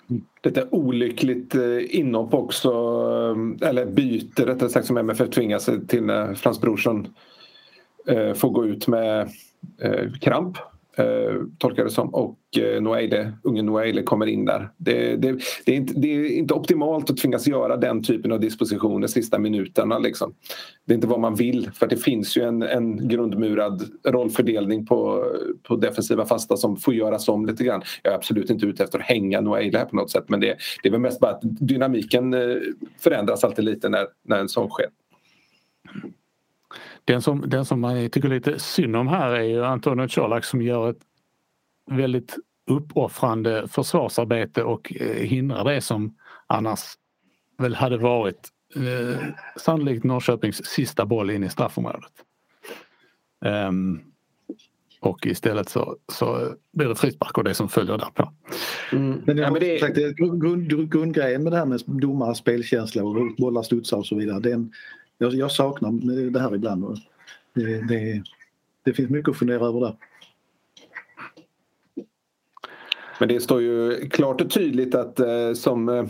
Mm. 0.09 0.23
Lite 0.43 0.67
olyckligt 0.71 1.55
eh, 1.55 1.95
inhopp 1.95 2.33
också, 2.33 2.69
eh, 3.61 3.69
eller 3.69 3.85
byte 3.85 4.45
rättare 4.45 4.69
sagt 4.69 4.87
som 4.87 4.97
MFF 4.97 5.29
tvingas 5.29 5.69
till 5.87 6.03
när 6.03 6.33
Frans 6.33 6.61
Brorsson 6.61 7.07
eh, 8.07 8.33
får 8.33 8.49
gå 8.49 8.65
ut 8.65 8.87
med 8.87 9.29
kramp 10.21 10.57
eh, 10.97 11.41
tolkar 11.57 11.83
det 11.83 11.89
som. 11.89 12.13
Och 12.13 12.39
eh, 12.57 13.27
unge 13.43 13.61
Noeile 13.61 14.03
kommer 14.03 14.25
in 14.25 14.45
där. 14.45 14.69
Det, 14.77 15.15
det, 15.15 15.39
det, 15.65 15.71
är 15.71 15.75
inte, 15.75 15.93
det, 15.93 16.07
är 16.07 16.31
inte, 16.31 16.53
optimalt 16.53 17.09
att 17.09 17.17
tvingas 17.17 17.47
göra 17.47 17.77
den 17.77 18.03
typen 18.03 18.31
av 18.31 18.39
dispositioner 18.39 19.07
sista 19.07 19.39
minuterna. 19.39 19.99
Liksom. 19.99 20.33
Det 20.85 20.93
är 20.93 20.95
inte 20.95 21.07
vad 21.07 21.19
man 21.19 21.35
vill 21.35 21.71
för 21.73 21.87
det 21.87 21.97
finns 21.97 22.37
ju 22.37 22.41
en, 22.41 22.61
en 22.61 23.07
grundmurad 23.07 23.83
rollfördelning 24.07 24.85
på, 24.85 25.25
på 25.63 25.75
defensiva 25.75 26.25
fasta 26.25 26.57
som 26.57 26.77
får 26.77 26.93
göras 26.93 27.29
om 27.29 27.45
lite 27.45 27.63
grann. 27.63 27.81
Jag 28.03 28.13
är 28.13 28.17
absolut 28.17 28.49
inte 28.49 28.65
ute 28.65 28.83
efter 28.83 28.99
att 28.99 29.05
hänga 29.05 29.41
Noeile 29.41 29.77
här 29.77 29.85
på 29.85 29.95
något 29.95 30.11
sätt 30.11 30.25
men 30.27 30.39
det, 30.39 30.57
det 30.83 30.89
är 30.89 30.91
väl 30.91 31.01
mest 31.01 31.19
bara 31.19 31.31
att 31.31 31.41
dynamiken 31.43 32.33
eh, 32.33 32.55
förändras 32.99 33.43
alltid 33.43 33.65
lite 33.65 33.89
när, 33.89 34.07
när 34.25 34.39
en 34.39 34.49
sån 34.49 34.69
sker. 34.69 34.87
Den 37.05 37.21
som, 37.21 37.43
den 37.47 37.65
som 37.65 37.81
man 37.81 38.09
tycker 38.09 38.29
lite 38.29 38.59
synd 38.59 38.95
om 38.95 39.07
här 39.07 39.31
är 39.31 39.43
ju 39.43 39.65
Antonio 39.65 40.07
Colak 40.07 40.45
som 40.45 40.61
gör 40.61 40.89
ett 40.89 41.01
väldigt 41.91 42.37
uppoffrande 42.67 43.67
försvarsarbete 43.67 44.63
och 44.63 44.93
eh, 44.95 45.23
hindrar 45.23 45.63
det 45.63 45.81
som 45.81 46.15
annars 46.47 46.79
väl 47.57 47.75
hade 47.75 47.97
varit 47.97 48.49
eh, 48.75 49.25
sannolikt 49.57 50.03
Norrköpings 50.03 50.65
sista 50.65 51.05
boll 51.05 51.29
in 51.29 51.43
i 51.43 51.49
straffområdet. 51.49 52.11
Um, 53.45 54.01
och 54.99 55.25
istället 55.25 55.69
så, 55.69 55.97
så 56.11 56.55
blir 56.73 56.87
det 56.87 56.95
frispark 56.95 57.37
och 57.37 57.43
det 57.43 57.53
som 57.53 57.69
följer 57.69 57.97
därpå. 57.97 58.31
Mm. 58.91 59.21
Men, 59.25 59.37
ja, 59.37 59.51
men 59.51 59.59
det... 59.59 59.79
Sagt, 59.79 59.95
grund, 60.17 60.91
grundgrejen 60.91 61.43
med 61.43 61.53
det 61.53 61.57
här 61.57 61.65
med 61.65 61.81
domare, 61.85 62.35
spelkänsla 62.35 63.03
och 63.03 63.35
bollar 63.37 63.61
studsar 63.61 63.97
och 63.97 64.05
så 64.05 64.15
vidare. 64.15 64.39
Den, 64.39 64.71
jag, 65.23 65.33
jag 65.33 65.51
saknar 65.51 66.29
det 66.29 66.39
här 66.39 66.55
ibland. 66.55 66.99
Det, 67.53 67.87
det, 67.87 68.23
det 68.83 68.93
finns 68.93 69.09
mycket 69.09 69.29
att 69.29 69.37
fundera 69.37 69.65
över 69.65 69.79
där. 69.79 69.95
Men 73.23 73.27
det 73.27 73.39
står 73.39 73.61
ju 73.61 74.09
klart 74.09 74.41
och 74.41 74.49
tydligt 74.49 74.95
att 74.95 75.19
eh, 75.19 75.53
som 75.53 75.89
eh, 75.89 76.05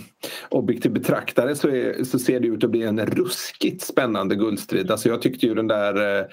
objektiv 0.50 0.92
betraktare 0.92 1.56
så, 1.56 1.68
är, 1.68 2.04
så, 2.04 2.20
ser 2.20 2.40
det 2.40 2.48
ut 2.48 2.64
att 2.64 2.70
bli 2.70 2.84
en 2.84 3.06
ruskigt 3.06 3.82
spännande 3.82 4.36
guldstrid. 4.36 4.92
Alltså 4.92 5.10
jag 5.10 5.22
tyckte 5.22 5.46
ju 5.46 5.54
den 5.54 5.68
där 5.68 6.20
eh, 6.20 6.26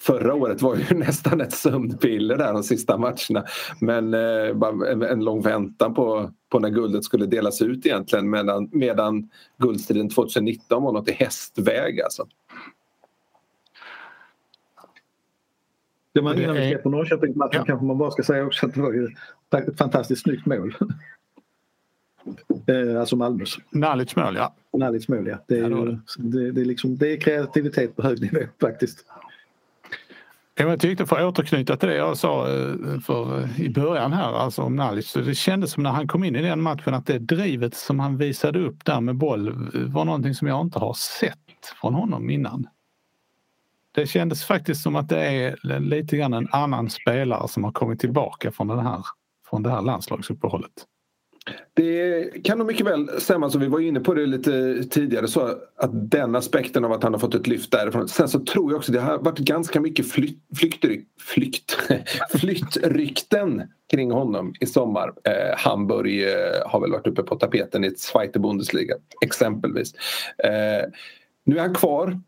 förra 0.00 0.34
året 0.34 0.62
var 0.62 0.76
ju 0.76 0.84
nästan 0.98 1.40
ett 1.40 1.52
sömnpiller 1.52 2.36
där 2.36 2.52
de 2.52 2.62
sista 2.62 2.98
matcherna. 2.98 3.44
Men 3.80 4.14
eh, 4.14 4.90
en, 4.90 5.02
en, 5.02 5.24
lång 5.24 5.42
väntan 5.42 5.94
på, 5.94 6.30
på 6.50 6.58
när 6.58 6.70
guldet 6.70 7.04
skulle 7.04 7.26
delas 7.26 7.62
ut 7.62 7.86
egentligen 7.86 8.30
medan, 8.30 8.68
medan 8.72 9.30
guldstriden 9.58 10.08
2019 10.08 10.82
var 10.82 10.92
något 10.92 11.08
i 11.08 11.12
hästväg 11.12 12.00
alltså. 12.00 12.26
Det 16.14 16.22
man 16.22 16.38
innan 16.38 16.56
vi 16.56 16.76
på 16.82 16.90
Norrköpingsmatchen 16.90 17.58
ja. 17.58 17.64
kanske 17.64 17.86
man 17.86 17.98
bara 17.98 18.10
ska 18.10 18.22
säga 18.22 18.46
också 18.46 18.66
att 18.66 18.74
det 18.74 18.80
var 18.80 18.92
ju 18.92 19.08
ett 19.50 19.78
fantastiskt 19.78 20.22
snyggt 20.22 20.46
mål. 20.46 20.74
eh, 22.66 23.00
alltså 23.00 23.16
Malmös. 23.16 23.58
Nalic 23.70 24.16
mål 24.16 24.36
ja. 24.36 24.54
Nalic 24.78 25.08
mål 25.08 25.26
ja. 25.26 25.38
Det 25.48 25.58
är, 25.58 25.70
ja, 25.70 25.98
det. 26.18 26.52
Det, 26.52 26.60
är 26.60 26.64
liksom, 26.64 26.96
det 26.96 27.12
är 27.12 27.20
kreativitet 27.20 27.96
på 27.96 28.02
hög 28.02 28.20
nivå 28.20 28.46
faktiskt. 28.60 29.06
Jag 30.54 30.80
tyckte 30.80 31.06
för 31.06 31.16
att 31.16 31.22
återknyta 31.22 31.76
till 31.76 31.88
det 31.88 31.96
jag 31.96 32.16
sa 32.16 32.48
eh, 32.48 33.00
för, 33.00 33.48
i 33.60 33.70
början 33.70 34.12
här 34.12 34.32
alltså 34.32 34.62
om 34.62 34.76
Nalic. 34.76 35.12
Det 35.12 35.34
kändes 35.34 35.72
som 35.72 35.82
när 35.82 35.90
han 35.90 36.08
kom 36.08 36.24
in 36.24 36.36
i 36.36 36.42
den 36.42 36.60
matchen 36.60 36.94
att 36.94 37.06
det 37.06 37.18
drivet 37.18 37.74
som 37.74 38.00
han 38.00 38.16
visade 38.16 38.58
upp 38.58 38.84
där 38.84 39.00
med 39.00 39.16
boll 39.16 39.70
var 39.88 40.04
någonting 40.04 40.34
som 40.34 40.48
jag 40.48 40.60
inte 40.60 40.78
har 40.78 40.94
sett 40.94 41.38
från 41.80 41.94
honom 41.94 42.30
innan. 42.30 42.66
Det 43.94 44.06
kändes 44.06 44.44
faktiskt 44.44 44.82
som 44.82 44.96
att 44.96 45.08
det 45.08 45.20
är 45.20 45.80
lite 45.80 46.16
grann 46.16 46.32
en 46.32 46.48
annan 46.52 46.90
spelare 46.90 47.48
som 47.48 47.64
har 47.64 47.72
kommit 47.72 48.00
tillbaka 48.00 48.52
från, 48.52 48.68
den 48.68 48.78
här, 48.78 49.04
från 49.50 49.62
det 49.62 49.70
här 49.70 49.82
landslagsuppehållet. 49.82 50.86
Det 51.74 52.44
kan 52.44 52.58
nog 52.58 52.66
mycket 52.66 52.86
väl 52.86 53.20
stämma, 53.20 53.50
som 53.50 53.60
vi 53.60 53.66
var 53.66 53.80
inne 53.80 54.00
på 54.00 54.14
det 54.14 54.26
lite 54.26 54.84
tidigare, 54.84 55.28
så 55.28 55.40
att 55.76 56.10
den 56.10 56.36
aspekten 56.36 56.84
av 56.84 56.92
att 56.92 57.02
han 57.02 57.12
har 57.12 57.20
fått 57.20 57.34
ett 57.34 57.46
lyft 57.46 57.70
därifrån. 57.70 58.08
Sen 58.08 58.28
så 58.28 58.40
tror 58.44 58.72
jag 58.72 58.78
också 58.78 58.92
det 58.92 59.00
har 59.00 59.18
varit 59.18 59.38
ganska 59.38 59.80
mycket 59.80 60.10
flykt, 60.10 60.40
flykt, 60.56 60.84
flykt, 61.20 61.76
flyttrykten 62.40 63.62
kring 63.90 64.10
honom 64.10 64.54
i 64.60 64.66
sommar. 64.66 65.12
Eh, 65.24 65.58
Hamburg 65.58 66.22
eh, 66.22 66.68
har 66.68 66.80
väl 66.80 66.90
varit 66.90 67.06
uppe 67.06 67.22
på 67.22 67.36
tapeten 67.36 67.84
i 67.84 67.86
ett 67.86 67.98
Zweite 67.98 68.38
Bundesliga 68.38 68.94
exempelvis. 69.24 69.94
Eh, 70.38 70.90
nu 71.44 71.56
är 71.56 71.60
han 71.60 71.74
kvar 71.74 72.20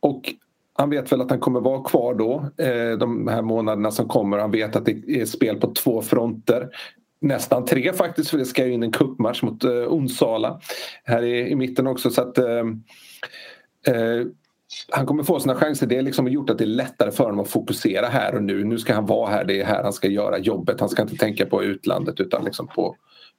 och 0.00 0.34
han 0.76 0.90
vet 0.90 1.12
väl 1.12 1.20
att 1.20 1.30
han 1.30 1.40
kommer 1.40 1.60
vara 1.60 1.82
kvar 1.82 2.14
då 2.14 2.50
eh, 2.64 2.98
de 2.98 3.28
här 3.28 3.42
månaderna 3.42 3.90
som 3.90 4.08
kommer. 4.08 4.38
Han 4.38 4.50
vet 4.50 4.76
att 4.76 4.84
det 4.84 5.20
är 5.20 5.24
spel 5.24 5.60
på 5.60 5.72
två 5.72 6.02
fronter. 6.02 6.68
Nästan 7.20 7.64
tre 7.64 7.92
faktiskt 7.92 8.30
för 8.30 8.38
det 8.38 8.44
ska 8.44 8.66
ju 8.66 8.72
in 8.72 8.82
en 8.82 8.92
cupmatch 8.92 9.42
mot 9.42 9.64
eh, 9.64 9.70
Onsala 9.70 10.60
här 11.04 11.22
i, 11.22 11.50
i 11.50 11.56
mitten 11.56 11.86
också. 11.86 12.10
så 12.10 12.22
att 12.22 12.38
eh, 12.38 12.64
eh, 13.86 14.26
han 14.92 15.06
kommer 15.06 15.22
få 15.22 15.40
sina 15.40 15.54
chanser. 15.54 15.86
Det 15.86 15.96
har 15.96 16.02
liksom 16.02 16.28
gjort 16.28 16.50
att 16.50 16.58
det 16.58 16.64
är 16.64 16.66
lättare 16.66 17.10
för 17.10 17.24
honom 17.24 17.40
att 17.40 17.48
fokusera 17.48 18.06
här 18.06 18.34
och 18.34 18.42
nu. 18.42 18.64
Nu 18.64 18.78
ska 18.78 18.94
han 18.94 19.06
vara 19.06 19.30
här, 19.30 19.44
det 19.44 19.60
är 19.60 19.64
här 19.64 19.82
han 19.82 19.92
ska 19.92 20.08
göra 20.08 20.38
jobbet. 20.38 20.80
Han 20.80 20.88
ska 20.88 21.02
inte 21.02 21.16
tänka 21.16 21.46
på 21.46 21.64
utlandet 21.64 22.20
utan 22.20 22.44
liksom 22.44 22.66
på, 22.66 22.96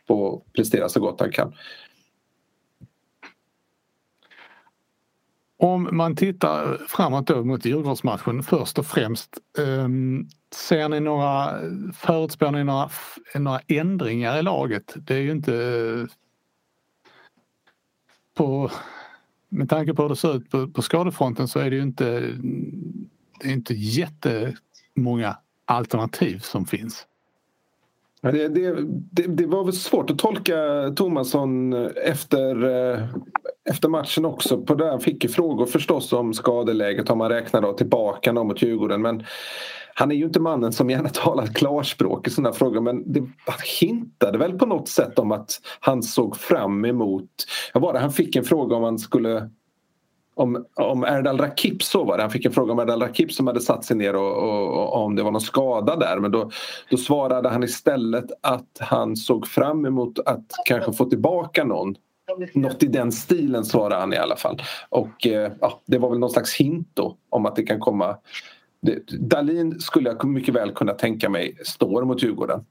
på 0.08 0.36
att 0.36 0.54
prestera 0.54 0.90
så 0.90 1.00
gott 1.00 1.20
han 1.20 1.32
kan. 1.32 1.54
Om 5.60 5.90
man 5.92 6.16
tittar 6.16 6.78
framåt 6.88 7.28
då 7.28 7.44
mot 7.44 7.66
Djurgårdsmatchen 7.66 8.44
först 8.44 8.80
och 8.80 8.86
främst. 8.86 9.38
Ehm, 9.60 10.28
ser 10.52 10.90
ni 10.90 11.00
några, 11.00 11.60
förutspår 11.94 12.52
ni 12.52 12.64
några, 12.64 12.90
några 13.36 13.60
ändringar 13.68 14.40
i 14.40 14.42
laget? 14.42 14.94
Det 14.96 15.16
är 15.16 15.20
ju 15.20 15.32
inte 15.32 16.08
på, 18.38 18.72
med 19.50 19.70
tanke 19.70 19.94
på 19.94 20.02
hur 20.02 20.10
det 20.10 20.16
ser 20.16 20.36
ut 20.38 20.50
på, 20.50 20.68
på 20.68 20.82
skadefronten 20.82 21.48
så 21.48 21.60
är 21.60 21.70
det 21.70 21.76
ju 21.76 21.82
inte, 21.82 22.20
det 23.40 23.48
är 23.48 23.54
inte 23.54 23.74
jättemånga 23.74 25.38
alternativ 25.66 26.40
som 26.40 26.66
finns. 26.66 27.08
Det, 28.32 28.48
det, 28.48 28.76
det, 29.12 29.28
det, 29.28 29.46
var 29.46 29.64
väl 29.64 29.74
svårt 29.74 30.10
att 30.10 30.20
tolka 30.20 30.56
Tomasson 30.96 31.74
eh, 31.74 31.90
efter, 32.04 32.64
eh, 32.64 33.04
efter 33.70 33.90
matchen 33.90 34.26
också. 34.26 34.62
På 34.62 34.76
det 34.76 34.90
han 34.90 35.00
fick 35.00 35.24
ju 35.24 35.30
frågor 35.30 35.66
förstås 35.66 36.14
om 36.14 36.34
skadeläget 36.34 37.10
om 37.10 37.18
man 37.18 37.30
räknar 37.30 37.62
då 37.62 37.74
tillbaka 37.74 38.34
mot 38.34 38.62
Djurgården. 38.62 39.02
Men 39.02 39.24
han 39.94 40.12
är 40.12 40.16
ju 40.16 40.26
inte 40.26 40.40
mannen 40.40 40.72
som 40.72 40.90
gärna 40.90 41.10
talar 41.14 41.46
klarspråk 41.48 42.28
i 42.28 42.30
sådana 42.30 42.54
frågor 42.54 42.82
men 42.82 43.14
det 43.14 43.24
hintade 43.80 44.38
väl 44.38 44.60
på 44.60 44.66
något 44.66 44.90
sätt 44.90 45.20
om 45.20 45.32
att 45.32 45.62
han 45.80 46.04
såg 46.04 46.38
fram 46.38 46.86
emot... 46.86 47.30
Ja, 47.74 47.80
var 47.80 47.94
det, 47.94 48.00
han 48.00 48.12
fick 48.12 48.36
en 48.36 48.44
fråga 48.44 48.76
om 48.76 48.84
han 48.84 49.00
skulle 49.00 49.50
om, 50.38 50.66
om 50.76 51.04
Erdal 51.04 51.38
Rakip 51.38 51.84
så 51.84 52.04
var 52.04 52.18
det. 52.18 52.24
Han 52.24 52.32
fick 52.32 52.46
en 52.46 52.52
fråga 52.52 52.74
om 52.74 52.80
Erdal 52.80 53.02
Rakip 53.02 53.32
som 53.32 53.48
hade 53.48 53.62
satt 53.62 53.86
sig 53.86 53.98
ner 53.98 54.16
och, 54.16 54.38
och, 54.38 54.68
och, 54.68 54.94
om 55.04 55.16
det 55.16 55.24
var 55.24 55.32
någon 55.32 55.42
skada 55.42 55.96
där. 55.96 56.20
Men 56.20 56.32
då, 56.32 56.52
då 56.90 56.98
svarade 56.98 57.50
han 57.50 57.64
istället 57.64 58.26
att 58.42 58.78
han 58.80 59.16
såg 59.16 59.48
fram 59.48 59.86
emot 59.86 60.20
att 60.20 60.46
kanske 60.66 60.94
få 60.94 61.06
tillbaka 61.06 61.64
någon. 61.64 61.96
Något 62.54 62.84
i 62.84 62.88
den 62.88 63.12
stilen 63.12 63.66
svarade 63.66 63.96
han 63.96 64.14
i 64.14 64.18
alla 64.18 64.36
fall. 64.36 64.62
Och 64.90 65.28
eh, 65.28 65.52
ja, 65.62 65.82
det 65.86 65.98
var 65.98 66.10
väl 66.10 66.20
någon 66.20 66.30
slags 66.30 66.56
hint 66.56 66.90
då 66.94 67.18
om 67.30 67.46
att 67.46 67.56
det 67.56 67.64
kan 67.64 67.80
komma. 67.80 68.18
Dalin 69.20 69.80
skulle 69.80 70.10
jag 70.10 70.26
mycket 70.26 70.56
väl 70.56 70.72
kunna 70.72 70.94
tänka 70.94 71.30
mig 71.30 71.58
står 71.64 72.06
mot 72.06 72.24
Djurgården. 72.24 72.66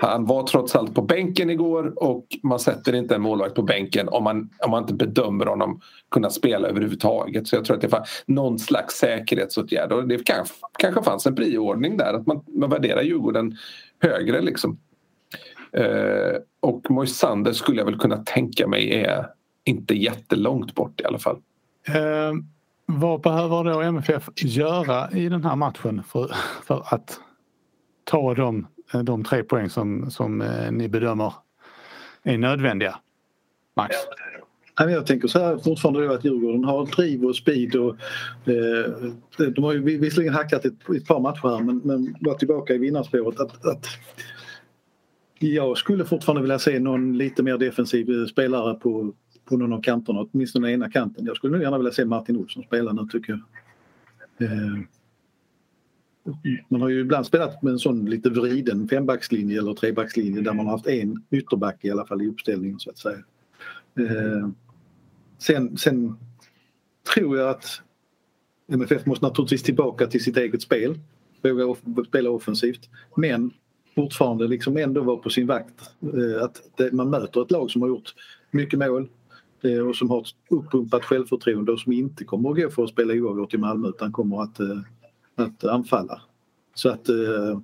Han 0.00 0.26
var 0.26 0.42
trots 0.42 0.76
allt 0.76 0.94
på 0.94 1.02
bänken 1.02 1.50
igår 1.50 1.92
och 1.96 2.26
man 2.42 2.58
sätter 2.58 2.94
inte 2.94 3.14
en 3.14 3.22
målvakt 3.22 3.54
på 3.54 3.62
bänken 3.62 4.08
om 4.08 4.24
man, 4.24 4.50
om 4.64 4.70
man 4.70 4.82
inte 4.82 4.94
bedömer 4.94 5.46
honom 5.46 5.80
kunna 6.10 6.30
spela 6.30 6.68
överhuvudtaget. 6.68 7.48
Så 7.48 7.56
jag 7.56 7.64
tror 7.64 7.76
att 7.76 7.82
det 7.82 7.88
var 7.88 8.06
någon 8.26 8.58
slags 8.58 8.94
säkerhetsåtgärd 8.94 9.92
och 9.92 10.08
det 10.08 10.24
kanske, 10.24 10.54
kanske 10.78 11.02
fanns 11.02 11.26
en 11.26 11.34
prioordning 11.34 11.96
där 11.96 12.14
att 12.14 12.26
man, 12.26 12.44
man 12.46 12.70
värderar 12.70 13.02
Djurgården 13.02 13.56
högre 14.00 14.40
liksom. 14.40 14.78
Eh, 15.72 16.36
och 16.60 16.90
Moisander 16.90 17.52
skulle 17.52 17.78
jag 17.78 17.86
väl 17.86 17.98
kunna 17.98 18.16
tänka 18.16 18.66
mig 18.66 18.94
är 18.94 19.26
inte 19.64 19.94
jättelångt 19.94 20.74
bort 20.74 21.00
i 21.00 21.04
alla 21.04 21.18
fall. 21.18 21.36
Eh, 21.88 22.32
vad 22.86 23.20
behöver 23.20 23.64
då 23.64 23.80
MFF 23.80 24.28
göra 24.36 25.10
i 25.10 25.28
den 25.28 25.44
här 25.44 25.56
matchen 25.56 26.02
för, 26.02 26.30
för 26.66 26.84
att 26.86 27.20
ta 28.04 28.34
de 28.34 28.66
Eh, 28.92 29.02
de 29.02 29.24
tre 29.24 29.42
poäng 29.42 29.70
som, 29.70 30.10
som 30.10 30.40
eh, 30.40 30.72
ni 30.72 30.88
bedömer 30.88 31.34
är 32.22 32.38
nödvändiga? 32.38 32.98
Max? 33.76 33.96
Jag 34.76 35.06
tänker 35.06 35.28
så 35.28 35.38
här 35.38 35.58
fortfarande 35.58 36.14
att 36.14 36.24
Djurgården 36.24 36.64
har 36.64 36.86
driv 36.86 37.24
och 37.24 37.36
speed 37.36 37.76
och 37.76 37.96
eh, 38.48 38.92
de 39.54 39.64
har 39.64 39.72
ju 39.72 39.98
visserligen 39.98 40.34
hackat 40.34 40.64
ett, 40.64 40.90
ett 40.96 41.06
par 41.06 41.20
matcher 41.20 41.48
här 41.48 41.64
men, 41.64 41.80
men 41.84 42.16
var 42.20 42.34
tillbaka 42.34 42.74
i 42.74 42.78
vinnarspåret. 42.78 43.40
Att, 43.40 43.66
att, 43.66 43.86
jag 45.38 45.78
skulle 45.78 46.04
fortfarande 46.04 46.42
vilja 46.42 46.58
se 46.58 46.78
någon 46.78 47.18
lite 47.18 47.42
mer 47.42 47.58
defensiv 47.58 48.10
eh, 48.10 48.26
spelare 48.26 48.74
på, 48.74 49.12
på 49.44 49.56
någon 49.56 49.72
av 49.72 49.82
kanterna, 49.82 50.20
åtminstone 50.32 50.66
den 50.66 50.74
ena 50.74 50.90
kanten. 50.90 51.26
Jag 51.26 51.36
skulle 51.36 51.52
nog 51.52 51.62
gärna 51.62 51.78
vilja 51.78 51.92
se 51.92 52.04
Martin 52.04 52.36
Olsson 52.36 52.62
spela 52.62 52.92
nu 52.92 53.06
tycker 53.12 53.32
jag. 53.32 54.50
Eh, 54.50 54.78
man 56.68 56.80
har 56.80 56.88
ju 56.88 57.00
ibland 57.00 57.26
spelat 57.26 57.62
med 57.62 57.72
en 57.72 57.78
sån 57.78 58.04
lite 58.10 58.30
vriden 58.30 58.88
fembackslinje 58.88 59.58
eller 59.58 59.74
trebackslinje 59.74 60.40
där 60.40 60.52
man 60.52 60.66
har 60.66 60.72
haft 60.72 60.86
en 60.86 61.24
ytterback 61.30 61.84
i 61.84 61.90
alla 61.90 62.06
fall 62.06 62.22
i 62.22 62.28
uppställningen 62.28 62.78
så 62.78 62.90
att 62.90 62.98
säga. 62.98 63.18
Eh, 63.98 64.48
sen, 65.38 65.76
sen 65.76 66.16
tror 67.14 67.38
jag 67.38 67.50
att 67.50 67.80
MFF 68.68 69.06
måste 69.06 69.26
naturligtvis 69.26 69.62
tillbaka 69.62 70.06
till 70.06 70.24
sitt 70.24 70.36
eget 70.36 70.62
spel. 70.62 70.98
Våga 71.42 71.66
off 71.66 71.78
spela 72.08 72.30
offensivt. 72.30 72.88
Men 73.16 73.50
fortfarande 73.94 74.48
liksom 74.48 74.76
ändå 74.76 75.02
vara 75.02 75.16
på 75.16 75.30
sin 75.30 75.46
vakt. 75.46 75.80
Eh, 76.02 76.44
att 76.44 76.62
det, 76.76 76.92
man 76.92 77.10
möter 77.10 77.42
ett 77.42 77.50
lag 77.50 77.70
som 77.70 77.82
har 77.82 77.88
gjort 77.88 78.14
mycket 78.50 78.78
mål 78.78 79.08
eh, 79.62 79.78
och 79.78 79.96
som 79.96 80.10
har 80.10 80.20
ett 80.20 80.26
uppumpat 80.50 81.04
självförtroende 81.04 81.72
och 81.72 81.80
som 81.80 81.92
inte 81.92 82.24
kommer 82.24 82.50
att 82.50 82.56
gå 82.56 82.70
för 82.70 82.84
att 82.84 82.90
spela 82.90 83.14
oavgjort 83.14 83.54
i 83.54 83.58
Malmö 83.58 83.88
utan 83.88 84.12
kommer 84.12 84.42
att 84.42 84.60
eh, 84.60 84.78
att 85.34 85.64
anfalla. 85.64 86.22
Så 86.74 86.88
att 86.88 87.08
eh, 87.08 87.58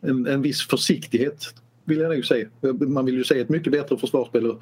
en, 0.00 0.26
en 0.26 0.42
viss 0.42 0.66
försiktighet 0.66 1.54
vill 1.84 1.98
jag 1.98 2.14
nog 2.14 2.24
säga. 2.24 2.48
Man 2.88 3.04
vill 3.04 3.14
ju 3.14 3.24
se 3.24 3.40
ett 3.40 3.48
mycket 3.48 3.72
bättre 3.72 3.96
försvarsspel. 3.98 4.46
Eh, 4.46 4.52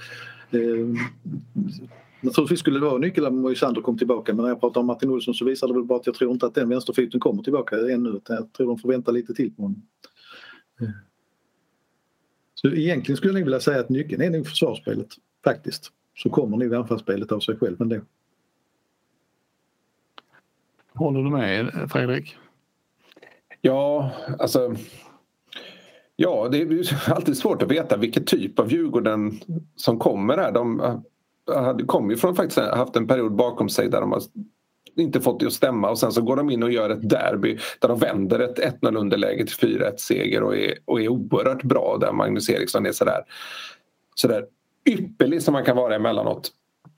naturligtvis 2.20 2.60
skulle 2.60 2.80
det 2.80 2.86
vara 2.86 2.98
nyckeln 2.98 3.26
om 3.26 3.40
Moisander 3.40 3.80
kom 3.80 3.98
tillbaka 3.98 4.34
men 4.34 4.42
när 4.42 4.50
jag 4.50 4.60
pratar 4.60 4.80
om 4.80 4.86
Martin 4.86 5.10
Olsson 5.10 5.34
så 5.34 5.44
visar 5.44 5.68
det 5.68 5.74
väl 5.74 5.84
bara 5.84 5.98
att 5.98 6.06
jag 6.06 6.14
tror 6.14 6.32
inte 6.32 6.46
att 6.46 6.54
den 6.54 6.68
vänsterfoten 6.68 7.20
kommer 7.20 7.42
tillbaka 7.42 7.76
ännu. 7.76 8.20
Jag 8.28 8.52
tror 8.52 8.66
de 8.66 8.78
får 8.78 8.88
vänta 8.88 9.10
lite 9.10 9.34
till 9.34 9.54
på 9.54 9.62
honom. 9.62 9.82
Eh. 10.80 10.88
Så 12.54 12.68
egentligen 12.68 13.16
skulle 13.16 13.38
jag 13.38 13.44
vilja 13.44 13.60
säga 13.60 13.80
att 13.80 13.88
nyckeln 13.88 14.22
är 14.22 14.30
nog 14.30 14.46
försvarsspelet 14.46 15.08
faktiskt. 15.44 15.92
Så 16.16 16.30
kommer 16.30 16.56
nog 16.56 16.74
anfallsspelet 16.74 17.32
av 17.32 17.40
sig 17.40 17.56
själv 17.56 17.80
ändå. 17.80 18.00
Håller 20.96 21.22
du 21.22 21.30
med 21.30 21.90
Fredrik? 21.92 22.36
Ja, 23.60 24.10
alltså 24.38 24.74
Ja, 26.16 26.48
det 26.52 26.58
är 26.58 27.12
alltid 27.12 27.36
svårt 27.36 27.62
att 27.62 27.70
veta 27.70 27.96
vilken 27.96 28.24
typ 28.24 28.58
av 28.58 28.72
Djurgården 28.72 29.40
som 29.76 29.98
kommer 29.98 30.38
här. 30.38 30.52
De 30.52 30.96
kommer 31.86 32.10
ju 32.10 32.16
från 32.16 32.36
faktiskt 32.36 32.58
haft 32.58 32.96
en 32.96 33.06
period 33.06 33.36
bakom 33.36 33.68
sig 33.68 33.88
där 33.88 34.00
de 34.00 34.12
har 34.12 34.22
inte 34.96 35.20
fått 35.20 35.40
det 35.40 35.46
att 35.46 35.52
stämma 35.52 35.90
och 35.90 35.98
sen 35.98 36.12
så 36.12 36.22
går 36.22 36.36
de 36.36 36.50
in 36.50 36.62
och 36.62 36.70
gör 36.70 36.90
ett 36.90 37.08
derby 37.08 37.58
där 37.80 37.88
de 37.88 37.98
vänder 37.98 38.38
ett 38.38 38.58
1-0 38.82 38.96
underläge 38.96 39.46
till 39.46 39.78
4-1 39.78 39.96
seger 39.96 40.42
och 40.42 40.56
är, 40.56 40.74
och 40.84 41.00
är 41.00 41.08
oerhört 41.08 41.62
bra 41.62 41.96
där 42.00 42.12
Magnus 42.12 42.50
Eriksson 42.50 42.86
är 42.86 42.92
sådär, 42.92 43.20
sådär 44.14 44.46
ypperlig 44.88 45.42
som 45.42 45.52
man 45.52 45.64
kan 45.64 45.76
vara 45.76 45.94
emellanåt 45.94 46.50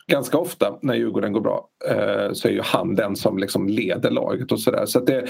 ganska 0.09 0.39
ofta 0.39 0.79
när 0.83 0.95
Djurgården 0.95 1.33
går 1.33 1.41
bra 1.41 1.69
eh, 1.89 2.33
så 2.33 2.49
är 2.49 2.53
ju 2.53 2.63
han 2.63 2.95
den 2.95 3.17
som 3.17 3.39
liksom 3.39 3.69
leder 3.69 4.11
laget 4.11 4.53
och 4.53 4.61
sådär. 4.61 4.87
Så, 4.87 5.01
det, 5.01 5.27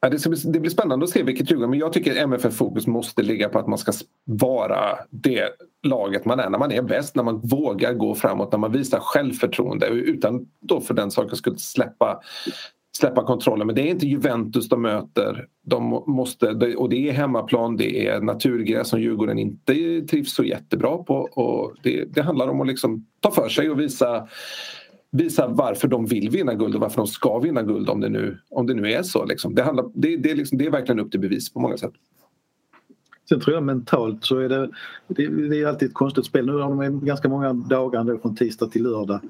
ja, 0.00 0.08
det, 0.08 0.28
bli, 0.28 0.38
det 0.44 0.60
blir 0.60 0.70
spännande 0.70 1.04
att 1.04 1.10
se 1.10 1.22
vilket 1.22 1.50
Djurgården, 1.50 1.70
men 1.70 1.78
jag 1.78 1.92
tycker 1.92 2.16
MFF 2.16 2.54
fokus 2.54 2.86
måste 2.86 3.22
ligga 3.22 3.48
på 3.48 3.58
att 3.58 3.68
man 3.68 3.78
ska 3.78 3.92
vara 4.24 4.98
det 5.10 5.48
laget 5.82 6.24
man 6.24 6.40
är 6.40 6.50
när 6.50 6.58
man 6.58 6.72
är 6.72 6.82
bäst, 6.82 7.16
när 7.16 7.22
man 7.22 7.40
vågar 7.40 7.92
gå 7.94 8.14
framåt, 8.14 8.52
när 8.52 8.58
man 8.58 8.72
visar 8.72 9.00
självförtroende 9.00 9.86
utan 9.86 10.46
då 10.60 10.80
för 10.80 10.94
den 10.94 11.10
saken 11.10 11.36
skulle 11.36 11.58
släppa 11.58 12.20
släppa 12.96 13.24
kontrollen. 13.24 13.66
Men 13.66 13.76
det 13.76 13.82
är 13.82 13.90
inte 13.90 14.06
Juventus 14.06 14.68
de 14.68 14.82
möter. 14.82 15.46
De 15.64 16.04
måste, 16.06 16.50
och 16.76 16.88
det 16.88 17.08
är 17.08 17.12
hemmaplan, 17.12 17.76
det 17.76 18.06
är 18.06 18.20
naturgräs 18.20 18.88
som 18.88 19.00
Djurgården 19.00 19.38
inte 19.38 19.74
trivs 20.10 20.34
så 20.34 20.44
jättebra 20.44 20.98
på. 20.98 21.14
Och 21.14 21.74
det, 21.82 22.04
det 22.04 22.22
handlar 22.22 22.48
om 22.48 22.60
att 22.60 22.66
liksom 22.66 23.06
ta 23.20 23.30
för 23.30 23.48
sig 23.48 23.70
och 23.70 23.80
visa, 23.80 24.28
visa 25.10 25.48
varför 25.48 25.88
de 25.88 26.06
vill 26.06 26.30
vinna 26.30 26.54
guld 26.54 26.74
och 26.74 26.80
varför 26.80 26.96
de 26.96 27.06
ska 27.06 27.38
vinna 27.38 27.62
guld 27.62 27.88
om 27.88 28.00
det 28.00 28.08
nu, 28.08 28.38
om 28.50 28.66
det 28.66 28.74
nu 28.74 28.92
är 28.92 29.02
så. 29.02 29.24
Liksom. 29.24 29.54
Det, 29.54 29.62
handlar, 29.62 29.90
det, 29.94 30.16
det, 30.16 30.30
är 30.30 30.34
liksom, 30.34 30.58
det 30.58 30.66
är 30.66 30.70
verkligen 30.70 31.00
upp 31.00 31.10
till 31.10 31.20
bevis 31.20 31.52
på 31.52 31.60
många 31.60 31.76
sätt. 31.76 31.92
Sen 33.28 33.40
tror 33.40 33.54
jag 33.54 33.62
mentalt 33.62 34.24
så 34.24 34.38
är 34.38 34.48
det, 34.48 34.70
det, 35.06 35.26
det 35.48 35.60
är 35.60 35.66
alltid 35.66 35.88
ett 35.88 35.94
konstigt 35.94 36.26
spel. 36.26 36.46
Nu 36.46 36.52
har 36.52 36.60
de 36.60 37.04
ganska 37.04 37.28
många 37.28 37.52
dagar 37.52 38.18
från 38.22 38.36
tisdag 38.36 38.66
till 38.66 38.82
lördag. 38.82 39.20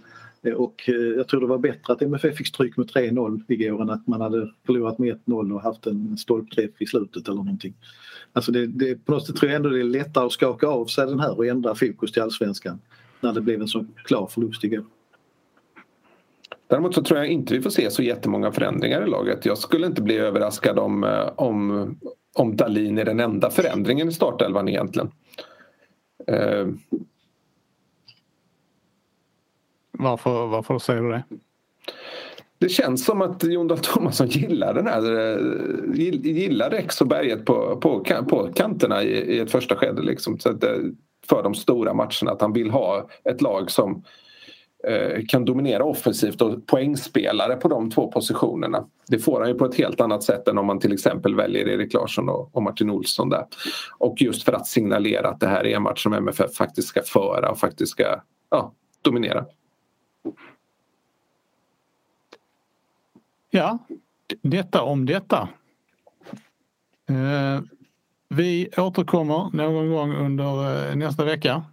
Och 0.50 0.88
eh, 0.88 0.94
jag 0.94 1.28
tror 1.28 1.40
det 1.40 1.46
var 1.46 1.58
bättre 1.58 1.92
att 1.92 2.02
MFF 2.02 2.36
fick 2.36 2.46
stryk 2.46 2.76
med 2.76 2.90
3-0 2.90 3.42
igår 3.48 3.82
än 3.82 3.90
att 3.90 4.06
man 4.06 4.20
hade 4.20 4.50
förlorat 4.66 4.98
med 4.98 5.20
1-0 5.26 5.54
och 5.54 5.62
haft 5.62 5.86
en 5.86 6.16
stolpträff 6.16 6.70
i 6.78 6.86
slutet 6.86 7.28
eller 7.28 7.36
någonting. 7.36 7.74
Alltså 8.32 8.52
det, 8.52 8.66
det, 8.66 9.04
på 9.04 9.12
något 9.12 9.26
sätt 9.26 9.36
tror 9.36 9.50
jag 9.50 9.56
ändå 9.56 9.68
det 9.68 9.80
är 9.80 9.84
lättare 9.84 10.26
att 10.26 10.32
skaka 10.32 10.66
av 10.66 10.86
sig 10.86 11.06
den 11.06 11.20
här 11.20 11.36
och 11.36 11.46
ändra 11.46 11.74
fokus 11.74 12.12
till 12.12 12.22
allsvenskan 12.22 12.80
när 13.20 13.32
det 13.32 13.40
blev 13.40 13.60
en 13.60 13.68
så 13.68 13.86
klar 14.04 14.26
förlust 14.26 14.64
igår. 14.64 14.84
Däremot 16.66 16.94
så 16.94 17.02
tror 17.02 17.18
jag 17.18 17.28
inte 17.28 17.54
vi 17.54 17.62
får 17.62 17.70
se 17.70 17.90
så 17.90 18.02
jättemånga 18.02 18.52
förändringar 18.52 19.06
i 19.06 19.10
laget. 19.10 19.46
Jag 19.46 19.58
skulle 19.58 19.86
inte 19.86 20.02
bli 20.02 20.16
överraskad 20.16 20.78
om, 20.78 21.04
eh, 21.04 21.32
om, 21.36 21.96
om 22.34 22.56
Dalin 22.56 22.98
är 22.98 23.04
den 23.04 23.20
enda 23.20 23.50
förändringen 23.50 24.08
i 24.08 24.12
startelvan 24.12 24.68
egentligen. 24.68 25.10
Eh, 26.26 26.66
varför, 30.02 30.46
varför 30.46 30.78
säger 30.78 31.02
du 31.02 31.10
det? 31.10 31.22
det 32.62 32.68
känns 32.68 33.04
som 33.04 33.22
att 33.22 33.44
Jon 33.44 33.68
Dahl 33.68 33.78
Tomasson 33.78 34.26
gillar 34.26 34.74
den 34.74 34.86
här 34.86 35.02
eh, 35.16 35.96
gillar 36.22 36.70
Rex 36.70 37.00
och 37.00 37.06
Berget 37.06 37.44
på, 37.44 37.76
på, 37.76 38.04
på 38.28 38.48
kanterna 38.54 39.02
i, 39.02 39.36
i 39.36 39.38
ett 39.38 39.50
första 39.50 39.76
skede. 39.76 40.02
Liksom. 40.02 40.38
Så 40.38 40.50
att, 40.50 40.64
eh, 40.64 40.70
för 41.28 41.42
de 41.42 41.54
stora 41.54 41.94
matcherna. 41.94 42.32
Att 42.32 42.40
han 42.40 42.52
vill 42.52 42.70
ha 42.70 43.08
ett 43.24 43.40
lag 43.40 43.70
som 43.70 44.04
eh, 44.88 45.24
kan 45.28 45.44
dominera 45.44 45.84
offensivt 45.84 46.42
och 46.42 46.66
poängspelare 46.66 47.56
på 47.56 47.68
de 47.68 47.90
två 47.90 48.12
positionerna. 48.12 48.86
Det 49.08 49.18
får 49.18 49.40
han 49.40 49.48
ju 49.48 49.54
på 49.54 49.64
ett 49.64 49.74
helt 49.74 50.00
annat 50.00 50.22
sätt 50.22 50.48
än 50.48 50.58
om 50.58 50.66
man 50.66 50.78
till 50.78 50.92
exempel 50.92 51.34
väljer 51.34 51.68
Erik 51.68 51.94
Larsson 51.94 52.28
och, 52.28 52.56
och 52.56 52.62
Martin 52.62 52.90
Olsson 52.90 53.28
där. 53.28 53.44
Och 53.98 54.22
just 54.22 54.42
för 54.42 54.52
att 54.52 54.66
signalera 54.66 55.28
att 55.28 55.40
det 55.40 55.48
här 55.48 55.66
är 55.66 55.76
en 55.76 55.82
match 55.82 56.02
som 56.02 56.12
MFF 56.12 56.54
faktiskt 56.54 56.88
ska 56.88 57.02
föra 57.02 57.50
och 57.50 57.58
faktiskt 57.58 57.92
ska 57.92 58.04
ja, 58.50 58.72
dominera. 59.02 59.44
Ja, 63.54 63.78
detta 64.42 64.82
om 64.82 65.06
detta. 65.06 65.48
Eh, 67.08 67.60
vi 68.28 68.68
återkommer 68.76 69.56
någon 69.56 69.90
gång 69.90 70.14
under 70.14 70.88
eh, 70.90 70.96
nästa 70.96 71.24
vecka. 71.24 71.64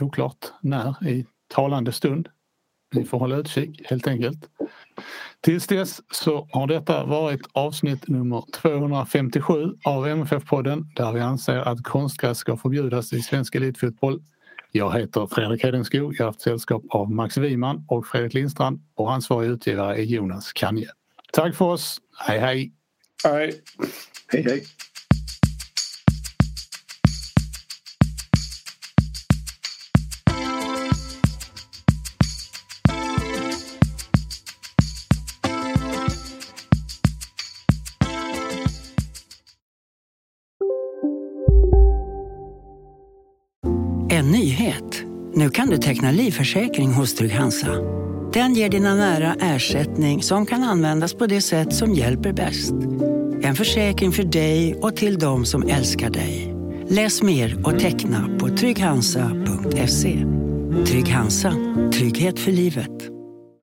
Oklart 0.00 0.46
när 0.60 1.08
i 1.08 1.26
talande 1.48 1.92
stund. 1.92 2.28
Ni 2.92 3.04
får 3.04 3.18
hålla 3.18 3.36
utkik 3.36 3.82
helt 3.84 4.06
enkelt. 4.06 4.48
Tills 5.40 5.66
dess 5.66 6.02
så 6.10 6.48
har 6.52 6.66
detta 6.66 7.04
varit 7.04 7.42
avsnitt 7.52 8.08
nummer 8.08 8.44
257 8.52 9.74
av 9.84 10.06
MFF-podden 10.06 10.84
där 10.96 11.12
vi 11.12 11.20
anser 11.20 11.58
att 11.58 11.82
konstgräs 11.82 12.38
ska 12.38 12.56
förbjudas 12.56 13.12
i 13.12 13.22
svensk 13.22 13.54
elitfotboll. 13.54 14.22
Jag 14.72 14.98
heter 14.98 15.26
Fredrik 15.26 15.64
Hedenskog. 15.64 16.14
Jag 16.18 16.24
har 16.24 16.26
haft 16.26 16.40
sällskap 16.40 16.82
av 16.88 17.10
Max 17.10 17.36
Wiman 17.36 17.84
och 17.88 18.06
Fredrik 18.06 18.34
Lindstrand 18.34 18.80
och 18.94 19.12
ansvarig 19.12 19.48
utgivare 19.48 19.96
är 19.96 20.02
Jonas 20.02 20.52
Kanje. 20.52 20.88
Tack 21.32 21.54
för 21.54 21.64
oss. 21.64 22.00
Hej 22.18 22.38
hej! 22.38 22.72
Hej! 23.24 23.62
Hej 24.28 24.66
teckna 45.96 46.10
livförsäkring 46.10 46.92
hos 46.92 47.14
Trygg-Hansa. 47.14 47.72
Den 48.32 48.54
ger 48.54 48.68
dina 48.68 48.94
nära 48.94 49.34
ersättning 49.40 50.22
som 50.22 50.46
kan 50.46 50.62
användas 50.62 51.14
på 51.14 51.26
det 51.26 51.40
sätt 51.40 51.74
som 51.74 51.94
hjälper 51.94 52.32
bäst. 52.32 52.72
En 53.42 53.54
försäkring 53.54 54.12
för 54.12 54.22
dig 54.22 54.74
och 54.74 54.96
till 54.96 55.18
de 55.18 55.44
som 55.44 55.62
älskar 55.62 56.10
dig. 56.10 56.54
Läs 56.88 57.22
mer 57.22 57.66
och 57.66 57.78
teckna 57.78 58.28
på 58.38 58.48
trygghansa.se. 58.48 60.24
Trygg 60.86 61.08
Hansa. 61.08 61.52
Trygghet 61.92 62.38
för 62.38 62.52
livet. 62.52 63.10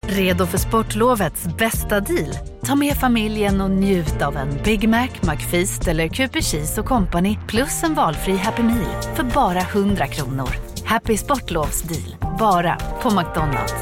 Redo 0.08 0.46
för 0.46 0.58
sportlovets 0.58 1.44
bästa 1.58 2.00
deal? 2.00 2.34
Ta 2.66 2.76
med 2.76 2.94
familjen 2.94 3.62
och 3.62 3.72
njut 3.72 4.22
av 4.22 4.38
en 4.38 4.50
Big 4.64 4.90
Mac, 4.90 5.10
McFeast 5.22 5.88
eller 5.88 6.08
Cooper 6.08 6.42
Cheese 6.42 6.82
och 6.82 6.88
Company 6.88 7.38
plus 7.48 7.84
en 7.84 7.94
valfri 7.94 8.36
Happy 8.36 8.64
Meal 8.64 9.02
för 9.16 9.24
bara 9.24 9.60
100 9.60 10.08
kronor. 10.08 10.73
Happy 10.86 11.18
Sportlovs 11.18 11.82
deal, 11.82 12.16
bara 12.40 12.78
på 13.02 13.10
McDonalds. 13.10 13.74